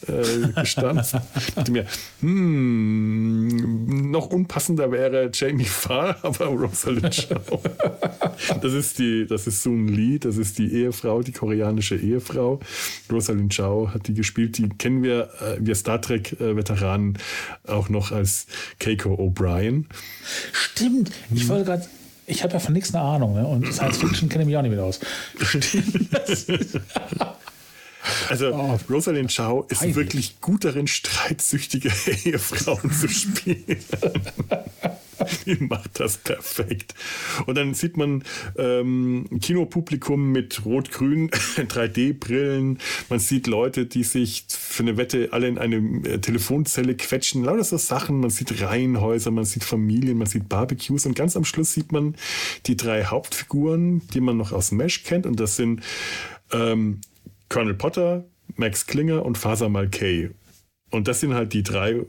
äh, 0.09 0.61
gestanzt. 0.61 1.17
dachte 1.55 1.73
mir, 1.73 1.87
hm, 2.21 4.11
noch 4.11 4.29
unpassender 4.29 4.91
wäre 4.91 5.31
Jamie 5.33 5.65
Farr, 5.65 6.17
aber 6.23 6.47
Rosalind 6.47 7.29
Chow. 7.29 7.61
das 8.63 8.73
ist 8.73 8.99
die, 8.99 9.27
das 9.27 9.47
ist 9.47 9.63
Soon 9.63 9.89
Lee, 9.89 10.19
das 10.19 10.37
ist 10.37 10.59
die 10.59 10.73
Ehefrau, 10.73 11.23
die 11.23 11.33
koreanische 11.33 11.97
Ehefrau. 11.97 12.61
Rosalind 13.11 13.55
Chow 13.57 13.89
hat 13.93 14.09
die 14.09 14.15
gespielt, 14.15 14.59
die 14.59 14.69
kennen 14.69 15.03
wir, 15.03 15.31
äh, 15.41 15.57
wir 15.59 15.75
Star 15.75 16.01
Trek-Veteranen 16.01 17.19
auch 17.67 17.89
noch 17.89 18.13
als 18.13 18.47
Keiko 18.79 19.15
O'Brien. 19.15 19.85
Stimmt, 20.53 21.11
ich 21.35 21.43
hm. 21.43 21.49
wollte 21.49 21.65
gerade 21.65 21.87
ich 22.29 22.43
habe 22.43 22.53
ja 22.55 22.59
von 22.59 22.73
nichts 22.73 22.93
eine 22.93 23.05
Ahnung, 23.05 23.35
ne? 23.35 23.47
Und 23.47 23.73
Science 23.73 23.99
Fiction 23.99 24.29
kenne 24.29 24.43
ich 24.43 24.49
mich 24.49 24.57
auch 24.57 24.63
nicht 24.63 24.75
mehr 24.75 24.83
aus. 24.83 24.99
Also 28.29 28.53
oh, 28.55 28.79
Rosalind 28.91 29.35
Chow 29.35 29.67
ist 29.69 29.81
peinlich. 29.81 29.97
wirklich 29.97 30.41
gut 30.41 30.65
darin, 30.65 30.87
streitsüchtige 30.87 31.91
Ehefrauen 32.25 32.91
zu 32.93 33.09
spielen. 33.09 33.77
Die 35.47 35.57
macht 35.57 35.99
das 35.99 36.19
perfekt. 36.19 36.95
Und 37.47 37.57
dann 37.57 37.75
sieht 37.75 37.97
man 37.97 38.23
ähm, 38.57 39.27
Kinopublikum 39.41 40.33
mit 40.33 40.65
rot-grün 40.65 41.31
3D-Brillen. 41.57 42.79
Man 43.09 43.19
sieht 43.19 43.47
Leute, 43.47 43.87
die 43.87 44.05
sich 44.05 44.45
für 44.49 44.83
eine 44.83 44.97
Wette 44.97 45.29
alle 45.33 45.49
in 45.49 45.59
eine 45.59 45.77
äh, 46.07 46.19
Telefonzelle 46.19 46.95
quetschen. 46.95 47.45
Lauter 47.45 47.65
so 47.65 47.79
Sachen. 47.79 48.21
Man 48.21 48.31
sieht 48.31 48.61
Reihenhäuser, 48.61 49.31
man 49.31 49.45
sieht 49.45 49.65
Familien, 49.65 50.19
man 50.19 50.27
sieht 50.27 50.49
Barbecues. 50.49 51.07
Und 51.07 51.17
ganz 51.17 51.37
am 51.37 51.45
Schluss 51.45 51.73
sieht 51.73 51.93
man 51.93 52.17
die 52.67 52.77
drei 52.77 53.05
Hauptfiguren, 53.05 54.07
die 54.09 54.21
man 54.21 54.37
noch 54.37 54.53
aus 54.53 54.71
Mesh 54.71 55.05
kennt. 55.05 55.27
Und 55.27 55.41
das 55.41 55.57
sind 55.57 55.83
ähm, 56.53 57.01
Colonel 57.49 57.75
Potter, 57.75 58.25
Max 58.57 58.87
Klinger 58.87 59.25
und 59.25 59.39
Faser 59.39 59.69
Malkay. 59.69 60.31
Und 60.91 61.09
das 61.09 61.21
sind 61.21 61.35
halt 61.35 61.53
die 61.53 61.63
drei, 61.63 62.05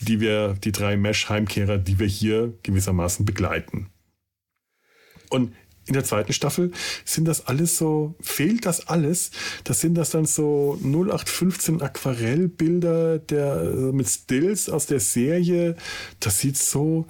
die 0.00 0.20
wir, 0.20 0.54
die 0.54 0.72
drei 0.72 0.96
Mesh-Heimkehrer, 0.96 1.78
die 1.78 1.98
wir 1.98 2.06
hier 2.06 2.54
gewissermaßen 2.62 3.24
begleiten. 3.24 3.90
Und 5.30 5.52
in 5.86 5.94
der 5.94 6.04
zweiten 6.04 6.32
Staffel 6.32 6.72
sind 7.04 7.26
das 7.28 7.46
alles 7.46 7.78
so, 7.78 8.16
fehlt 8.20 8.66
das 8.66 8.88
alles. 8.88 9.30
Das 9.62 9.80
sind 9.80 9.94
das 9.94 10.10
dann 10.10 10.26
so 10.26 10.78
0815 10.82 11.80
Aquarellbilder 11.80 13.20
der, 13.20 13.62
mit 13.92 14.08
Stills 14.08 14.68
aus 14.68 14.86
der 14.86 14.98
Serie. 14.98 15.76
Das 16.18 16.40
sieht 16.40 16.56
so 16.56 17.06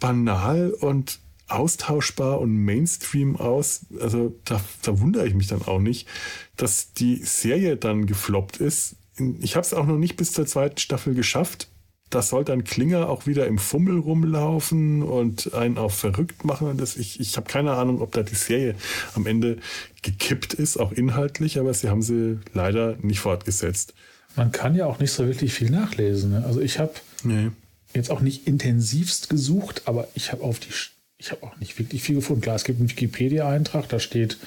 banal 0.00 0.70
und 0.70 1.20
austauschbar 1.48 2.40
und 2.40 2.64
Mainstream 2.64 3.36
aus. 3.36 3.86
Also 4.00 4.34
da, 4.44 4.60
da 4.82 5.00
wundere 5.00 5.26
ich 5.26 5.34
mich 5.34 5.46
dann 5.46 5.62
auch 5.62 5.80
nicht, 5.80 6.08
dass 6.56 6.92
die 6.92 7.16
Serie 7.16 7.76
dann 7.76 8.06
gefloppt 8.06 8.58
ist. 8.58 8.96
Ich 9.40 9.56
habe 9.56 9.64
es 9.64 9.74
auch 9.74 9.86
noch 9.86 9.98
nicht 9.98 10.16
bis 10.16 10.32
zur 10.32 10.46
zweiten 10.46 10.78
Staffel 10.78 11.14
geschafft. 11.14 11.68
Da 12.10 12.22
soll 12.22 12.44
dann 12.44 12.64
Klinger 12.64 13.08
auch 13.08 13.26
wieder 13.26 13.46
im 13.46 13.58
Fummel 13.58 13.98
rumlaufen 13.98 15.02
und 15.02 15.54
einen 15.54 15.78
auch 15.78 15.90
verrückt 15.90 16.44
machen. 16.44 16.68
Und 16.68 16.80
das, 16.80 16.96
ich 16.96 17.18
ich 17.18 17.36
habe 17.36 17.50
keine 17.50 17.72
Ahnung, 17.72 18.00
ob 18.00 18.12
da 18.12 18.22
die 18.22 18.34
Serie 18.34 18.74
am 19.14 19.26
Ende 19.26 19.58
gekippt 20.02 20.54
ist, 20.54 20.76
auch 20.76 20.92
inhaltlich, 20.92 21.58
aber 21.58 21.74
sie 21.74 21.88
haben 21.88 22.02
sie 22.02 22.38
leider 22.52 22.96
nicht 23.02 23.20
fortgesetzt. 23.20 23.94
Man 24.36 24.52
kann 24.52 24.74
ja 24.74 24.86
auch 24.86 24.98
nicht 24.98 25.12
so 25.12 25.26
wirklich 25.26 25.54
viel 25.54 25.70
nachlesen. 25.70 26.30
Ne? 26.30 26.44
Also 26.44 26.60
ich 26.60 26.78
habe 26.78 26.92
nee. 27.22 27.50
jetzt 27.94 28.10
auch 28.10 28.20
nicht 28.20 28.46
intensivst 28.46 29.30
gesucht, 29.30 29.82
aber 29.86 30.08
ich 30.14 30.32
habe 30.32 30.42
auf 30.42 30.58
die 30.58 30.72
ich 31.18 31.30
habe 31.30 31.42
auch 31.44 31.56
nicht 31.58 31.78
wirklich 31.78 32.02
viel 32.02 32.16
gefunden. 32.16 32.42
Klar, 32.42 32.56
es 32.56 32.64
gibt 32.64 32.80
einen 32.80 32.90
Wikipedia-Eintrag, 32.90 33.88
da 33.88 33.98
steht 33.98 34.38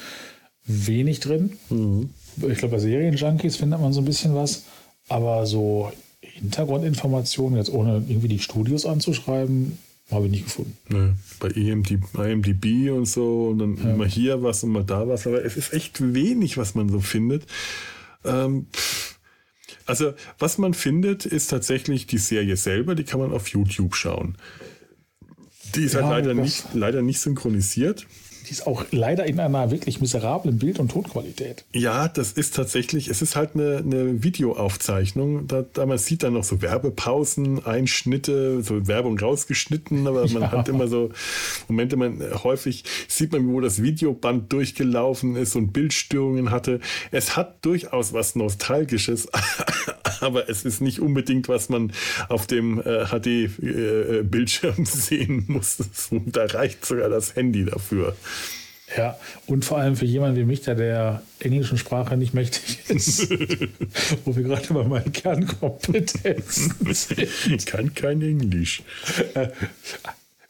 wenig 0.65 1.19
drin. 1.19 1.57
Mhm. 1.69 2.09
Ich 2.49 2.59
glaube, 2.59 2.75
bei 2.75 2.79
Serienjunkies 2.79 3.57
findet 3.57 3.79
man 3.79 3.93
so 3.93 4.01
ein 4.01 4.05
bisschen 4.05 4.35
was. 4.35 4.65
Aber 5.07 5.45
so 5.45 5.91
Hintergrundinformationen, 6.21 7.57
jetzt 7.57 7.71
ohne 7.71 8.03
irgendwie 8.07 8.27
die 8.27 8.39
Studios 8.39 8.85
anzuschreiben, 8.85 9.77
habe 10.11 10.25
ich 10.25 10.31
nicht 10.31 10.43
gefunden. 10.45 10.77
Ne, 10.89 11.15
bei 11.39 11.49
IMDb, 11.49 12.03
IMDb 12.17 12.91
und 12.91 13.05
so 13.05 13.47
und 13.47 13.59
dann 13.59 13.77
ja. 13.77 13.93
immer 13.93 14.05
hier 14.05 14.43
was 14.43 14.63
und 14.63 14.71
mal 14.71 14.83
da 14.83 15.07
was, 15.07 15.27
aber 15.27 15.43
es 15.43 15.57
ist 15.57 15.73
echt 15.73 16.13
wenig, 16.13 16.57
was 16.57 16.75
man 16.75 16.89
so 16.89 16.99
findet. 16.99 17.45
Ähm, 18.23 18.67
also, 19.85 20.13
was 20.39 20.57
man 20.57 20.73
findet, 20.73 21.25
ist 21.25 21.47
tatsächlich 21.47 22.07
die 22.07 22.17
Serie 22.17 22.57
selber, 22.57 22.95
die 22.95 23.03
kann 23.03 23.19
man 23.19 23.31
auf 23.31 23.47
YouTube 23.49 23.95
schauen. 23.95 24.35
Die 25.75 25.83
ist 25.83 25.95
halt 25.95 26.05
ja, 26.05 26.11
halt 26.11 26.25
leider 26.25 26.41
nicht, 26.41 26.65
leider 26.73 27.01
nicht 27.01 27.19
synchronisiert. 27.19 28.07
Die 28.47 28.53
ist 28.53 28.65
auch 28.65 28.85
leider 28.91 29.25
in 29.25 29.39
einer 29.39 29.71
wirklich 29.71 29.99
miserablen 29.99 30.57
Bild- 30.57 30.79
und 30.79 30.89
Tonqualität. 30.91 31.65
Ja, 31.73 32.07
das 32.07 32.31
ist 32.31 32.55
tatsächlich, 32.55 33.09
es 33.09 33.21
ist 33.21 33.35
halt 33.35 33.55
eine, 33.55 33.77
eine 33.77 34.23
Videoaufzeichnung. 34.23 35.47
Da, 35.47 35.65
da, 35.73 35.85
man 35.85 35.97
sieht 35.97 36.23
dann 36.23 36.33
noch 36.33 36.45
so 36.45 36.61
Werbepausen, 36.61 37.65
Einschnitte, 37.65 38.63
so 38.63 38.87
Werbung 38.87 39.19
rausgeschnitten, 39.19 40.07
aber 40.07 40.27
man 40.29 40.43
ja. 40.43 40.51
hat 40.51 40.69
immer 40.69 40.87
so 40.87 41.11
Momente, 41.67 41.97
man 41.97 42.21
häufig 42.43 42.85
sieht 43.07 43.33
man, 43.33 43.47
wo 43.47 43.59
das 43.59 43.81
Videoband 43.81 44.51
durchgelaufen 44.53 45.35
ist 45.35 45.55
und 45.55 45.73
Bildstörungen 45.73 46.51
hatte. 46.51 46.79
Es 47.11 47.35
hat 47.35 47.65
durchaus 47.65 48.13
was 48.13 48.35
Nostalgisches, 48.35 49.27
aber 50.21 50.49
es 50.49 50.63
ist 50.63 50.79
nicht 50.79 51.01
unbedingt, 51.01 51.49
was 51.49 51.67
man 51.67 51.91
auf 52.29 52.47
dem 52.47 52.79
äh, 52.79 53.05
HD-Bildschirm 53.05 54.83
äh, 54.83 54.85
sehen 54.85 55.45
muss. 55.47 55.77
Da 56.27 56.45
reicht 56.45 56.85
sogar 56.85 57.09
das 57.09 57.35
Handy 57.35 57.65
dafür. 57.65 58.15
Ja, 58.95 59.19
und 59.47 59.65
vor 59.65 59.79
allem 59.79 59.97
für 59.97 60.05
jemanden 60.05 60.37
wie 60.37 60.45
mich, 60.45 60.61
der 60.61 60.75
der 60.75 61.21
englischen 61.39 61.77
Sprache 61.77 62.15
nicht 62.15 62.33
mächtig 62.33 62.79
ist, 62.89 63.29
wo 64.25 64.35
wir 64.35 64.43
gerade 64.43 64.73
bei 64.73 64.83
meinen 64.83 65.11
Kernkompetenzen 65.11 66.73
sind. 66.93 67.27
Ich 67.47 67.65
kann 67.65 67.93
kein 67.93 68.21
Englisch. 68.21 68.83
Äh, 69.33 69.49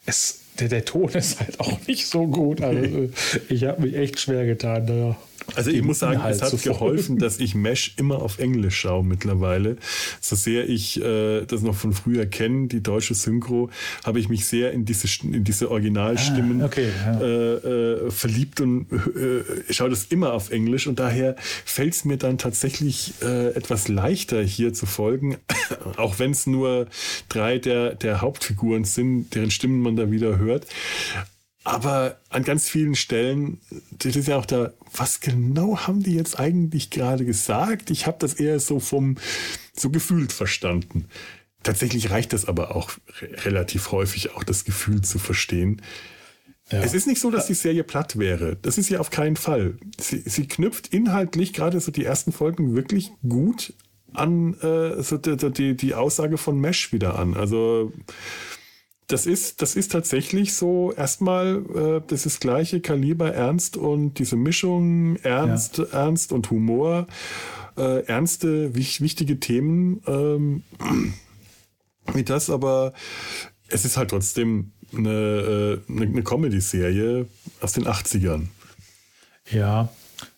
es, 0.06 0.40
der, 0.60 0.68
der 0.68 0.84
Ton 0.84 1.08
ist 1.10 1.40
halt 1.40 1.58
auch 1.58 1.78
nicht 1.86 2.06
so 2.06 2.26
gut. 2.28 2.62
Also, 2.62 3.10
ich 3.48 3.64
habe 3.64 3.82
mich 3.82 3.94
echt 3.94 4.20
schwer 4.20 4.46
getan. 4.46 4.86
Da 4.86 5.16
also 5.54 5.70
ich 5.70 5.82
muss 5.82 5.98
sagen, 5.98 6.14
Inhalt 6.14 6.36
es 6.36 6.42
hat 6.42 6.62
geholfen, 6.62 7.18
dass 7.18 7.38
ich 7.38 7.54
Mesh 7.54 7.94
immer 7.96 8.22
auf 8.22 8.38
Englisch 8.38 8.78
schaue 8.80 9.04
mittlerweile. 9.04 9.76
So 10.20 10.36
sehr 10.36 10.68
ich 10.68 11.00
äh, 11.00 11.44
das 11.44 11.62
noch 11.62 11.74
von 11.74 11.92
früher 11.92 12.26
kenne, 12.26 12.68
die 12.68 12.82
deutsche 12.82 13.14
Synchro, 13.14 13.70
habe 14.04 14.20
ich 14.20 14.28
mich 14.28 14.46
sehr 14.46 14.72
in 14.72 14.84
diese, 14.84 15.08
in 15.24 15.44
diese 15.44 15.70
Originalstimmen 15.70 16.62
ah, 16.62 16.66
okay, 16.66 16.88
ja. 17.04 17.20
äh, 17.20 17.54
äh, 17.54 18.10
verliebt 18.10 18.60
und 18.60 18.86
äh, 18.92 19.72
schaue 19.72 19.90
das 19.90 20.04
immer 20.04 20.32
auf 20.32 20.50
Englisch 20.50 20.86
und 20.86 20.98
daher 20.98 21.36
fällt 21.64 21.94
es 21.94 22.04
mir 22.04 22.16
dann 22.16 22.38
tatsächlich 22.38 23.14
äh, 23.22 23.48
etwas 23.48 23.88
leichter 23.88 24.42
hier 24.42 24.72
zu 24.72 24.86
folgen, 24.86 25.38
auch 25.96 26.18
wenn 26.18 26.32
es 26.32 26.46
nur 26.46 26.86
drei 27.28 27.58
der, 27.58 27.94
der 27.94 28.20
Hauptfiguren 28.20 28.84
sind, 28.84 29.34
deren 29.34 29.50
Stimmen 29.50 29.80
man 29.80 29.96
da 29.96 30.10
wieder 30.10 30.38
hört. 30.38 30.66
Aber 31.68 32.18
an 32.30 32.44
ganz 32.44 32.66
vielen 32.66 32.94
Stellen, 32.94 33.60
das 33.90 34.16
ist 34.16 34.26
ja 34.26 34.38
auch 34.38 34.46
da, 34.46 34.72
was 34.96 35.20
genau 35.20 35.80
haben 35.80 36.02
die 36.02 36.14
jetzt 36.14 36.40
eigentlich 36.40 36.88
gerade 36.88 37.26
gesagt? 37.26 37.90
Ich 37.90 38.06
habe 38.06 38.16
das 38.18 38.32
eher 38.34 38.58
so 38.58 38.80
vom, 38.80 39.18
so 39.76 39.90
gefühlt 39.90 40.32
verstanden. 40.32 41.08
Tatsächlich 41.62 42.10
reicht 42.10 42.32
das 42.32 42.46
aber 42.46 42.74
auch 42.74 42.92
relativ 43.44 43.92
häufig, 43.92 44.34
auch 44.34 44.44
das 44.44 44.64
Gefühl 44.64 45.02
zu 45.02 45.18
verstehen. 45.18 45.82
Ja. 46.70 46.80
Es 46.80 46.94
ist 46.94 47.06
nicht 47.06 47.20
so, 47.20 47.30
dass 47.30 47.48
die 47.48 47.54
Serie 47.54 47.84
platt 47.84 48.18
wäre. 48.18 48.56
Das 48.62 48.78
ist 48.78 48.88
ja 48.88 49.00
auf 49.00 49.10
keinen 49.10 49.36
Fall. 49.36 49.76
Sie, 50.00 50.22
sie 50.24 50.48
knüpft 50.48 50.88
inhaltlich 50.88 51.52
gerade 51.52 51.80
so 51.80 51.92
die 51.92 52.04
ersten 52.04 52.32
Folgen 52.32 52.74
wirklich 52.74 53.10
gut 53.28 53.74
an 54.14 54.54
äh, 54.60 55.02
so 55.02 55.18
die, 55.18 55.36
die, 55.52 55.76
die 55.76 55.94
Aussage 55.94 56.38
von 56.38 56.58
Mesh 56.58 56.94
wieder 56.94 57.18
an. 57.18 57.34
Also 57.34 57.92
das 59.08 59.24
ist, 59.24 59.62
das 59.62 59.74
ist 59.74 59.90
tatsächlich 59.90 60.54
so 60.54 60.92
erstmal 60.92 61.64
äh, 61.74 62.02
das 62.06 62.26
ist 62.26 62.40
gleiche 62.40 62.80
Kaliber 62.80 63.32
Ernst 63.32 63.76
und 63.76 64.18
diese 64.18 64.36
Mischung 64.36 65.16
Ernst, 65.16 65.78
ja. 65.78 65.84
Ernst 65.92 66.30
und 66.30 66.50
Humor, 66.50 67.06
äh, 67.78 68.04
ernste, 68.04 68.74
wich, 68.74 69.00
wichtige 69.00 69.40
Themen 69.40 70.02
ähm, 70.06 70.62
wie 72.12 72.22
das, 72.22 72.50
aber 72.50 72.92
es 73.68 73.86
ist 73.86 73.96
halt 73.96 74.10
trotzdem 74.10 74.72
eine, 74.94 75.80
äh, 75.88 75.90
eine, 75.90 76.02
eine 76.06 76.22
Comedy-Serie 76.22 77.26
aus 77.62 77.72
den 77.72 77.86
80ern. 77.86 78.46
Ja, 79.50 79.88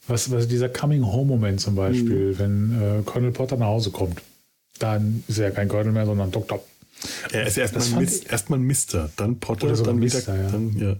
was, 0.06 0.30
was 0.30 0.46
dieser 0.46 0.68
Coming-Home-Moment 0.68 1.60
zum 1.60 1.74
Beispiel, 1.74 2.34
mhm. 2.34 2.38
wenn 2.38 2.82
äh, 2.82 3.02
Colonel 3.04 3.32
Potter 3.32 3.56
nach 3.56 3.66
Hause 3.66 3.90
kommt, 3.90 4.22
dann 4.78 5.24
ist 5.26 5.38
er 5.38 5.48
ja 5.48 5.54
kein 5.54 5.68
Colonel 5.68 5.92
mehr, 5.92 6.06
sondern 6.06 6.30
Dr. 6.30 6.62
Er 7.32 7.46
ist 7.46 7.58
erstmal 7.58 8.02
Mis 8.02 8.18
erst 8.18 8.50
Mister, 8.50 9.10
dann 9.16 9.38
Potter, 9.38 9.68
Oder 9.72 9.82
dann 9.82 9.98
Mister, 9.98 10.36
ja. 10.36 10.50
Dann, 10.50 10.76
ja. 10.78 10.96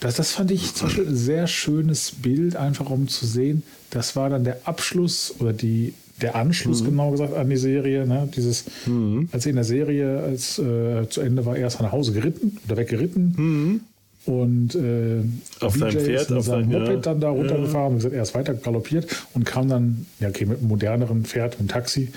Das, 0.00 0.16
das 0.16 0.32
fand 0.32 0.50
ich 0.50 0.74
zum 0.74 0.88
Beispiel 0.88 1.06
ein 1.06 1.16
sehr 1.16 1.46
schönes 1.46 2.10
Bild, 2.10 2.56
einfach 2.56 2.90
um 2.90 3.08
zu 3.08 3.26
sehen. 3.26 3.62
Das 3.90 4.16
war 4.16 4.28
dann 4.28 4.44
der 4.44 4.58
Abschluss 4.64 5.34
oder 5.38 5.52
die, 5.52 5.94
der 6.20 6.34
Anschluss, 6.34 6.82
mhm. 6.82 6.86
genau 6.86 7.10
gesagt, 7.12 7.34
an 7.34 7.48
die 7.48 7.56
Serie. 7.56 8.06
Ne? 8.06 8.28
Dieses, 8.34 8.64
mhm. 8.86 9.28
als 9.32 9.44
sie 9.44 9.50
in 9.50 9.56
der 9.56 9.64
Serie 9.64 10.20
als, 10.20 10.58
äh, 10.58 11.08
zu 11.08 11.20
Ende 11.20 11.46
war, 11.46 11.56
erst 11.56 11.80
nach 11.80 11.92
Hause 11.92 12.12
geritten 12.12 12.58
oder 12.66 12.76
weggeritten. 12.76 13.34
Mhm. 13.36 13.80
Und 14.24 14.74
äh, 14.76 15.22
auf 15.64 15.76
seinem 15.76 15.98
Pferd, 15.98 16.30
auf 16.32 16.44
seinem 16.44 16.68
Moped 16.68 16.88
ja. 16.88 16.96
dann 16.96 17.20
da 17.20 17.30
runtergefahren. 17.30 17.98
Ja. 18.00 18.10
Er 18.10 18.22
ist 18.22 18.34
weiter 18.34 18.54
galoppiert 18.54 19.06
und 19.34 19.44
kam 19.44 19.68
dann, 19.68 20.06
ja, 20.20 20.28
okay, 20.28 20.44
mit 20.44 20.58
einem 20.58 20.68
moderneren 20.68 21.24
Pferd, 21.24 21.58
einem 21.58 21.66
Taxi, 21.66 22.12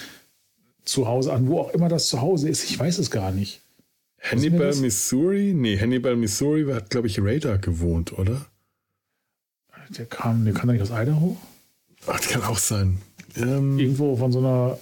zu 0.86 1.08
Hause 1.08 1.34
an, 1.34 1.48
wo 1.48 1.60
auch 1.60 1.72
immer 1.72 1.90
das 1.90 2.08
zu 2.08 2.22
Hause 2.22 2.50
ist. 2.50 2.64
Ich 2.64 2.80
weiß 2.80 2.98
es 3.00 3.12
gar 3.12 3.32
nicht. 3.32 3.62
Hannibal, 4.22 4.74
Missouri? 4.76 5.54
Nee, 5.54 5.80
Hannibal, 5.80 6.16
Missouri 6.16 6.66
hat, 6.72 6.90
glaube 6.90 7.08
ich, 7.08 7.20
Radar 7.20 7.58
gewohnt, 7.58 8.18
oder? 8.18 8.46
Der 9.90 10.06
kam, 10.06 10.46
der 10.46 10.54
kann 10.54 10.68
doch 10.68 10.74
nicht 10.74 10.82
aus 10.82 10.90
Idaho? 10.90 11.38
Ach, 12.08 12.20
das 12.20 12.30
kann 12.30 12.44
auch 12.44 12.58
sein. 12.58 13.00
Ähm, 13.36 13.78
Irgendwo 13.78 14.16
von 14.16 14.32
so 14.32 14.40
einer 14.40 14.80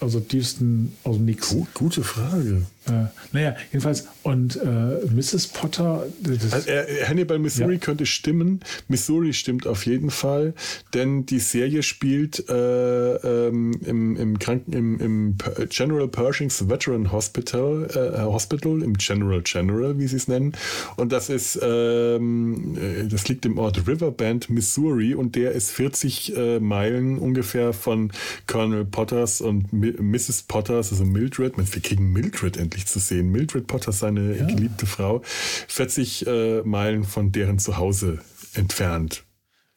also 0.00 0.20
tiefsten 0.20 0.96
aus 1.04 1.16
dem 1.16 1.24
Nix. 1.24 1.50
Gut, 1.50 1.72
gute 1.74 2.02
Frage. 2.02 2.66
Äh, 2.86 3.06
naja, 3.32 3.56
jedenfalls, 3.72 4.08
und 4.22 4.56
äh, 4.56 5.06
Mrs. 5.10 5.48
Potter. 5.48 6.06
Also, 6.24 6.70
äh, 6.70 7.04
Hannibal, 7.06 7.38
Missouri 7.38 7.74
ja. 7.74 7.78
könnte 7.78 8.04
stimmen. 8.04 8.60
Missouri 8.88 9.32
stimmt 9.32 9.66
auf 9.66 9.86
jeden 9.86 10.10
Fall, 10.10 10.54
denn 10.92 11.24
die 11.24 11.38
Serie 11.38 11.82
spielt 11.82 12.48
äh, 12.48 13.14
ähm, 13.14 13.72
im, 13.84 14.16
im, 14.16 14.38
Kranken, 14.38 14.72
im, 14.72 15.00
im 15.00 15.36
General 15.70 16.08
Pershing's 16.08 16.68
Veteran 16.68 17.10
Hospital, 17.10 17.88
äh, 17.94 18.20
Hospital, 18.20 18.82
im 18.82 18.94
General 18.94 19.40
General, 19.42 19.98
wie 19.98 20.06
sie 20.06 20.16
es 20.16 20.28
nennen. 20.28 20.52
Und 20.96 21.12
das 21.12 21.30
ist, 21.30 21.58
ähm, 21.62 22.76
äh, 22.76 23.08
das 23.08 23.28
liegt 23.28 23.46
im 23.46 23.58
Ort 23.58 23.86
Riverbend, 23.86 24.50
Missouri, 24.50 25.14
und 25.14 25.36
der 25.36 25.52
ist 25.52 25.70
40 25.70 26.34
Meilen 26.60 27.18
ungefähr 27.18 27.72
von 27.72 28.12
Colonel 28.46 28.84
Potters 28.84 29.40
und 29.40 29.72
Mrs. 29.72 30.42
Potters, 30.42 30.92
also 30.92 31.04
Mildred. 31.04 31.54
Wir 31.56 31.82
kriegen 31.82 32.12
Mildred 32.12 32.56
endlich 32.74 32.86
zu 32.86 32.98
sehen. 32.98 33.30
Mildred 33.30 33.66
Potter, 33.66 33.92
seine 33.92 34.36
ja. 34.36 34.44
geliebte 34.44 34.86
Frau, 34.86 35.22
40 35.24 36.26
äh, 36.26 36.62
Meilen 36.62 37.04
von 37.04 37.30
deren 37.30 37.58
Zuhause 37.58 38.18
entfernt. 38.54 39.24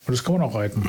Und 0.07 0.13
das 0.13 0.23
kann 0.23 0.33
man 0.33 0.41
auch 0.41 0.55
reiten. 0.55 0.83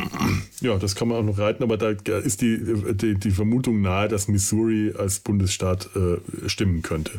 Ja, 0.60 0.76
das 0.76 0.94
kann 0.94 1.08
man 1.08 1.18
auch 1.18 1.22
noch 1.22 1.38
reiten, 1.38 1.62
aber 1.62 1.76
da 1.76 1.90
ist 2.18 2.40
die, 2.40 2.58
die, 2.94 3.14
die 3.14 3.30
Vermutung 3.30 3.80
nahe, 3.80 4.08
dass 4.08 4.26
Missouri 4.26 4.92
als 4.96 5.20
Bundesstaat 5.20 5.90
äh, 5.94 6.48
stimmen 6.48 6.82
könnte. 6.82 7.12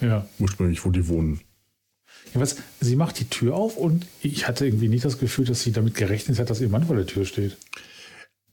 Ja. 0.00 0.26
Ursprünglich, 0.38 0.84
wo 0.84 0.90
die 0.90 1.08
wohnen. 1.08 1.40
Jedenfalls, 2.26 2.56
sie 2.80 2.96
macht 2.96 3.20
die 3.20 3.24
Tür 3.24 3.54
auf 3.54 3.76
und 3.76 4.06
ich 4.20 4.48
hatte 4.48 4.66
irgendwie 4.66 4.88
nicht 4.88 5.04
das 5.04 5.18
Gefühl, 5.18 5.46
dass 5.46 5.62
sie 5.62 5.72
damit 5.72 5.94
gerechnet 5.94 6.38
hat, 6.38 6.50
dass 6.50 6.60
ihr 6.60 6.68
Mann 6.68 6.84
vor 6.84 6.96
der 6.96 7.06
Tür 7.06 7.24
steht. 7.24 7.56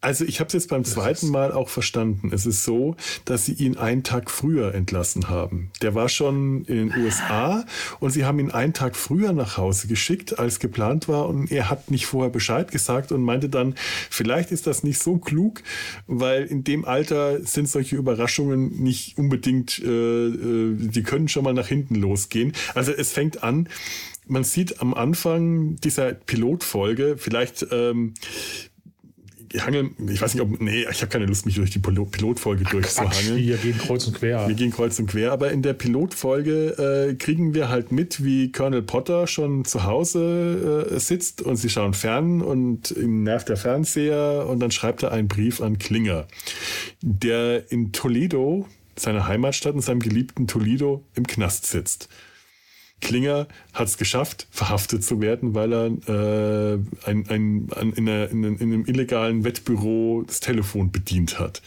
Also 0.02 0.24
ich 0.24 0.40
habe 0.40 0.48
es 0.48 0.54
jetzt 0.54 0.70
beim 0.70 0.86
zweiten 0.86 1.30
Mal 1.30 1.52
auch 1.52 1.68
verstanden. 1.68 2.32
Es 2.34 2.46
ist 2.46 2.64
so, 2.64 2.96
dass 3.26 3.46
sie 3.46 3.54
ihn 3.54 3.78
einen 3.78 4.04
Tag 4.04 4.32
früher 4.32 4.74
entlassen 4.74 5.28
haben. 5.28 5.72
Der 5.82 5.94
war 5.94 6.08
schon 6.08 6.64
in 6.66 6.90
den 6.90 7.04
USA 7.04 7.66
und 8.00 8.12
sie 8.12 8.24
haben 8.24 8.40
ihn 8.40 8.52
einen 8.52 8.74
Tag 8.74 8.96
früher 8.96 9.34
nach 9.34 9.58
Hause 9.58 9.88
geschickt, 9.88 10.40
als 10.40 10.60
geplant 10.60 11.10
war. 11.10 11.28
Und 11.28 11.52
er 11.52 11.70
hat 11.70 11.92
nicht 11.92 12.06
vorher 12.06 12.32
Bescheid 12.32 12.72
gesagt 12.72 13.12
und 13.12 13.24
meinte 13.24 13.50
dann, 13.50 13.76
vielleicht 14.10 14.52
ist 14.52 14.68
das 14.68 14.84
nicht 14.84 15.02
so 15.02 15.18
klug, 15.18 15.64
weil 16.08 16.46
in 16.46 16.64
dem 16.64 16.86
Alter 16.86 17.44
sind 17.44 17.68
solche 17.68 17.98
Überraschungen 17.98 18.82
nicht 18.82 19.18
unbedingt, 19.18 19.80
äh, 19.80 20.28
äh 20.28 20.76
die 20.78 21.04
können 21.04 21.28
schon 21.28 21.44
mal 21.44 21.54
nach 21.54 21.68
hinten 21.68 21.96
losgehen. 21.96 22.54
Also 22.74 22.94
es 22.94 23.12
fängt 23.12 23.44
an, 23.44 23.68
man 24.30 24.44
sieht 24.44 24.80
am 24.80 24.94
Anfang 24.94 25.76
dieser 25.78 26.14
Pilotfolge, 26.14 27.16
vielleicht 27.18 27.66
ähm, 27.72 28.14
hangel, 29.58 29.92
ich 30.08 30.22
weiß 30.22 30.34
nicht, 30.34 30.44
ob, 30.44 30.60
nee, 30.62 30.86
ich 30.90 31.02
habe 31.02 31.08
keine 31.08 31.26
Lust, 31.26 31.46
mich 31.46 31.56
durch 31.56 31.72
die 31.72 31.80
Pilotfolge 31.80 32.64
durchzuhangeln. 32.66 33.38
Wir 33.38 33.58
gehen 33.58 33.78
kreuz 33.78 34.06
und 34.08 34.16
quer. 34.16 34.48
Wir 34.48 34.56
gehen 34.56 34.72
kreuz 34.72 35.00
und 35.00 35.08
quer, 35.08 35.32
aber 35.32 35.52
in 35.52 35.62
der 35.62 35.74
Pilotfolge 35.74 37.10
äh, 37.10 37.16
kriegen 37.16 37.54
wir 37.54 37.70
halt 37.70 37.92
mit, 37.92 38.24
wie 38.24 38.52
Colonel 38.52 38.82
Potter 38.82 39.28
schon 39.28 39.66
zu 39.66 39.84
Hause 39.84 40.90
äh, 40.92 41.00
sitzt 41.00 41.42
und 41.42 41.56
sie 41.56 41.70
schauen 41.70 41.94
fern 41.94 42.42
und 42.42 42.92
ihm 42.92 43.24
nervt 43.24 43.50
der 43.50 43.58
Fernseher 43.58 44.46
und 44.48 44.60
dann 44.60 44.72
schreibt 44.72 45.04
er 45.04 45.12
einen 45.12 45.28
Brief 45.28 45.62
an 45.62 45.80
Klinger, 45.80 46.28
der 47.02 47.72
in 47.72 47.92
Toledo, 47.92 48.68
seiner 48.96 49.28
Heimatstadt, 49.28 49.76
in 49.76 49.82
seinem 49.82 50.00
geliebten 50.00 50.48
Toledo, 50.48 51.04
im 51.16 51.26
Knast 51.26 51.66
sitzt. 51.66 52.10
Klinger 53.02 53.48
hat 53.74 53.88
es 53.88 53.98
geschafft, 53.98 54.48
verhaftet 54.52 55.04
zu 55.04 55.22
werden, 55.22 55.54
weil 55.56 55.74
er 55.74 55.86
äh, 55.86 56.80
ein, 57.06 57.26
ein, 57.30 57.70
ein, 57.76 57.94
in, 57.94 58.10
einer, 58.10 58.30
in, 58.30 58.44
in, 58.44 58.74
einem 58.74 58.86
illegalen 58.86 59.44
Wettbüro 59.44 60.24
das 60.26 60.40
Telefon 60.40 60.92
bedient 60.92 61.40
hat. 61.40 61.62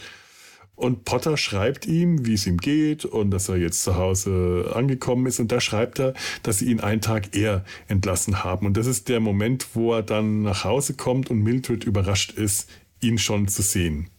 Und 0.75 1.05
Potter 1.05 1.37
schreibt 1.37 1.85
ihm, 1.85 2.25
wie 2.25 2.33
es 2.33 2.47
ihm 2.47 2.57
geht 2.57 3.05
und 3.05 3.29
dass 3.31 3.47
er 3.47 3.57
jetzt 3.57 3.83
zu 3.83 3.95
Hause 3.95 4.71
angekommen 4.73 5.27
ist. 5.27 5.39
Und 5.39 5.51
da 5.51 5.61
schreibt 5.61 5.99
er, 5.99 6.13
dass 6.41 6.59
sie 6.59 6.65
ihn 6.65 6.79
einen 6.79 7.01
Tag 7.01 7.35
eher 7.35 7.63
entlassen 7.87 8.43
haben. 8.43 8.65
Und 8.65 8.75
das 8.75 8.87
ist 8.87 9.07
der 9.07 9.19
Moment, 9.19 9.67
wo 9.75 9.93
er 9.93 10.01
dann 10.01 10.41
nach 10.41 10.63
Hause 10.63 10.95
kommt 10.95 11.29
und 11.29 11.43
Mildred 11.43 11.83
überrascht 11.83 12.31
ist, 12.31 12.69
ihn 13.01 13.19
schon 13.19 13.47
zu 13.47 13.61
sehen. 13.61 14.09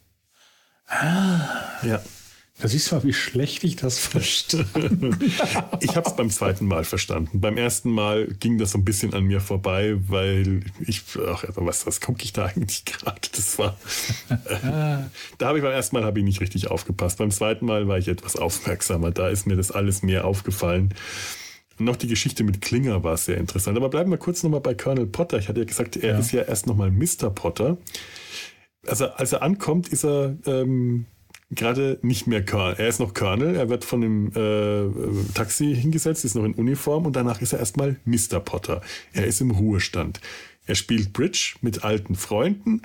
Ah. 0.87 1.41
Ja. 1.83 2.03
Da 2.61 2.69
siehst 2.69 2.91
du 2.91 2.95
mal, 2.95 3.03
wie 3.03 3.13
schlecht 3.13 3.65
ich 3.65 3.75
das 3.77 3.99
verstehe. 3.99 4.65
ich 5.81 5.97
habe 5.97 6.09
es 6.09 6.15
beim 6.15 6.31
zweiten 6.31 6.67
Mal 6.67 6.85
verstanden. 6.85 7.41
Beim 7.41 7.57
ersten 7.57 7.91
Mal 7.91 8.29
ging 8.39 8.59
das 8.59 8.71
so 8.71 8.79
ein 8.79 8.85
bisschen 8.85 9.13
an 9.13 9.25
mir 9.25 9.41
vorbei, 9.41 9.97
weil 10.07 10.61
ich, 10.87 11.03
ach, 11.29 11.45
was, 11.57 11.85
was 11.87 12.01
gucke 12.01 12.23
ich 12.23 12.33
da 12.33 12.47
eigentlich 12.47 12.85
gerade? 12.85 13.21
Das 13.33 13.59
war, 13.59 13.77
äh, 14.29 15.05
da 15.39 15.47
habe 15.47 15.59
ich 15.59 15.65
beim 15.65 15.73
ersten 15.73 15.97
Mal 15.97 16.05
habe 16.05 16.21
ich 16.21 16.25
nicht 16.25 16.41
richtig 16.41 16.71
aufgepasst. 16.71 17.19
Beim 17.19 17.33
zweiten 17.33 17.67
Mal 17.67 17.89
war 17.89 17.99
ich 17.99 18.07
etwas 18.07 18.37
aufmerksamer. 18.37 19.11
Da 19.11 19.29
ist 19.29 19.47
mir 19.47 19.57
das 19.57 19.73
alles 19.73 20.03
mehr 20.03 20.25
aufgefallen. 20.25 20.95
Und 21.79 21.87
noch 21.87 21.97
die 21.97 22.07
Geschichte 22.07 22.45
mit 22.45 22.61
Klinger 22.61 23.03
war 23.03 23.17
sehr 23.17 23.39
interessant. 23.39 23.77
Aber 23.77 23.89
bleiben 23.89 24.13
wir 24.13 24.19
kurz 24.19 24.45
nochmal 24.45 24.61
bei 24.61 24.75
Colonel 24.75 25.07
Potter. 25.07 25.39
Ich 25.39 25.49
hatte 25.49 25.59
ja 25.59 25.67
gesagt, 25.67 25.97
er 25.97 26.13
ja. 26.13 26.19
ist 26.21 26.31
ja 26.31 26.43
erst 26.43 26.69
nochmal 26.69 26.93
Mr. 26.93 27.31
Potter. 27.31 27.79
Also 28.87 29.07
als 29.07 29.33
er 29.33 29.43
ankommt, 29.43 29.89
ist 29.89 30.05
er 30.05 30.37
ähm, 30.47 31.07
gerade 31.55 31.99
nicht 32.03 32.27
mehr 32.27 32.45
Colonel. 32.45 32.77
Er 32.79 32.89
ist 32.89 33.01
noch 33.01 33.15
Colonel, 33.15 33.57
er 33.57 33.69
wird 33.69 33.85
von 33.85 34.01
dem 34.01 34.29
äh, 34.35 35.33
Taxi 35.35 35.75
hingesetzt, 35.75 36.25
ist 36.25 36.35
noch 36.35 36.45
in 36.45 36.55
Uniform 36.55 37.07
und 37.07 37.15
danach 37.17 37.41
ist 37.41 37.53
er 37.53 37.59
erstmal 37.59 37.97
Mr. 38.05 38.41
Potter. 38.41 38.83
Er 39.13 39.27
ist 39.27 39.41
im 39.41 39.51
Ruhestand. 39.51 40.21
Er 40.67 40.75
spielt 40.75 41.13
Bridge 41.13 41.57
mit 41.61 41.85
alten 41.85 42.15
Freunden, 42.15 42.83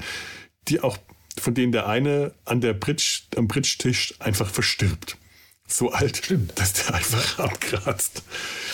die 0.67 0.81
auch, 0.81 0.97
von 1.39 1.53
denen 1.53 1.71
der 1.71 1.87
eine 1.87 2.33
an 2.45 2.61
der 2.61 2.73
Bridge, 2.73 3.21
am 3.35 3.47
Bridge-Tisch 3.47 4.15
einfach 4.19 4.49
verstirbt. 4.49 5.17
So 5.71 5.91
alt, 5.91 6.17
Stimmt. 6.17 6.59
dass 6.59 6.73
der 6.73 6.95
einfach 6.95 7.39
abkratzt. 7.39 8.23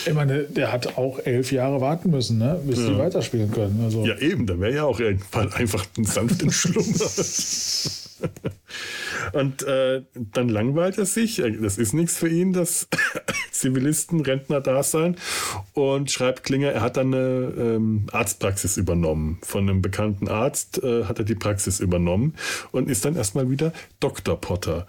Ich 0.06 0.14
meine, 0.14 0.44
der 0.44 0.72
hat 0.72 0.96
auch 0.96 1.18
elf 1.18 1.52
Jahre 1.52 1.82
warten 1.82 2.10
müssen, 2.10 2.38
ne? 2.38 2.58
bis 2.64 2.78
ja. 2.78 2.88
die 2.88 2.98
weiterspielen 2.98 3.50
können. 3.50 3.82
Also. 3.84 4.06
Ja, 4.06 4.16
eben, 4.16 4.46
da 4.46 4.58
wäre 4.58 4.74
ja 4.74 4.84
auch 4.84 4.98
irgendwann 4.98 5.52
einfach 5.52 5.84
ein 5.98 6.04
sanften 6.04 6.50
Schlummer. 6.50 6.86
Und 9.32 9.62
äh, 9.64 10.04
dann 10.14 10.48
langweilt 10.48 10.96
er 10.96 11.04
sich. 11.04 11.42
Das 11.60 11.76
ist 11.76 11.92
nichts 11.92 12.16
für 12.16 12.28
ihn, 12.28 12.54
dass 12.54 12.88
Zivilisten, 13.50 14.20
Rentner 14.20 14.62
da 14.62 14.82
sein. 14.82 15.16
Und 15.74 16.10
schreibt 16.10 16.44
Klinger, 16.44 16.70
er 16.70 16.80
hat 16.80 16.96
dann 16.96 17.12
eine 17.12 17.52
ähm, 17.58 18.06
Arztpraxis 18.10 18.78
übernommen. 18.78 19.38
Von 19.42 19.68
einem 19.68 19.82
bekannten 19.82 20.28
Arzt 20.28 20.82
äh, 20.82 21.04
hat 21.04 21.18
er 21.18 21.26
die 21.26 21.34
Praxis 21.34 21.78
übernommen 21.78 22.36
und 22.72 22.88
ist 22.88 23.04
dann 23.04 23.16
erstmal 23.16 23.50
wieder 23.50 23.74
Dr. 24.00 24.40
Potter 24.40 24.86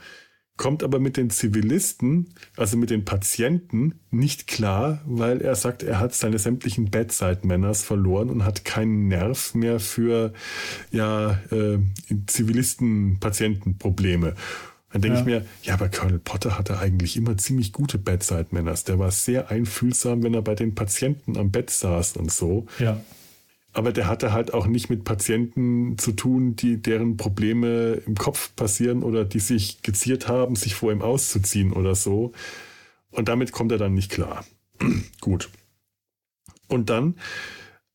kommt 0.58 0.84
aber 0.84 1.00
mit 1.00 1.18
den 1.18 1.30
Zivilisten, 1.30 2.28
also 2.58 2.78
mit 2.78 2.90
den 2.90 3.06
Patienten, 3.06 3.96
nicht 4.12 4.48
klar, 4.48 5.02
weil 5.06 5.42
er 5.42 5.56
sagt, 5.56 5.84
er 5.84 6.00
hat 6.00 6.14
seine 6.14 6.40
sämtlichen 6.40 6.90
Bedside-Manners 6.90 7.84
verloren 7.84 8.30
und 8.30 8.44
hat 8.44 8.66
keinen 8.66 9.08
Nerv 9.08 9.54
mehr 9.54 9.80
für 9.80 10.34
ja, 10.92 11.40
äh, 11.52 11.78
Zivilisten-Patienten-Probleme. 12.26 14.34
Dann 14.92 15.02
denke 15.02 15.16
ja. 15.16 15.20
ich 15.20 15.26
mir, 15.26 15.46
ja, 15.64 15.74
aber 15.76 15.90
Colonel 15.90 16.20
Potter 16.20 16.58
hatte 16.58 16.80
eigentlich 16.80 17.18
immer 17.18 17.38
ziemlich 17.38 17.74
gute 17.74 17.98
Bedside-Manners. 17.98 18.86
Der 18.86 19.00
war 19.00 19.12
sehr 19.12 19.52
einfühlsam, 19.52 20.24
wenn 20.24 20.34
er 20.34 20.42
bei 20.42 20.56
den 20.56 20.76
Patienten 20.76 21.38
am 21.38 21.52
Bett 21.52 21.70
saß 21.70 22.18
und 22.18 22.32
so. 22.32 22.66
Ja 22.80 23.02
aber 23.78 23.92
der 23.92 24.08
hatte 24.08 24.34
halt 24.34 24.56
auch 24.56 24.66
nicht 24.66 24.90
mit 24.90 25.04
Patienten 25.04 26.00
zu 26.00 26.12
tun, 26.12 26.56
die 26.56 26.82
deren 26.82 27.16
Probleme 27.16 28.02
im 28.08 28.16
Kopf 28.16 28.56
passieren 28.56 29.04
oder 29.04 29.24
die 29.24 29.40
sich 29.40 29.84
geziert 29.84 30.28
haben, 30.28 30.56
sich 30.56 30.74
vor 30.74 30.92
ihm 30.92 31.04
auszuziehen 31.04 31.72
oder 31.72 31.94
so. 31.94 32.32
Und 33.12 33.30
damit 33.30 33.52
kommt 33.52 33.72
er 33.72 33.78
dann 33.78 33.94
nicht 33.94 34.10
klar. 34.10 34.44
Gut. 35.22 35.50
Und 36.68 36.90
dann, 36.90 37.18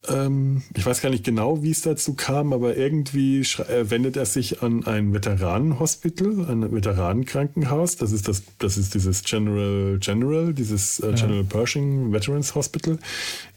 ähm, 0.07 0.63
ich 0.77 0.87
weiß 0.87 1.03
gar 1.03 1.11
nicht 1.11 1.25
genau, 1.25 1.65
wie 1.65 1.73
es 1.73 1.83
dazu 1.83 2.15
kam, 2.15 2.53
aber 2.53 2.77
irgendwie 2.77 3.41
äh, 3.41 3.91
wendet 3.91 4.17
er 4.17 4.27
sich 4.27 4.63
an 4.63 4.87
ein 4.87 5.13
Veteranenhospital, 5.13 6.47
ein 6.49 6.71
Veteranenkrankenhaus. 6.73 7.97
Das 7.97 8.13
ist 8.13 8.29
das, 8.29 8.45
das 8.61 8.79
ist 8.79 8.95
dieses 8.95 9.25
General 9.25 9.99
General, 9.99 10.55
dieses 10.55 11.01
äh, 11.01 11.13
General 11.13 11.43
ja. 11.43 11.43
Pershing 11.43 12.13
Veterans 12.13 12.55
Hospital 12.55 13.01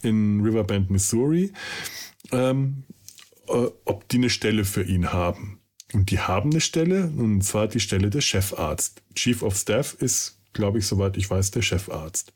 in 0.02 0.40
Riverbend, 0.40 0.90
Missouri 0.90 1.52
ähm, 2.32 2.84
äh, 3.48 3.66
ob 3.84 4.08
die 4.08 4.18
eine 4.18 4.30
Stelle 4.30 4.64
für 4.64 4.82
ihn 4.82 5.12
haben. 5.12 5.60
Und 5.92 6.10
die 6.10 6.18
haben 6.18 6.50
eine 6.50 6.60
Stelle, 6.60 7.12
und 7.16 7.42
zwar 7.42 7.68
die 7.68 7.80
Stelle 7.80 8.10
des 8.10 8.24
Chefarzt. 8.24 9.02
Chief 9.14 9.42
of 9.42 9.56
Staff 9.56 9.94
ist, 9.94 10.38
glaube 10.52 10.78
ich, 10.78 10.86
soweit 10.86 11.16
ich 11.16 11.30
weiß, 11.30 11.52
der 11.52 11.62
Chefarzt. 11.62 12.32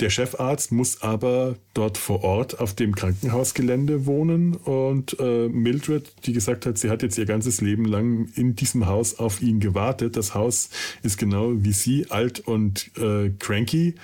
Der 0.00 0.08
Chefarzt 0.08 0.72
muss 0.72 1.02
aber 1.02 1.56
dort 1.74 1.98
vor 1.98 2.24
Ort 2.24 2.58
auf 2.58 2.74
dem 2.74 2.94
Krankenhausgelände 2.94 4.06
wohnen 4.06 4.54
und 4.56 5.14
äh, 5.20 5.48
Mildred, 5.48 6.10
die 6.24 6.32
gesagt 6.32 6.64
hat, 6.64 6.78
sie 6.78 6.88
hat 6.88 7.02
jetzt 7.02 7.18
ihr 7.18 7.26
ganzes 7.26 7.60
Leben 7.60 7.84
lang 7.84 8.30
in 8.34 8.56
diesem 8.56 8.86
Haus 8.86 9.18
auf 9.18 9.42
ihn 9.42 9.60
gewartet. 9.60 10.16
Das 10.16 10.34
Haus 10.34 10.70
ist 11.02 11.18
genau 11.18 11.52
wie 11.54 11.72
sie, 11.72 12.10
alt 12.10 12.40
und 12.40 12.90
äh, 12.96 13.28
cranky. 13.38 13.96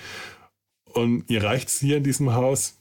Und 0.85 1.27
ihr 1.29 1.43
reicht 1.43 1.69
es 1.69 1.79
hier 1.79 1.97
in 1.97 2.03
diesem 2.03 2.33
Haus, 2.33 2.76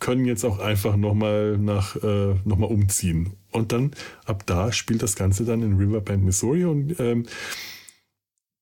können 0.00 0.24
jetzt 0.24 0.44
auch 0.44 0.58
einfach 0.58 0.96
nochmal 0.96 1.58
nach 1.58 1.96
äh, 1.96 2.34
noch 2.44 2.58
umziehen. 2.58 3.34
Und 3.52 3.72
dann 3.72 3.92
ab 4.24 4.44
da 4.46 4.72
spielt 4.72 5.02
das 5.02 5.14
Ganze 5.14 5.44
dann 5.44 5.62
in 5.62 5.76
Riverbend, 5.76 6.24
Missouri. 6.24 6.64
Und 6.64 6.98
ähm, 6.98 7.26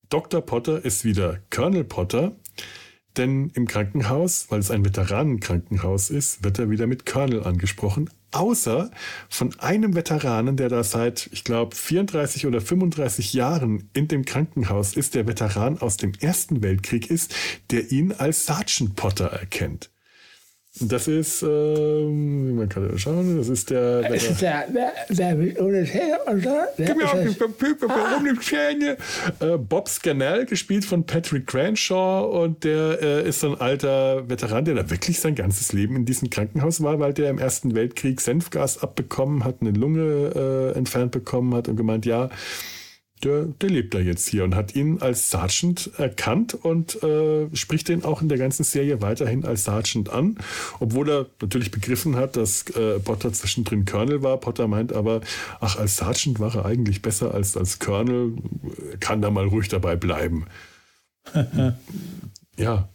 Dr. 0.09 0.41
Potter 0.41 0.85
ist 0.85 1.05
wieder 1.05 1.41
Colonel 1.51 1.85
Potter, 1.85 2.37
denn 3.17 3.51
im 3.55 3.67
Krankenhaus, 3.67 4.47
weil 4.49 4.61
es 4.61 4.71
ein 4.71 4.85
Veteranenkrankenhaus 4.85 6.11
ist, 6.11 6.45
wird 6.45 6.59
er 6.59 6.71
wieder 6.71 6.87
mit 6.87 7.07
Colonel 7.07 7.45
angesprochen. 7.45 8.11
Außer 8.31 8.91
von 9.29 9.59
einem 9.59 9.95
Veteranen, 9.95 10.57
der 10.57 10.69
da 10.69 10.85
seit, 10.85 11.31
ich 11.33 11.45
glaube, 11.45 11.75
34 11.75 12.47
oder 12.47 12.61
35 12.61 13.33
Jahren 13.33 13.89
in 13.95 14.09
dem 14.09 14.25
Krankenhaus 14.25 14.95
ist, 14.95 15.15
der 15.15 15.27
Veteran 15.27 15.79
aus 15.79 15.97
dem 15.97 16.13
Ersten 16.21 16.63
Weltkrieg 16.63 17.11
ist, 17.11 17.35
der 17.71 17.91
ihn 17.91 18.13
als 18.13 18.47
Sergeant 18.47 18.97
Potter 18.97 19.27
erkennt. 19.27 19.91
Das 20.81 21.09
ist, 21.09 21.43
ähm, 21.43 22.57
man 22.57 22.69
kann 22.69 22.89
ja 22.91 22.99
schauen, 22.99 23.37
das 23.37 23.49
ist 23.49 23.71
der. 23.71 24.03
Der, 24.03 24.11
der, 24.11 24.19
der, 24.19 24.95
der, 25.09 25.35
der 25.35 25.63
ohne 25.65 25.85
Zähne 25.85 26.19
und 26.27 26.43
so. 26.43 26.51
Gib 26.77 26.97
mir 26.97 27.13
auf 27.13 27.21
die 27.23 27.35
Papier, 27.35 27.77
warum 27.81 28.25
die 28.25 28.41
Zähne? 28.41 28.97
Äh, 29.41 29.59
Bob 29.59 29.89
Scannell, 29.89 30.47
gespielt 30.47 30.85
von 30.85 31.05
Patrick 31.05 31.47
Cranshaw, 31.47 32.45
und 32.45 32.65
der 32.65 33.03
äh, 33.03 33.29
ist 33.29 33.41
so 33.41 33.53
ein 33.53 33.61
alter 33.61 34.29
Veteran, 34.29 34.65
der 34.65 34.75
da 34.75 34.91
wirklich 34.91 35.19
sein 35.21 35.35
ganzes 35.35 35.73
Leben 35.73 35.97
in 35.97 36.05
diesem 36.05 36.31
Krankenhaus 36.31 36.83
war, 36.83 37.01
weil 37.01 37.13
der 37.13 37.31
im 37.31 37.39
Ersten 37.39 37.75
Weltkrieg 37.75 38.21
Senfgas 38.21 38.83
abbekommen 38.83 39.45
hat, 39.45 39.57
eine 39.61 39.71
Lunge 39.71 40.73
äh, 40.75 40.79
entfernt 40.79 41.13
bekommen 41.13 41.55
hat 41.55 41.69
und 41.69 41.77
gemeint, 41.77 42.07
ja, 42.07 42.31
der, 43.25 43.45
der 43.45 43.71
lebt 43.71 43.95
da 43.95 43.99
jetzt 43.99 44.29
hier 44.29 44.45
und 44.45 44.55
hat 44.55 44.75
ihn 44.75 44.99
als 45.01 45.31
Sergeant 45.31 45.91
erkannt 45.99 46.55
und 46.55 47.03
äh, 47.03 47.55
spricht 47.55 47.89
den 47.89 48.05
auch 48.05 48.23
in 48.23 48.29
der 48.29 48.39
ganzen 48.39 48.65
Serie 48.65 49.01
weiterhin 49.01 49.45
als 49.45 49.65
Sergeant 49.65 50.09
an, 50.11 50.39
obwohl 50.81 51.09
er 51.09 51.27
natürlich 51.41 51.71
begriffen 51.71 52.17
hat, 52.17 52.37
dass 52.37 52.69
äh, 52.71 52.99
Potter 53.01 53.33
zwischendrin 53.33 53.85
Colonel 53.85 54.23
war. 54.23 54.39
Potter 54.39 54.69
meint 54.69 54.93
aber, 54.93 55.21
ach, 55.61 55.79
als 55.79 55.97
Sergeant 55.97 56.41
war 56.41 56.55
er 56.55 56.65
eigentlich 56.65 57.03
besser 57.03 57.35
als 57.35 57.57
als 57.57 57.79
Colonel, 57.79 58.35
kann 59.01 59.23
da 59.23 59.31
mal 59.31 59.47
ruhig 59.47 59.69
dabei 59.69 59.97
bleiben. 59.97 60.47
ja. 62.57 62.89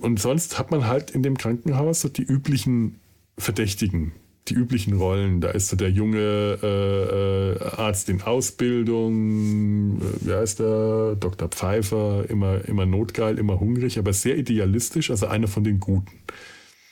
Und 0.00 0.20
sonst 0.20 0.58
hat 0.58 0.70
man 0.70 0.86
halt 0.86 1.10
in 1.10 1.22
dem 1.22 1.36
Krankenhaus 1.36 2.02
so 2.02 2.08
die 2.08 2.22
üblichen 2.22 3.00
Verdächtigen 3.36 4.12
die 4.50 4.54
üblichen 4.54 4.94
Rollen. 4.94 5.40
Da 5.40 5.50
ist 5.50 5.68
so 5.68 5.76
der 5.76 5.90
junge 5.90 6.58
äh, 6.62 7.52
äh, 7.52 7.62
Arzt 7.76 8.08
in 8.08 8.22
Ausbildung, 8.22 10.00
äh, 10.00 10.26
wie 10.26 10.32
heißt 10.32 10.60
der? 10.60 11.16
Dr. 11.16 11.48
Pfeiffer, 11.48 12.24
immer, 12.28 12.64
immer 12.66 12.86
notgeil, 12.86 13.38
immer 13.38 13.60
hungrig, 13.60 13.98
aber 13.98 14.12
sehr 14.12 14.36
idealistisch, 14.36 15.10
also 15.10 15.26
einer 15.26 15.48
von 15.48 15.64
den 15.64 15.80
Guten. 15.80 16.12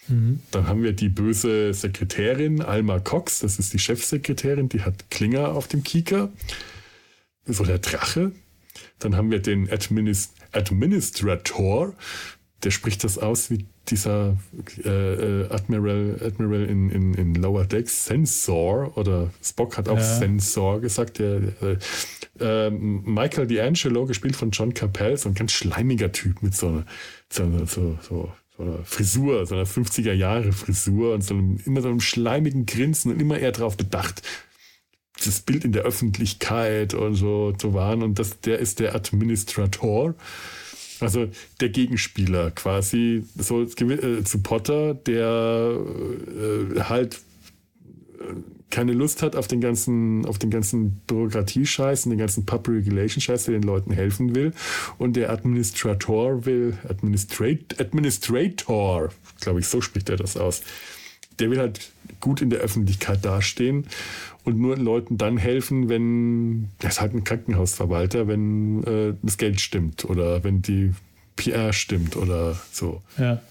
Mhm. 0.09 0.41
Dann 0.51 0.69
haben 0.69 0.83
wir 0.83 0.93
die 0.93 1.09
böse 1.09 1.75
Sekretärin 1.75 2.63
Alma 2.63 3.01
Cox, 3.01 3.41
das 3.41 3.59
ist 3.59 3.73
die 3.73 3.79
Chefsekretärin, 3.79 4.69
die 4.69 4.83
hat 4.83 5.11
Klinger 5.11 5.49
auf 5.49 5.69
dem 5.69 5.83
Kieker. 5.83 6.31
So 7.47 7.65
der 7.65 7.79
Drache. 7.79 8.33
Dann 8.99 9.17
haben 9.17 9.31
wir 9.31 9.41
den 9.41 9.71
Administ 9.71 10.33
Administrator, 10.53 11.95
der 12.65 12.71
spricht 12.71 13.05
das 13.05 13.19
aus 13.19 13.51
wie 13.51 13.67
dieser 13.89 14.37
äh, 14.85 14.89
äh, 14.89 15.49
Admiral, 15.51 16.19
Admiral 16.25 16.65
in, 16.65 16.91
in, 16.91 17.15
in 17.15 17.35
Lower 17.35 17.65
Decks, 17.65 18.07
Sensor, 18.07 18.97
oder 18.97 19.31
Spock 19.43 19.77
hat 19.77 19.89
auch 19.89 19.99
ja. 19.99 20.03
Sensor 20.03 20.81
gesagt, 20.81 21.19
der 21.19 21.41
äh, 21.63 21.77
äh, 22.41 22.71
Michael 22.71 23.47
D'Angelo, 23.47 24.07
gespielt 24.07 24.37
von 24.37 24.51
John 24.51 24.75
Capel, 24.75 25.17
so 25.17 25.29
ein 25.29 25.35
ganz 25.35 25.53
schleimiger 25.53 26.11
Typ 26.13 26.43
mit 26.43 26.55
so 26.55 26.69
einer, 26.69 26.87
so, 27.29 27.67
so, 27.67 27.99
so, 28.01 28.33
so 28.57 28.63
einer 28.63 28.85
Frisur, 28.85 29.47
so 29.47 29.55
einer 29.55 29.67
50er 29.67 30.13
Jahre 30.13 30.53
Frisur 30.53 31.15
und 31.15 31.23
so 31.23 31.35
einem, 31.35 31.61
immer 31.65 31.83
so 31.83 31.89
einem 31.89 32.01
schleimigen 32.01 32.67
Grinsen 32.67 33.13
und 33.13 33.21
immer 33.21 33.39
eher 33.39 33.53
darauf 33.53 33.77
bedacht, 33.77 34.23
das 35.25 35.41
Bild 35.41 35.65
in 35.65 35.73
der 35.73 35.83
Öffentlichkeit 35.83 36.95
und 36.95 37.15
so 37.15 37.53
zu 37.53 37.75
wahren. 37.75 38.03
Und 38.03 38.19
das, 38.19 38.41
der 38.41 38.59
ist 38.59 38.81
der 38.81 38.95
Administrator. 38.95 40.15
Also 41.01 41.29
der 41.61 41.69
Gegenspieler 41.69 42.51
quasi, 42.51 43.25
so 43.37 43.63
äh, 43.63 44.25
zu 44.25 44.43
Potter, 44.43 44.95
der 44.95 45.79
äh, 45.79 46.81
halt 46.81 47.21
äh, 48.19 48.35
keine 48.71 48.93
Lust 48.93 49.23
hat 49.23 49.37
auf 49.37 49.47
den 49.47 49.61
ganzen, 49.61 50.27
auf 50.27 50.39
den 50.39 50.51
ganzen 50.51 51.01
Bürokratiescheiß 51.07 52.07
und 52.07 52.11
den 52.11 52.19
ganzen 52.19 52.47
Pub 52.47 52.69
Regulation 52.69 53.21
Scheiß, 53.21 53.45
der 53.45 53.55
den 53.55 53.63
Leuten 53.63 53.93
helfen 53.93 54.35
will. 54.35 54.53
Und 54.99 55.15
der 55.17 55.31
Administrator 55.31 56.45
will, 56.47 56.77
Administrate, 56.89 57.79
Administrator, 57.79 59.11
glaube 59.41 59.61
ich, 59.61 59.69
so 59.69 59.81
spricht 59.81 60.09
er 60.09 60.17
das 60.17 60.37
aus. 60.37 60.63
Der 61.39 61.51
will 61.51 61.59
halt 61.59 61.93
gut 62.21 62.43
in 62.43 62.51
der 62.51 62.61
Öffentlichkeit 62.61 63.25
dastehen 63.25 63.87
und 64.47 64.59
nur 64.59 64.77
Leuten 64.77 65.19
dann 65.19 65.37
helfen, 65.39 65.89
wenn, 65.89 66.69
er 66.81 66.91
ist 66.91 67.01
halt 67.01 67.15
ein 67.15 67.25
Krankenhausverwalter, 67.25 68.29
wenn 68.29 68.85
äh, 68.85 69.15
das 69.23 69.39
Geld 69.39 69.61
stimmt 69.61 70.05
oder 70.05 70.45
wenn 70.45 70.63
die 70.63 70.93
PR 71.35 71.73
stimmt 71.73 72.15
oder 72.17 72.57
so. 72.71 73.03
Ja. 73.19 73.43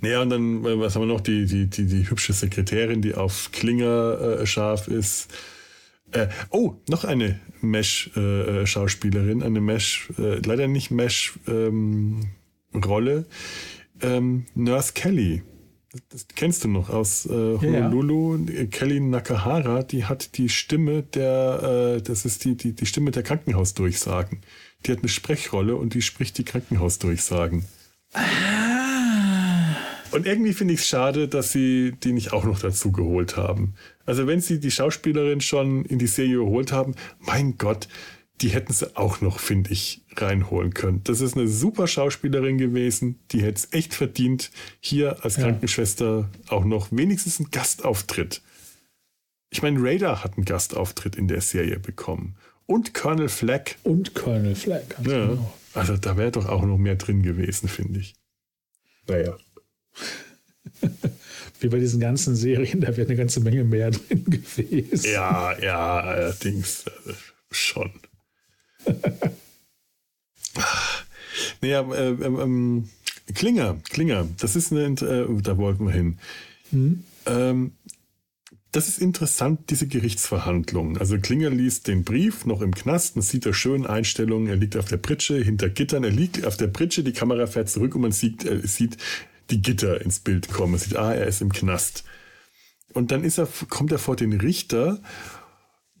Naja, 0.00 0.22
und 0.22 0.30
dann, 0.30 0.64
äh, 0.64 0.80
was 0.80 0.96
haben 0.96 1.02
wir 1.02 1.06
noch? 1.06 1.20
Die, 1.20 1.46
die, 1.46 1.70
die, 1.70 1.86
die 1.86 2.10
hübsche 2.10 2.32
Sekretärin, 2.32 3.00
die 3.00 3.14
auf 3.14 3.52
Klinger 3.52 4.40
äh, 4.40 4.46
scharf 4.46 4.88
ist. 4.88 5.32
Äh, 6.10 6.26
oh, 6.50 6.74
noch 6.88 7.04
eine 7.04 7.38
Mesh-Schauspielerin, 7.60 9.40
äh, 9.40 9.44
eine 9.44 9.60
Mesh, 9.60 10.10
äh, 10.18 10.40
leider 10.44 10.66
nicht 10.66 10.90
Mesh-Rolle. 10.90 12.16
Ähm, 14.02 14.46
Nurse 14.56 14.94
Kelly 14.94 15.44
das 16.08 16.26
kennst 16.34 16.64
du 16.64 16.68
noch 16.68 16.90
aus 16.90 17.26
äh, 17.26 17.30
Honolulu. 17.30 18.36
Ja. 18.46 18.66
Kelly 18.66 19.00
Nakahara, 19.00 19.82
die 19.82 20.04
hat 20.04 20.36
die 20.36 20.48
Stimme 20.48 21.02
der, 21.02 21.96
äh, 21.96 22.02
das 22.02 22.24
ist 22.24 22.44
die, 22.44 22.56
die, 22.56 22.72
die 22.72 22.86
Stimme 22.86 23.10
der 23.10 23.22
Krankenhausdurchsagen. 23.22 24.40
Die 24.84 24.92
hat 24.92 24.98
eine 24.98 25.08
Sprechrolle 25.08 25.76
und 25.76 25.94
die 25.94 26.02
spricht 26.02 26.38
die 26.38 26.44
Krankenhausdurchsagen. 26.44 27.64
Ah. 28.12 28.74
Und 30.14 30.26
irgendwie 30.26 30.52
finde 30.52 30.74
ich 30.74 30.80
es 30.80 30.86
schade, 30.86 31.26
dass 31.26 31.50
sie 31.50 31.92
die 32.04 32.12
nicht 32.12 32.32
auch 32.32 32.44
noch 32.44 32.60
dazu 32.60 32.92
geholt 32.92 33.36
haben. 33.36 33.74
Also 34.06 34.28
wenn 34.28 34.40
sie 34.40 34.60
die 34.60 34.70
Schauspielerin 34.70 35.40
schon 35.40 35.84
in 35.86 35.98
die 35.98 36.06
Serie 36.06 36.36
geholt 36.36 36.70
haben, 36.70 36.94
mein 37.18 37.58
Gott, 37.58 37.88
die 38.40 38.48
hätten 38.48 38.72
sie 38.72 38.96
auch 38.96 39.20
noch, 39.20 39.38
finde 39.38 39.70
ich, 39.70 40.02
reinholen 40.16 40.74
können. 40.74 41.02
Das 41.04 41.20
ist 41.20 41.36
eine 41.36 41.46
super 41.46 41.86
Schauspielerin 41.86 42.58
gewesen, 42.58 43.20
die 43.30 43.42
hätte 43.42 43.60
es 43.60 43.72
echt 43.72 43.94
verdient, 43.94 44.50
hier 44.80 45.24
als 45.24 45.36
ja. 45.36 45.44
Krankenschwester 45.44 46.28
auch 46.48 46.64
noch 46.64 46.88
wenigstens 46.90 47.38
einen 47.38 47.50
Gastauftritt. 47.50 48.42
Ich 49.50 49.62
meine, 49.62 49.80
Raider 49.80 50.24
hat 50.24 50.36
einen 50.36 50.44
Gastauftritt 50.44 51.14
in 51.14 51.28
der 51.28 51.40
Serie 51.40 51.78
bekommen. 51.78 52.36
Und 52.66 52.92
Colonel 52.92 53.28
Fleck. 53.28 53.78
Und 53.84 54.14
Colonel 54.14 54.56
Fleck. 54.56 54.98
Also, 54.98 55.10
ja. 55.10 55.26
Genau. 55.26 55.54
also 55.74 55.96
da 55.96 56.16
wäre 56.16 56.32
doch 56.32 56.46
auch 56.46 56.64
noch 56.64 56.78
mehr 56.78 56.96
drin 56.96 57.22
gewesen, 57.22 57.68
finde 57.68 58.00
ich. 58.00 58.14
Naja. 59.06 59.36
Wie 61.60 61.68
bei 61.68 61.78
diesen 61.78 62.00
ganzen 62.00 62.34
Serien, 62.34 62.80
da 62.80 62.96
wäre 62.96 63.06
eine 63.06 63.16
ganze 63.16 63.40
Menge 63.40 63.62
mehr 63.62 63.90
drin 63.92 64.24
gewesen. 64.24 65.08
Ja, 65.08 65.56
ja, 65.60 66.00
allerdings 66.00 66.86
äh, 66.86 67.12
schon. 67.52 67.92
naja, 71.60 71.80
äh, 71.92 72.08
ähm, 72.08 72.40
ähm, 72.40 72.88
Klinger, 73.34 73.78
Klinger, 73.90 74.28
das 74.38 74.54
ist 74.56 74.72
eine, 74.72 74.84
äh, 74.84 75.26
da 75.42 75.56
wollten 75.56 75.86
wir 75.86 75.92
hin. 75.92 76.18
Mhm. 76.70 77.04
Ähm, 77.26 77.72
das 78.72 78.88
ist 78.88 78.98
interessant, 78.98 79.70
diese 79.70 79.86
Gerichtsverhandlung. 79.86 80.98
Also 80.98 81.16
Klinger 81.18 81.50
liest 81.50 81.86
den 81.86 82.02
Brief 82.02 82.44
noch 82.44 82.60
im 82.60 82.74
Knast, 82.74 83.14
man 83.14 83.22
sieht 83.22 83.46
da 83.46 83.52
schön 83.52 83.86
Einstellungen, 83.86 84.48
er 84.48 84.56
liegt 84.56 84.76
auf 84.76 84.88
der 84.88 84.96
Pritsche, 84.96 85.36
hinter 85.36 85.70
Gittern, 85.70 86.02
er 86.02 86.10
liegt 86.10 86.44
auf 86.44 86.56
der 86.56 86.66
Pritsche, 86.66 87.04
die 87.04 87.12
Kamera 87.12 87.46
fährt 87.46 87.70
zurück 87.70 87.94
und 87.94 88.00
man 88.02 88.12
sieht, 88.12 88.44
er 88.44 88.66
sieht 88.66 88.96
die 89.50 89.62
Gitter 89.62 90.00
ins 90.00 90.20
Bild 90.20 90.50
kommen. 90.50 90.72
Man 90.72 90.80
sieht, 90.80 90.96
ah, 90.96 91.14
er 91.14 91.26
ist 91.26 91.40
im 91.40 91.52
Knast. 91.52 92.04
Und 92.92 93.10
dann 93.10 93.24
ist 93.24 93.38
er, 93.38 93.48
kommt 93.68 93.92
er 93.92 93.98
vor 93.98 94.16
den 94.16 94.32
Richter 94.32 95.00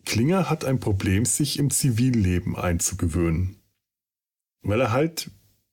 Klinger 0.04 0.50
hat 0.50 0.64
ein 0.64 0.80
Problem, 0.80 1.24
sich 1.24 1.58
im 1.58 1.70
Zivilleben 1.70 2.56
einzugewöhnen. 2.56 3.56
Weil 4.62 4.80
er 4.80 4.92
halt 4.92 5.30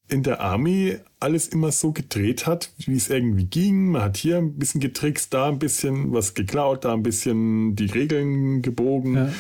in 0.08 0.24
der 0.24 0.42
Army 0.42 0.98
alles 1.20 1.48
immer 1.48 1.72
so 1.72 1.94
gedreht 1.94 2.46
hat, 2.46 2.74
wie 2.78 2.96
es 2.96 3.10
irgendwie 3.10 3.46
ging. 3.46 3.92
Man 3.92 4.02
hat 4.02 4.18
hier 4.18 4.38
ein 4.38 4.58
bisschen 4.58 4.82
getrickst, 4.82 5.34
da 5.34 5.48
ein 5.48 5.60
bisschen 5.60 6.12
was 6.12 6.34
geklaut, 6.34 6.84
da 6.84 6.94
ein 6.94 7.04
bisschen 7.04 7.76
die 7.76 7.86
Regeln 7.86 8.62
gebogen. 8.62 9.16
Ja. 9.16 9.34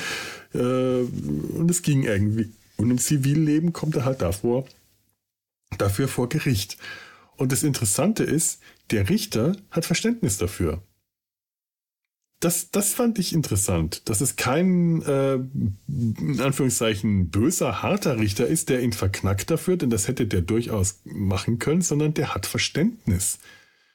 Äh, 0.54 1.04
und 1.04 1.70
es 1.70 1.82
ging 1.82 2.04
irgendwie. 2.04 2.52
Und 2.78 2.90
im 2.90 2.98
Zivilleben 2.98 3.74
kommt 3.74 3.96
er 3.96 4.06
halt 4.06 4.22
davor, 4.22 4.66
dafür 5.78 6.08
vor 6.08 6.30
Gericht. 6.30 6.78
Und 7.36 7.52
das 7.52 7.64
Interessante 7.64 8.24
ist, 8.24 8.62
der 8.92 9.10
Richter 9.10 9.56
hat 9.72 9.86
Verständnis 9.86 10.38
dafür 10.38 10.82
das, 12.42 12.72
das 12.72 12.94
fand 12.94 13.20
ich 13.20 13.34
interessant, 13.34 14.10
dass 14.10 14.20
es 14.20 14.36
kein, 14.36 15.02
äh, 15.04 15.36
in 15.36 16.42
Anführungszeichen, 16.42 17.30
böser, 17.30 17.84
harter 17.84 18.20
Richter 18.20 18.48
ist, 18.48 18.70
der 18.70 18.82
ihn 18.82 18.94
verknackt 18.94 19.52
dafür, 19.52 19.78
denn 19.78 19.92
das 19.92 20.08
hätte 20.08 20.26
der 20.26 20.42
durchaus 20.42 21.00
machen 21.06 21.60
können, 21.60 21.82
sondern 21.82 22.16
der 22.16 22.34
hat 22.34 22.48
Verständnis 22.48 23.38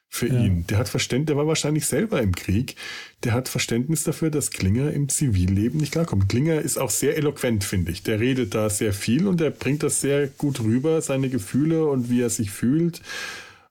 für 0.09 0.29
ja. 0.29 0.41
ihn. 0.41 0.65
Der 0.69 0.79
hat 0.79 0.89
Verständnis, 0.89 1.27
der 1.27 1.37
war 1.37 1.49
wahrscheinlich 1.49 1.87
selber 1.87 2.23
im 2.23 2.35
Krieg. 2.35 2.77
Der 3.25 3.33
hat 3.33 3.49
Verständnis 3.49 4.05
dafür, 4.05 4.31
dass 4.31 4.53
Klinger 4.53 4.93
im 4.93 5.09
Zivilleben 5.09 5.81
nicht 5.81 5.93
klarkommt. 5.93 6.29
Klinger 6.29 6.61
ist 6.61 6.79
auch 6.79 6.91
sehr 6.91 7.17
eloquent, 7.17 7.65
finde 7.65 7.91
ich. 7.91 8.05
Der 8.05 8.21
redet 8.21 8.55
da 8.55 8.71
sehr 8.71 8.93
viel 8.93 9.27
und 9.27 9.41
der 9.41 9.51
bringt 9.51 9.83
das 9.83 10.01
sehr 10.01 10.29
gut 10.29 10.61
rüber, 10.61 11.03
seine 11.03 11.29
Gefühle 11.29 11.87
und 11.87 12.09
wie 12.09 12.23
er 12.23 12.31
sich 12.31 12.53
fühlt 12.53 13.03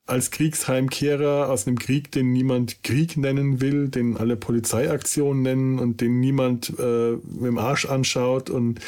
als 0.08 0.30
Kriegsheimkehrer 0.30 1.49
aus 1.49 1.66
einem 1.66 1.80
Krieg, 1.80 2.12
den 2.12 2.32
niemand 2.32 2.84
Krieg 2.84 3.18
nennen 3.18 3.60
will, 3.60 3.89
den 3.89 4.18
alle 4.18 4.36
Polizeiaktionen 4.36 5.41
nennen 5.41 5.80
und 5.80 5.99
den 5.99 6.20
niemand 6.20 6.74
äh, 6.78 7.14
mit 7.14 7.45
dem 7.45 7.58
Arsch 7.58 7.86
anschaut 7.86 8.49
und 8.51 8.80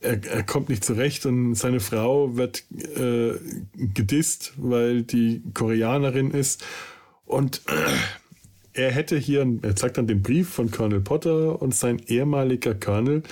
er, 0.00 0.22
er 0.24 0.42
kommt 0.42 0.68
nicht 0.68 0.84
zurecht 0.84 1.26
und 1.26 1.54
seine 1.54 1.78
Frau 1.78 2.36
wird 2.36 2.64
äh, 2.96 3.34
gedisst, 3.76 4.54
weil 4.56 5.02
die 5.02 5.42
Koreanerin 5.54 6.32
ist 6.32 6.64
und 7.24 7.62
er 8.72 8.90
hätte 8.90 9.16
hier, 9.16 9.46
er 9.62 9.76
zeigt 9.76 9.96
dann 9.96 10.08
den 10.08 10.22
Brief 10.22 10.48
von 10.48 10.72
Colonel 10.72 11.00
Potter 11.00 11.62
und 11.62 11.72
sein 11.72 12.00
ehemaliger 12.00 12.74
Colonel 12.74 13.22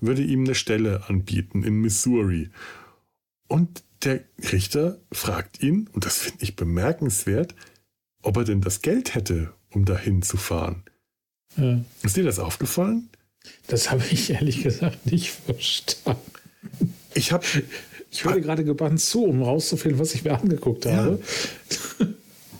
würde 0.00 0.22
ihm 0.22 0.44
eine 0.44 0.54
Stelle 0.54 1.02
anbieten 1.08 1.64
in 1.64 1.80
Missouri. 1.80 2.50
Und 3.48 3.83
der 4.04 4.20
Richter 4.52 4.98
fragt 5.12 5.62
ihn, 5.62 5.88
und 5.92 6.04
das 6.04 6.18
finde 6.18 6.42
ich 6.42 6.56
bemerkenswert, 6.56 7.54
ob 8.22 8.36
er 8.36 8.44
denn 8.44 8.60
das 8.60 8.82
Geld 8.82 9.14
hätte, 9.14 9.52
um 9.70 9.84
dahin 9.84 10.22
zu 10.22 10.36
fahren. 10.36 10.82
Ja. 11.56 11.80
Ist 12.02 12.16
dir 12.16 12.24
das 12.24 12.38
aufgefallen? 12.38 13.08
Das 13.66 13.90
habe 13.90 14.02
ich 14.10 14.30
ehrlich 14.30 14.62
gesagt 14.62 15.06
nicht 15.06 15.30
verstanden. 15.30 16.20
Ich 17.14 17.32
habe. 17.32 17.44
Ich 18.10 18.24
höre 18.24 18.40
gerade 18.40 18.64
gebannt 18.64 19.00
zu, 19.00 19.24
um 19.24 19.42
rauszufinden, 19.42 19.98
was 19.98 20.14
ich 20.14 20.22
mir 20.22 20.38
angeguckt 20.38 20.86
habe. 20.86 21.20
Ja. 21.98 22.06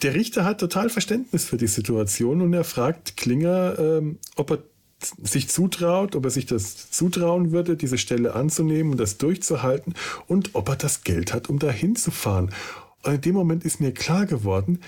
Der 0.02 0.14
Richter 0.14 0.44
hat 0.44 0.58
total 0.58 0.90
Verständnis 0.90 1.44
für 1.44 1.56
die 1.56 1.68
Situation 1.68 2.40
und 2.42 2.52
er 2.52 2.64
fragt 2.64 3.16
Klinger, 3.16 3.78
ähm, 3.78 4.18
ob 4.34 4.50
er 4.50 4.62
sich 5.22 5.48
zutraut, 5.48 6.16
ob 6.16 6.24
er 6.24 6.30
sich 6.30 6.46
das 6.46 6.90
zutrauen 6.90 7.52
würde, 7.52 7.76
diese 7.76 7.98
Stelle 7.98 8.34
anzunehmen 8.34 8.92
und 8.92 8.98
das 8.98 9.18
durchzuhalten 9.18 9.94
und 10.26 10.54
ob 10.54 10.68
er 10.68 10.76
das 10.76 11.04
Geld 11.04 11.32
hat, 11.32 11.48
um 11.48 11.58
dahin 11.58 11.96
zu 11.96 12.10
fahren. 12.10 12.52
Und 13.02 13.14
in 13.14 13.20
dem 13.20 13.34
Moment 13.34 13.64
ist 13.64 13.80
mir 13.80 13.92
klar 13.92 14.26
geworden, 14.26 14.80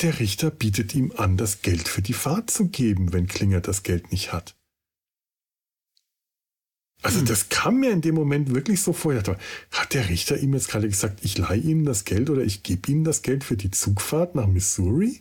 der 0.00 0.18
Richter 0.18 0.50
bietet 0.50 0.94
ihm 0.94 1.12
an, 1.16 1.36
das 1.36 1.62
Geld 1.62 1.88
für 1.88 2.02
die 2.02 2.12
Fahrt 2.12 2.50
zu 2.50 2.68
geben, 2.68 3.12
wenn 3.12 3.26
Klinger 3.26 3.60
das 3.60 3.82
Geld 3.82 4.10
nicht 4.10 4.32
hat. 4.32 4.56
Also 7.02 7.18
hm. 7.18 7.26
das 7.26 7.50
kam 7.50 7.80
mir 7.80 7.90
in 7.90 8.00
dem 8.00 8.14
Moment 8.14 8.54
wirklich 8.54 8.80
so 8.80 8.92
vor. 8.92 9.14
Dachte, 9.14 9.36
hat 9.70 9.94
der 9.94 10.08
Richter 10.08 10.38
ihm 10.38 10.54
jetzt 10.54 10.68
gerade 10.68 10.88
gesagt, 10.88 11.20
ich 11.22 11.36
leihe 11.36 11.60
Ihnen 11.60 11.84
das 11.84 12.04
Geld 12.04 12.30
oder 12.30 12.42
ich 12.42 12.62
gebe 12.62 12.90
Ihnen 12.90 13.04
das 13.04 13.22
Geld 13.22 13.44
für 13.44 13.56
die 13.56 13.70
Zugfahrt 13.70 14.34
nach 14.34 14.46
Missouri? 14.46 15.20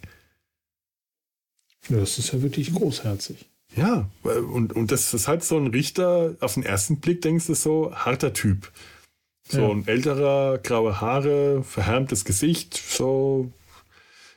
Ja, 1.89 1.97
das 1.97 2.17
ist 2.17 2.31
ja 2.31 2.41
wirklich 2.41 2.73
großherzig. 2.73 3.49
Ja, 3.76 4.09
und, 4.24 4.74
und 4.74 4.91
das 4.91 5.13
ist 5.13 5.28
halt 5.28 5.43
so 5.43 5.57
ein 5.57 5.67
Richter, 5.67 6.36
auf 6.39 6.53
den 6.53 6.63
ersten 6.63 6.99
Blick 6.99 7.21
denkst 7.21 7.47
du 7.47 7.55
so, 7.55 7.93
harter 7.93 8.34
Typ. 8.34 8.71
So 9.47 9.61
ja. 9.61 9.69
ein 9.69 9.88
älterer, 9.88 10.57
graue 10.59 11.01
Haare, 11.01 11.63
verhärmtes 11.63 12.26
Gesicht, 12.26 12.76
so. 12.76 13.51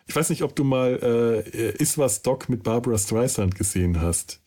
Ich 0.08 0.14
weiß 0.14 0.30
nicht, 0.30 0.42
ob 0.42 0.54
du 0.54 0.64
mal 0.64 0.98
äh, 1.02 1.70
Is 1.82 1.98
was 1.98 2.22
Doc 2.22 2.48
mit 2.48 2.62
Barbara 2.62 2.96
Streisand 2.96 3.56
gesehen 3.56 4.00
hast. 4.00 4.40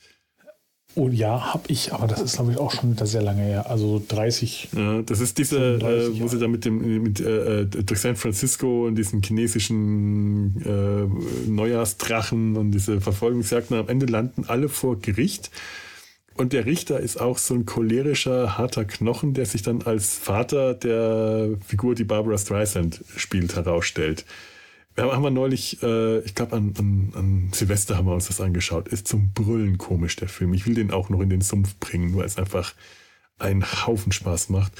Oh 0.96 1.08
ja, 1.08 1.54
habe 1.54 1.64
ich, 1.68 1.94
aber 1.94 2.08
das 2.08 2.20
ist, 2.20 2.36
glaube 2.36 2.52
ich, 2.52 2.58
auch 2.58 2.72
schon 2.72 2.92
wieder 2.92 3.06
sehr 3.06 3.22
lange 3.22 3.44
her. 3.44 3.70
Also 3.70 4.02
30. 4.08 4.70
Ja, 4.76 5.02
das 5.04 5.20
ist 5.20 5.38
diese, 5.38 5.76
äh, 5.76 6.20
wo 6.20 6.28
sie 6.28 6.40
da 6.40 6.48
mit 6.48 6.66
dem, 6.66 7.04
mit, 7.04 7.20
äh, 7.20 7.66
durch 7.66 8.00
San 8.00 8.16
Francisco 8.16 8.88
und 8.88 8.96
diesen 8.96 9.22
chinesischen 9.22 10.62
äh, 10.66 11.50
Neujahrsdrachen 11.50 12.58
und 12.58 12.72
diese 12.72 13.02
Verfolgungsjagden 13.02 13.78
am 13.78 13.88
Ende 13.88 14.08
landen 14.08 14.46
alle 14.48 14.68
vor 14.68 15.00
Gericht. 15.00 15.52
Und 16.34 16.54
der 16.54 16.66
Richter 16.66 17.00
ist 17.00 17.20
auch 17.20 17.38
so 17.38 17.54
ein 17.54 17.66
cholerischer, 17.66 18.58
harter 18.58 18.86
Knochen, 18.86 19.34
der 19.34 19.46
sich 19.46 19.62
dann 19.62 19.82
als 19.84 20.18
Vater 20.18 20.74
der 20.74 21.50
Figur, 21.68 21.96
die 21.96 22.06
Barbara 22.06 22.38
Streisand 22.38 23.04
spielt, 23.16 23.56
herausstellt. 23.56 24.26
Wir 25.06 25.14
haben 25.14 25.24
wir 25.24 25.30
neulich, 25.30 25.82
äh, 25.82 26.20
ich 26.20 26.36
glaube 26.36 26.56
an, 26.56 26.74
an, 26.78 27.14
an, 27.16 27.50
Silvester 27.54 27.98
haben 27.98 28.08
wir 28.08 28.14
uns 28.14 28.28
das 28.28 28.42
angeschaut. 28.42 28.88
Ist 28.88 29.08
zum 29.08 29.32
Brüllen 29.34 29.78
komisch, 29.78 30.16
der 30.16 30.28
Film. 30.30 30.54
Ich 30.54 30.66
will 30.66 30.76
den 30.76 30.92
auch 30.92 31.10
noch 31.10 31.22
in 31.22 31.30
den 31.30 31.42
Sumpf 31.42 31.76
bringen, 31.78 32.16
weil 32.16 32.26
es 32.26 32.38
einfach 32.38 32.74
einen 33.38 33.64
Haufen 33.64 34.12
Spaß 34.12 34.50
macht. 34.50 34.74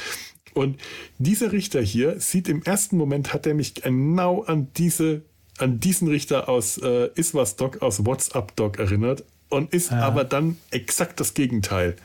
Und 0.54 0.80
dieser 1.18 1.52
Richter 1.52 1.82
hier 1.82 2.20
sieht 2.20 2.50
im 2.50 2.64
ersten 2.64 2.98
Moment, 2.98 3.34
hat 3.34 3.48
er 3.48 3.54
mich 3.54 3.76
genau 3.76 4.44
an 4.44 4.68
diese, 4.76 5.22
an 5.58 5.80
diesen 5.80 6.08
Richter 6.08 6.50
aus 6.50 6.78
äh, 6.78 7.10
Iswas 7.16 7.56
Doc, 7.56 7.82
aus 7.82 8.06
WhatsApp 8.06 8.56
Doc 8.56 8.78
erinnert 8.78 9.24
und 9.50 9.74
ist 9.74 9.92
ja. 9.92 10.02
aber 10.02 10.24
dann 10.24 10.58
exakt 10.72 11.20
das 11.20 11.34
Gegenteil. 11.34 11.96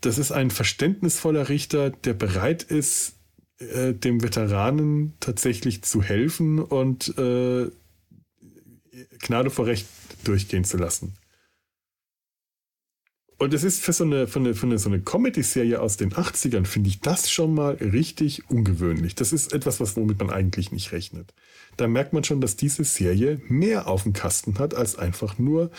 Das 0.00 0.18
ist 0.18 0.32
ein 0.32 0.50
verständnisvoller 0.50 1.48
Richter, 1.48 1.90
der 1.90 2.12
bereit 2.12 2.62
ist, 2.62 3.14
äh, 3.72 3.94
dem 3.94 4.22
Veteranen 4.22 5.14
tatsächlich 5.20 5.82
zu 5.82 6.02
helfen 6.02 6.58
und 6.58 7.16
äh, 7.18 7.70
Gnade 9.20 9.50
vor 9.50 9.66
Recht 9.66 9.86
durchgehen 10.24 10.64
zu 10.64 10.76
lassen. 10.76 11.14
Und 13.36 13.52
es 13.52 13.64
ist 13.64 13.82
für 13.82 13.92
so 13.92 14.04
eine, 14.04 14.26
für 14.28 14.38
eine, 14.38 14.54
für 14.54 14.66
eine, 14.66 14.78
so 14.78 14.88
eine 14.88 15.00
Comedy-Serie 15.00 15.80
aus 15.80 15.96
den 15.96 16.12
80ern, 16.12 16.66
finde 16.66 16.88
ich 16.88 17.00
das 17.00 17.30
schon 17.30 17.52
mal 17.52 17.74
richtig 17.74 18.48
ungewöhnlich. 18.48 19.16
Das 19.16 19.32
ist 19.32 19.52
etwas, 19.52 19.80
was, 19.80 19.96
womit 19.96 20.20
man 20.20 20.30
eigentlich 20.30 20.70
nicht 20.70 20.92
rechnet. 20.92 21.34
Da 21.76 21.88
merkt 21.88 22.12
man 22.12 22.22
schon, 22.22 22.40
dass 22.40 22.56
diese 22.56 22.84
Serie 22.84 23.40
mehr 23.48 23.88
auf 23.88 24.04
dem 24.04 24.12
Kasten 24.12 24.58
hat, 24.58 24.74
als 24.74 24.96
einfach 24.96 25.36
nur 25.38 25.70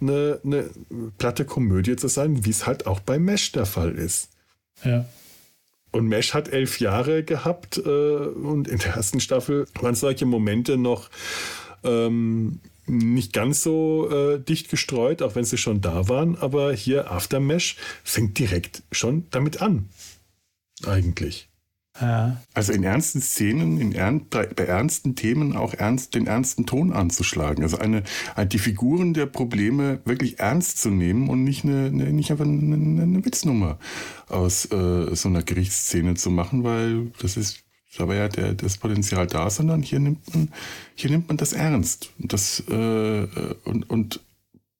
eine, 0.00 0.40
eine 0.44 0.68
platte 1.16 1.44
Komödie 1.44 1.94
zu 1.96 2.08
sein, 2.08 2.44
wie 2.44 2.50
es 2.50 2.66
halt 2.66 2.86
auch 2.86 3.00
bei 3.00 3.18
Mesh 3.18 3.52
der 3.52 3.66
Fall 3.66 3.92
ist. 3.92 4.30
Ja. 4.84 5.06
Und 5.92 6.06
Mesh 6.06 6.34
hat 6.34 6.48
elf 6.48 6.78
Jahre 6.80 7.24
gehabt 7.24 7.78
äh, 7.78 7.80
und 7.90 8.68
in 8.68 8.78
der 8.78 8.94
ersten 8.94 9.20
Staffel 9.20 9.66
waren 9.80 9.94
solche 9.94 10.26
Momente 10.26 10.76
noch 10.76 11.10
ähm, 11.82 12.60
nicht 12.86 13.32
ganz 13.32 13.62
so 13.62 14.08
äh, 14.10 14.38
dicht 14.40 14.70
gestreut, 14.70 15.22
auch 15.22 15.34
wenn 15.34 15.44
sie 15.44 15.58
schon 15.58 15.80
da 15.80 16.08
waren. 16.08 16.36
Aber 16.36 16.72
hier 16.72 17.10
After 17.10 17.40
Mesh 17.40 17.76
fängt 18.04 18.38
direkt 18.38 18.82
schon 18.92 19.26
damit 19.30 19.62
an. 19.62 19.88
Eigentlich. 20.86 21.49
Ja. 22.00 22.36
Also 22.54 22.72
in 22.72 22.82
ernsten 22.82 23.20
Szenen, 23.20 23.78
in 23.78 23.92
ern, 23.92 24.26
bei, 24.28 24.44
ernsten 24.44 25.16
Themen 25.16 25.56
auch 25.56 25.74
ernst, 25.74 26.14
den 26.14 26.26
ernsten 26.26 26.66
Ton 26.66 26.92
anzuschlagen. 26.92 27.62
Also 27.62 27.78
eine, 27.78 28.02
die 28.46 28.58
Figuren 28.58 29.14
der 29.14 29.26
Probleme 29.26 30.00
wirklich 30.04 30.38
ernst 30.38 30.78
zu 30.78 30.90
nehmen 30.90 31.28
und 31.28 31.44
nicht, 31.44 31.64
eine, 31.64 31.90
nicht 31.90 32.30
einfach 32.30 32.44
eine, 32.44 33.02
eine 33.02 33.24
Witznummer 33.24 33.78
aus 34.28 34.66
äh, 34.66 35.14
so 35.14 35.28
einer 35.28 35.42
Gerichtsszene 35.42 36.14
zu 36.14 36.30
machen, 36.30 36.64
weil 36.64 37.12
das 37.20 37.36
ist, 37.36 37.62
da 37.96 38.08
war 38.08 38.14
ja 38.14 38.28
der, 38.28 38.54
das 38.54 38.78
Potenzial 38.78 39.26
da, 39.26 39.50
sondern 39.50 39.82
hier 39.82 40.00
nimmt 40.00 40.34
man, 40.34 40.48
hier 40.94 41.10
nimmt 41.10 41.28
man 41.28 41.36
das 41.36 41.52
ernst. 41.52 42.10
Das 42.18 42.60
äh, 42.68 43.26
und, 43.64 43.90
und 43.90 44.20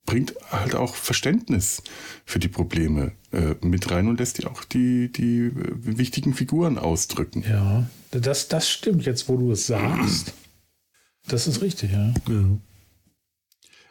bringt 0.07 0.35
halt 0.51 0.75
auch 0.75 0.95
Verständnis 0.95 1.83
für 2.25 2.39
die 2.39 2.49
Probleme 2.49 3.13
äh, 3.33 3.55
mit 3.61 3.91
rein 3.91 4.09
und 4.09 4.19
lässt 4.19 4.39
die 4.39 4.47
auch 4.47 4.65
die, 4.65 5.13
die 5.13 5.47
äh, 5.47 5.53
wichtigen 5.53 6.35
Figuren 6.35 6.79
ausdrücken. 6.79 7.45
Ja, 7.49 7.89
das, 8.11 8.49
das 8.49 8.69
stimmt 8.69 9.07
jetzt, 9.07 9.29
wo 9.29 9.37
du 9.37 9.53
es 9.53 9.67
sagst. 9.67 10.33
Das 11.29 11.47
ist 11.47 11.63
richtig, 11.63 11.93
ja. 11.93 12.13
ja. 12.29 12.45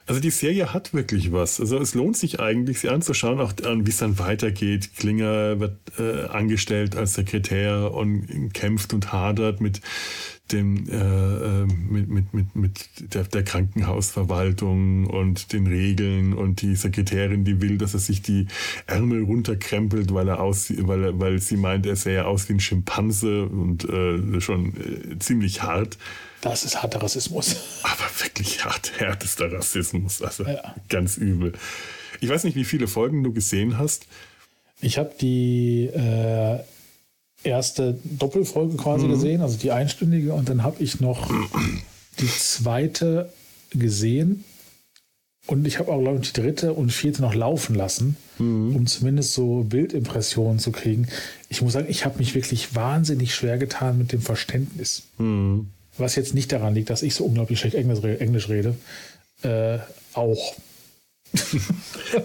Also 0.09 0.21
die 0.21 0.31
Serie 0.31 0.73
hat 0.73 0.95
wirklich 0.95 1.31
was. 1.31 1.59
Also 1.59 1.77
es 1.77 1.93
lohnt 1.93 2.17
sich 2.17 2.39
eigentlich, 2.39 2.79
sie 2.79 2.89
anzuschauen, 2.89 3.39
auch 3.39 3.53
an, 3.63 3.85
wie 3.85 3.91
es 3.91 3.97
dann 3.97 4.17
weitergeht. 4.17 4.95
Klinger 4.97 5.59
wird 5.59 5.77
äh, 5.99 6.25
angestellt 6.25 6.95
als 6.95 7.13
Sekretär 7.13 7.93
und 7.93 8.51
kämpft 8.53 8.91
und 8.93 9.13
hadert 9.13 9.61
mit 9.61 9.81
dem 10.51 10.89
äh, 10.89 10.95
äh, 10.95 11.65
mit, 11.65 12.09
mit, 12.09 12.33
mit, 12.33 12.55
mit 12.55 13.13
der, 13.13 13.23
der 13.23 13.43
Krankenhausverwaltung 13.43 15.07
und 15.07 15.53
den 15.53 15.67
Regeln 15.67 16.33
und 16.33 16.61
die 16.61 16.75
Sekretärin, 16.75 17.45
die 17.45 17.61
will, 17.61 17.77
dass 17.77 17.93
er 17.93 17.99
sich 17.99 18.21
die 18.21 18.47
Ärmel 18.87 19.23
runterkrempelt, 19.23 20.13
weil 20.13 20.27
er 20.27 20.39
aussieht, 20.39 20.87
weil 20.87 21.03
er, 21.03 21.19
weil 21.19 21.39
sie 21.39 21.57
meint, 21.57 21.85
er 21.85 21.95
sähe 21.95 22.25
aus 22.25 22.49
wie 22.49 22.53
ein 22.53 22.59
Schimpanse 22.59 23.45
und 23.45 23.85
äh, 23.85 24.41
schon 24.41 24.73
äh, 24.75 25.19
ziemlich 25.19 25.61
hart. 25.63 25.97
Das 26.41 26.63
ist 26.63 26.81
harter 26.81 27.01
Rassismus. 27.01 27.55
Aber 27.83 28.09
wirklich 28.19 28.63
hart, 28.63 28.93
härtester 28.97 29.51
Rassismus. 29.51 30.21
Also 30.21 30.45
ja. 30.45 30.75
ganz 30.87 31.17
übel. 31.17 31.53
Ich 32.21 32.29
weiß 32.29 32.43
nicht, 32.43 32.55
wie 32.55 32.65
viele 32.65 32.87
Folgen 32.87 33.23
du 33.23 33.33
gesehen 33.33 33.77
hast. 33.77 34.07
Ich 34.81 34.97
habe 34.97 35.13
die 35.19 35.87
äh, 35.87 36.59
erste 37.43 37.97
Doppelfolge 38.03 38.77
quasi 38.77 39.05
mhm. 39.05 39.11
gesehen, 39.11 39.41
also 39.41 39.57
die 39.57 39.71
einstündige, 39.71 40.33
und 40.33 40.49
dann 40.49 40.63
habe 40.63 40.83
ich 40.83 40.99
noch 40.99 41.31
die 42.19 42.27
zweite 42.27 43.31
gesehen. 43.71 44.43
Und 45.47 45.65
ich 45.65 45.79
habe 45.79 45.91
auch, 45.91 45.99
glaube 45.99 46.19
ich, 46.21 46.31
die 46.31 46.41
dritte 46.41 46.73
und 46.73 46.91
vierte 46.91 47.21
noch 47.23 47.33
laufen 47.33 47.73
lassen, 47.73 48.17
mhm. 48.37 48.75
um 48.75 48.87
zumindest 48.87 49.33
so 49.33 49.63
Bildimpressionen 49.63 50.59
zu 50.59 50.71
kriegen. 50.71 51.07
Ich 51.47 51.61
muss 51.61 51.73
sagen, 51.73 51.87
ich 51.89 52.05
habe 52.05 52.19
mich 52.19 52.35
wirklich 52.35 52.75
wahnsinnig 52.75 53.33
schwer 53.33 53.57
getan 53.57 53.97
mit 53.97 54.11
dem 54.11 54.21
Verständnis. 54.21 55.03
Mhm. 55.17 55.69
Was 55.97 56.15
jetzt 56.15 56.35
nicht 56.35 56.51
daran 56.51 56.75
liegt, 56.75 56.91
dass 56.91 57.01
ich 57.01 57.15
so 57.15 57.25
unglaublich 57.25 57.59
schlecht 57.59 57.75
Englisch 57.75 58.49
rede. 58.49 58.75
Äh, 59.41 59.79
auch. 60.13 60.55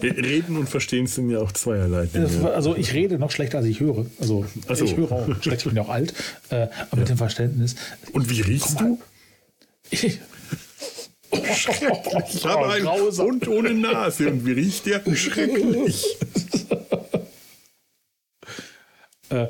Reden 0.01 0.57
und 0.57 0.69
Verstehen 0.69 1.07
sind 1.07 1.29
ja 1.29 1.39
auch 1.39 1.51
zweierlei. 1.51 2.07
Dinge. 2.07 2.51
Also 2.53 2.75
ich 2.75 2.93
rede 2.93 3.19
noch 3.19 3.31
schlechter, 3.31 3.59
als 3.59 3.67
ich 3.67 3.79
höre. 3.79 4.05
Also 4.19 4.45
so. 4.67 4.85
ich 4.85 4.97
höre 4.97 5.11
auch 5.11 5.27
schlecht, 5.41 5.59
ich 5.59 5.65
bin 5.65 5.75
ja 5.75 5.83
auch 5.83 5.89
alt. 5.89 6.13
Äh, 6.49 6.55
aber 6.55 6.69
ja. 6.69 6.87
mit 6.97 7.09
dem 7.09 7.17
Verständnis. 7.17 7.75
Und 8.13 8.29
wie 8.29 8.41
riechst 8.41 8.79
du? 8.79 8.99
Ich, 9.91 10.03
ich 11.31 12.45
habe 12.45 12.69
einen 12.69 12.87
Hund 12.87 13.47
ohne 13.47 13.73
Nase. 13.73 14.29
Und 14.29 14.45
wie 14.45 14.53
riecht 14.53 14.85
der? 14.87 15.03
Schrecklich. 15.15 16.17
Äh, 19.29 19.47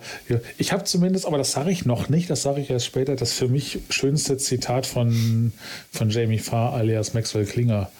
ich 0.57 0.71
habe 0.71 0.83
zumindest, 0.83 1.25
aber 1.25 1.37
das 1.37 1.51
sage 1.51 1.71
ich 1.71 1.85
noch 1.85 2.09
nicht, 2.09 2.29
das 2.29 2.41
sage 2.41 2.61
ich 2.61 2.69
erst 2.69 2.85
später, 2.85 3.15
das 3.15 3.33
für 3.33 3.47
mich 3.47 3.79
schönste 3.89 4.37
Zitat 4.37 4.85
von, 4.85 5.53
von 5.91 6.09
Jamie 6.09 6.39
Farr 6.39 6.73
alias 6.73 7.13
Maxwell 7.13 7.45
Klinger 7.45 7.91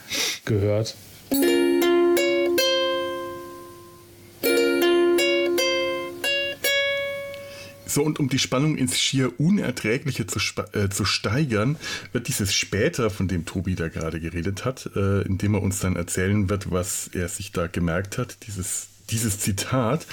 gehört. 0.45 0.95
So, 7.95 8.03
und 8.03 8.19
um 8.19 8.27
die 8.27 8.39
Spannung 8.39 8.75
ins 8.75 8.99
schier 8.99 9.39
Unerträgliche 9.39 10.27
zu, 10.27 10.39
äh, 10.73 10.89
zu 10.89 11.05
steigern, 11.05 11.77
wird 12.11 12.27
dieses 12.27 12.53
später, 12.53 13.09
von 13.09 13.29
dem 13.29 13.45
Tobi 13.45 13.75
da 13.75 13.87
gerade 13.87 14.19
geredet 14.19 14.65
hat, 14.65 14.89
äh, 14.97 15.21
indem 15.21 15.53
er 15.53 15.61
uns 15.61 15.79
dann 15.79 15.95
erzählen 15.95 16.49
wird, 16.49 16.71
was 16.71 17.09
er 17.13 17.29
sich 17.29 17.53
da 17.53 17.67
gemerkt 17.67 18.17
hat, 18.17 18.45
dieses 18.47 18.87
dieses 19.11 19.39
Zitat, 19.39 20.07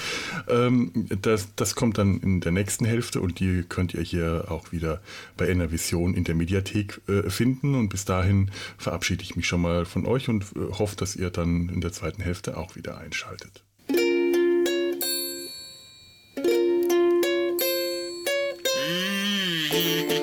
ähm, 0.47 1.09
das, 1.21 1.49
das 1.57 1.75
kommt 1.75 1.97
dann 1.97 2.21
in 2.21 2.39
der 2.39 2.53
nächsten 2.53 2.85
Hälfte 2.85 3.19
und 3.19 3.39
die 3.41 3.63
könnt 3.67 3.93
ihr 3.93 4.03
hier 4.03 4.45
auch 4.47 4.71
wieder 4.71 5.01
bei 5.35 5.49
Enervision 5.49 6.13
in 6.13 6.23
der 6.23 6.35
Mediathek 6.35 7.01
äh, 7.09 7.29
finden. 7.29 7.75
Und 7.75 7.89
bis 7.89 8.05
dahin 8.05 8.51
verabschiede 8.77 9.23
ich 9.23 9.35
mich 9.35 9.47
schon 9.47 9.61
mal 9.61 9.83
von 9.85 10.05
euch 10.05 10.29
und 10.29 10.43
äh, 10.55 10.71
hoffe, 10.77 10.95
dass 10.95 11.17
ihr 11.17 11.31
dann 11.31 11.67
in 11.67 11.81
der 11.81 11.91
zweiten 11.91 12.21
Hälfte 12.21 12.55
auch 12.55 12.77
wieder 12.77 12.97
einschaltet. 12.97 13.63
Yeah. 19.73 20.22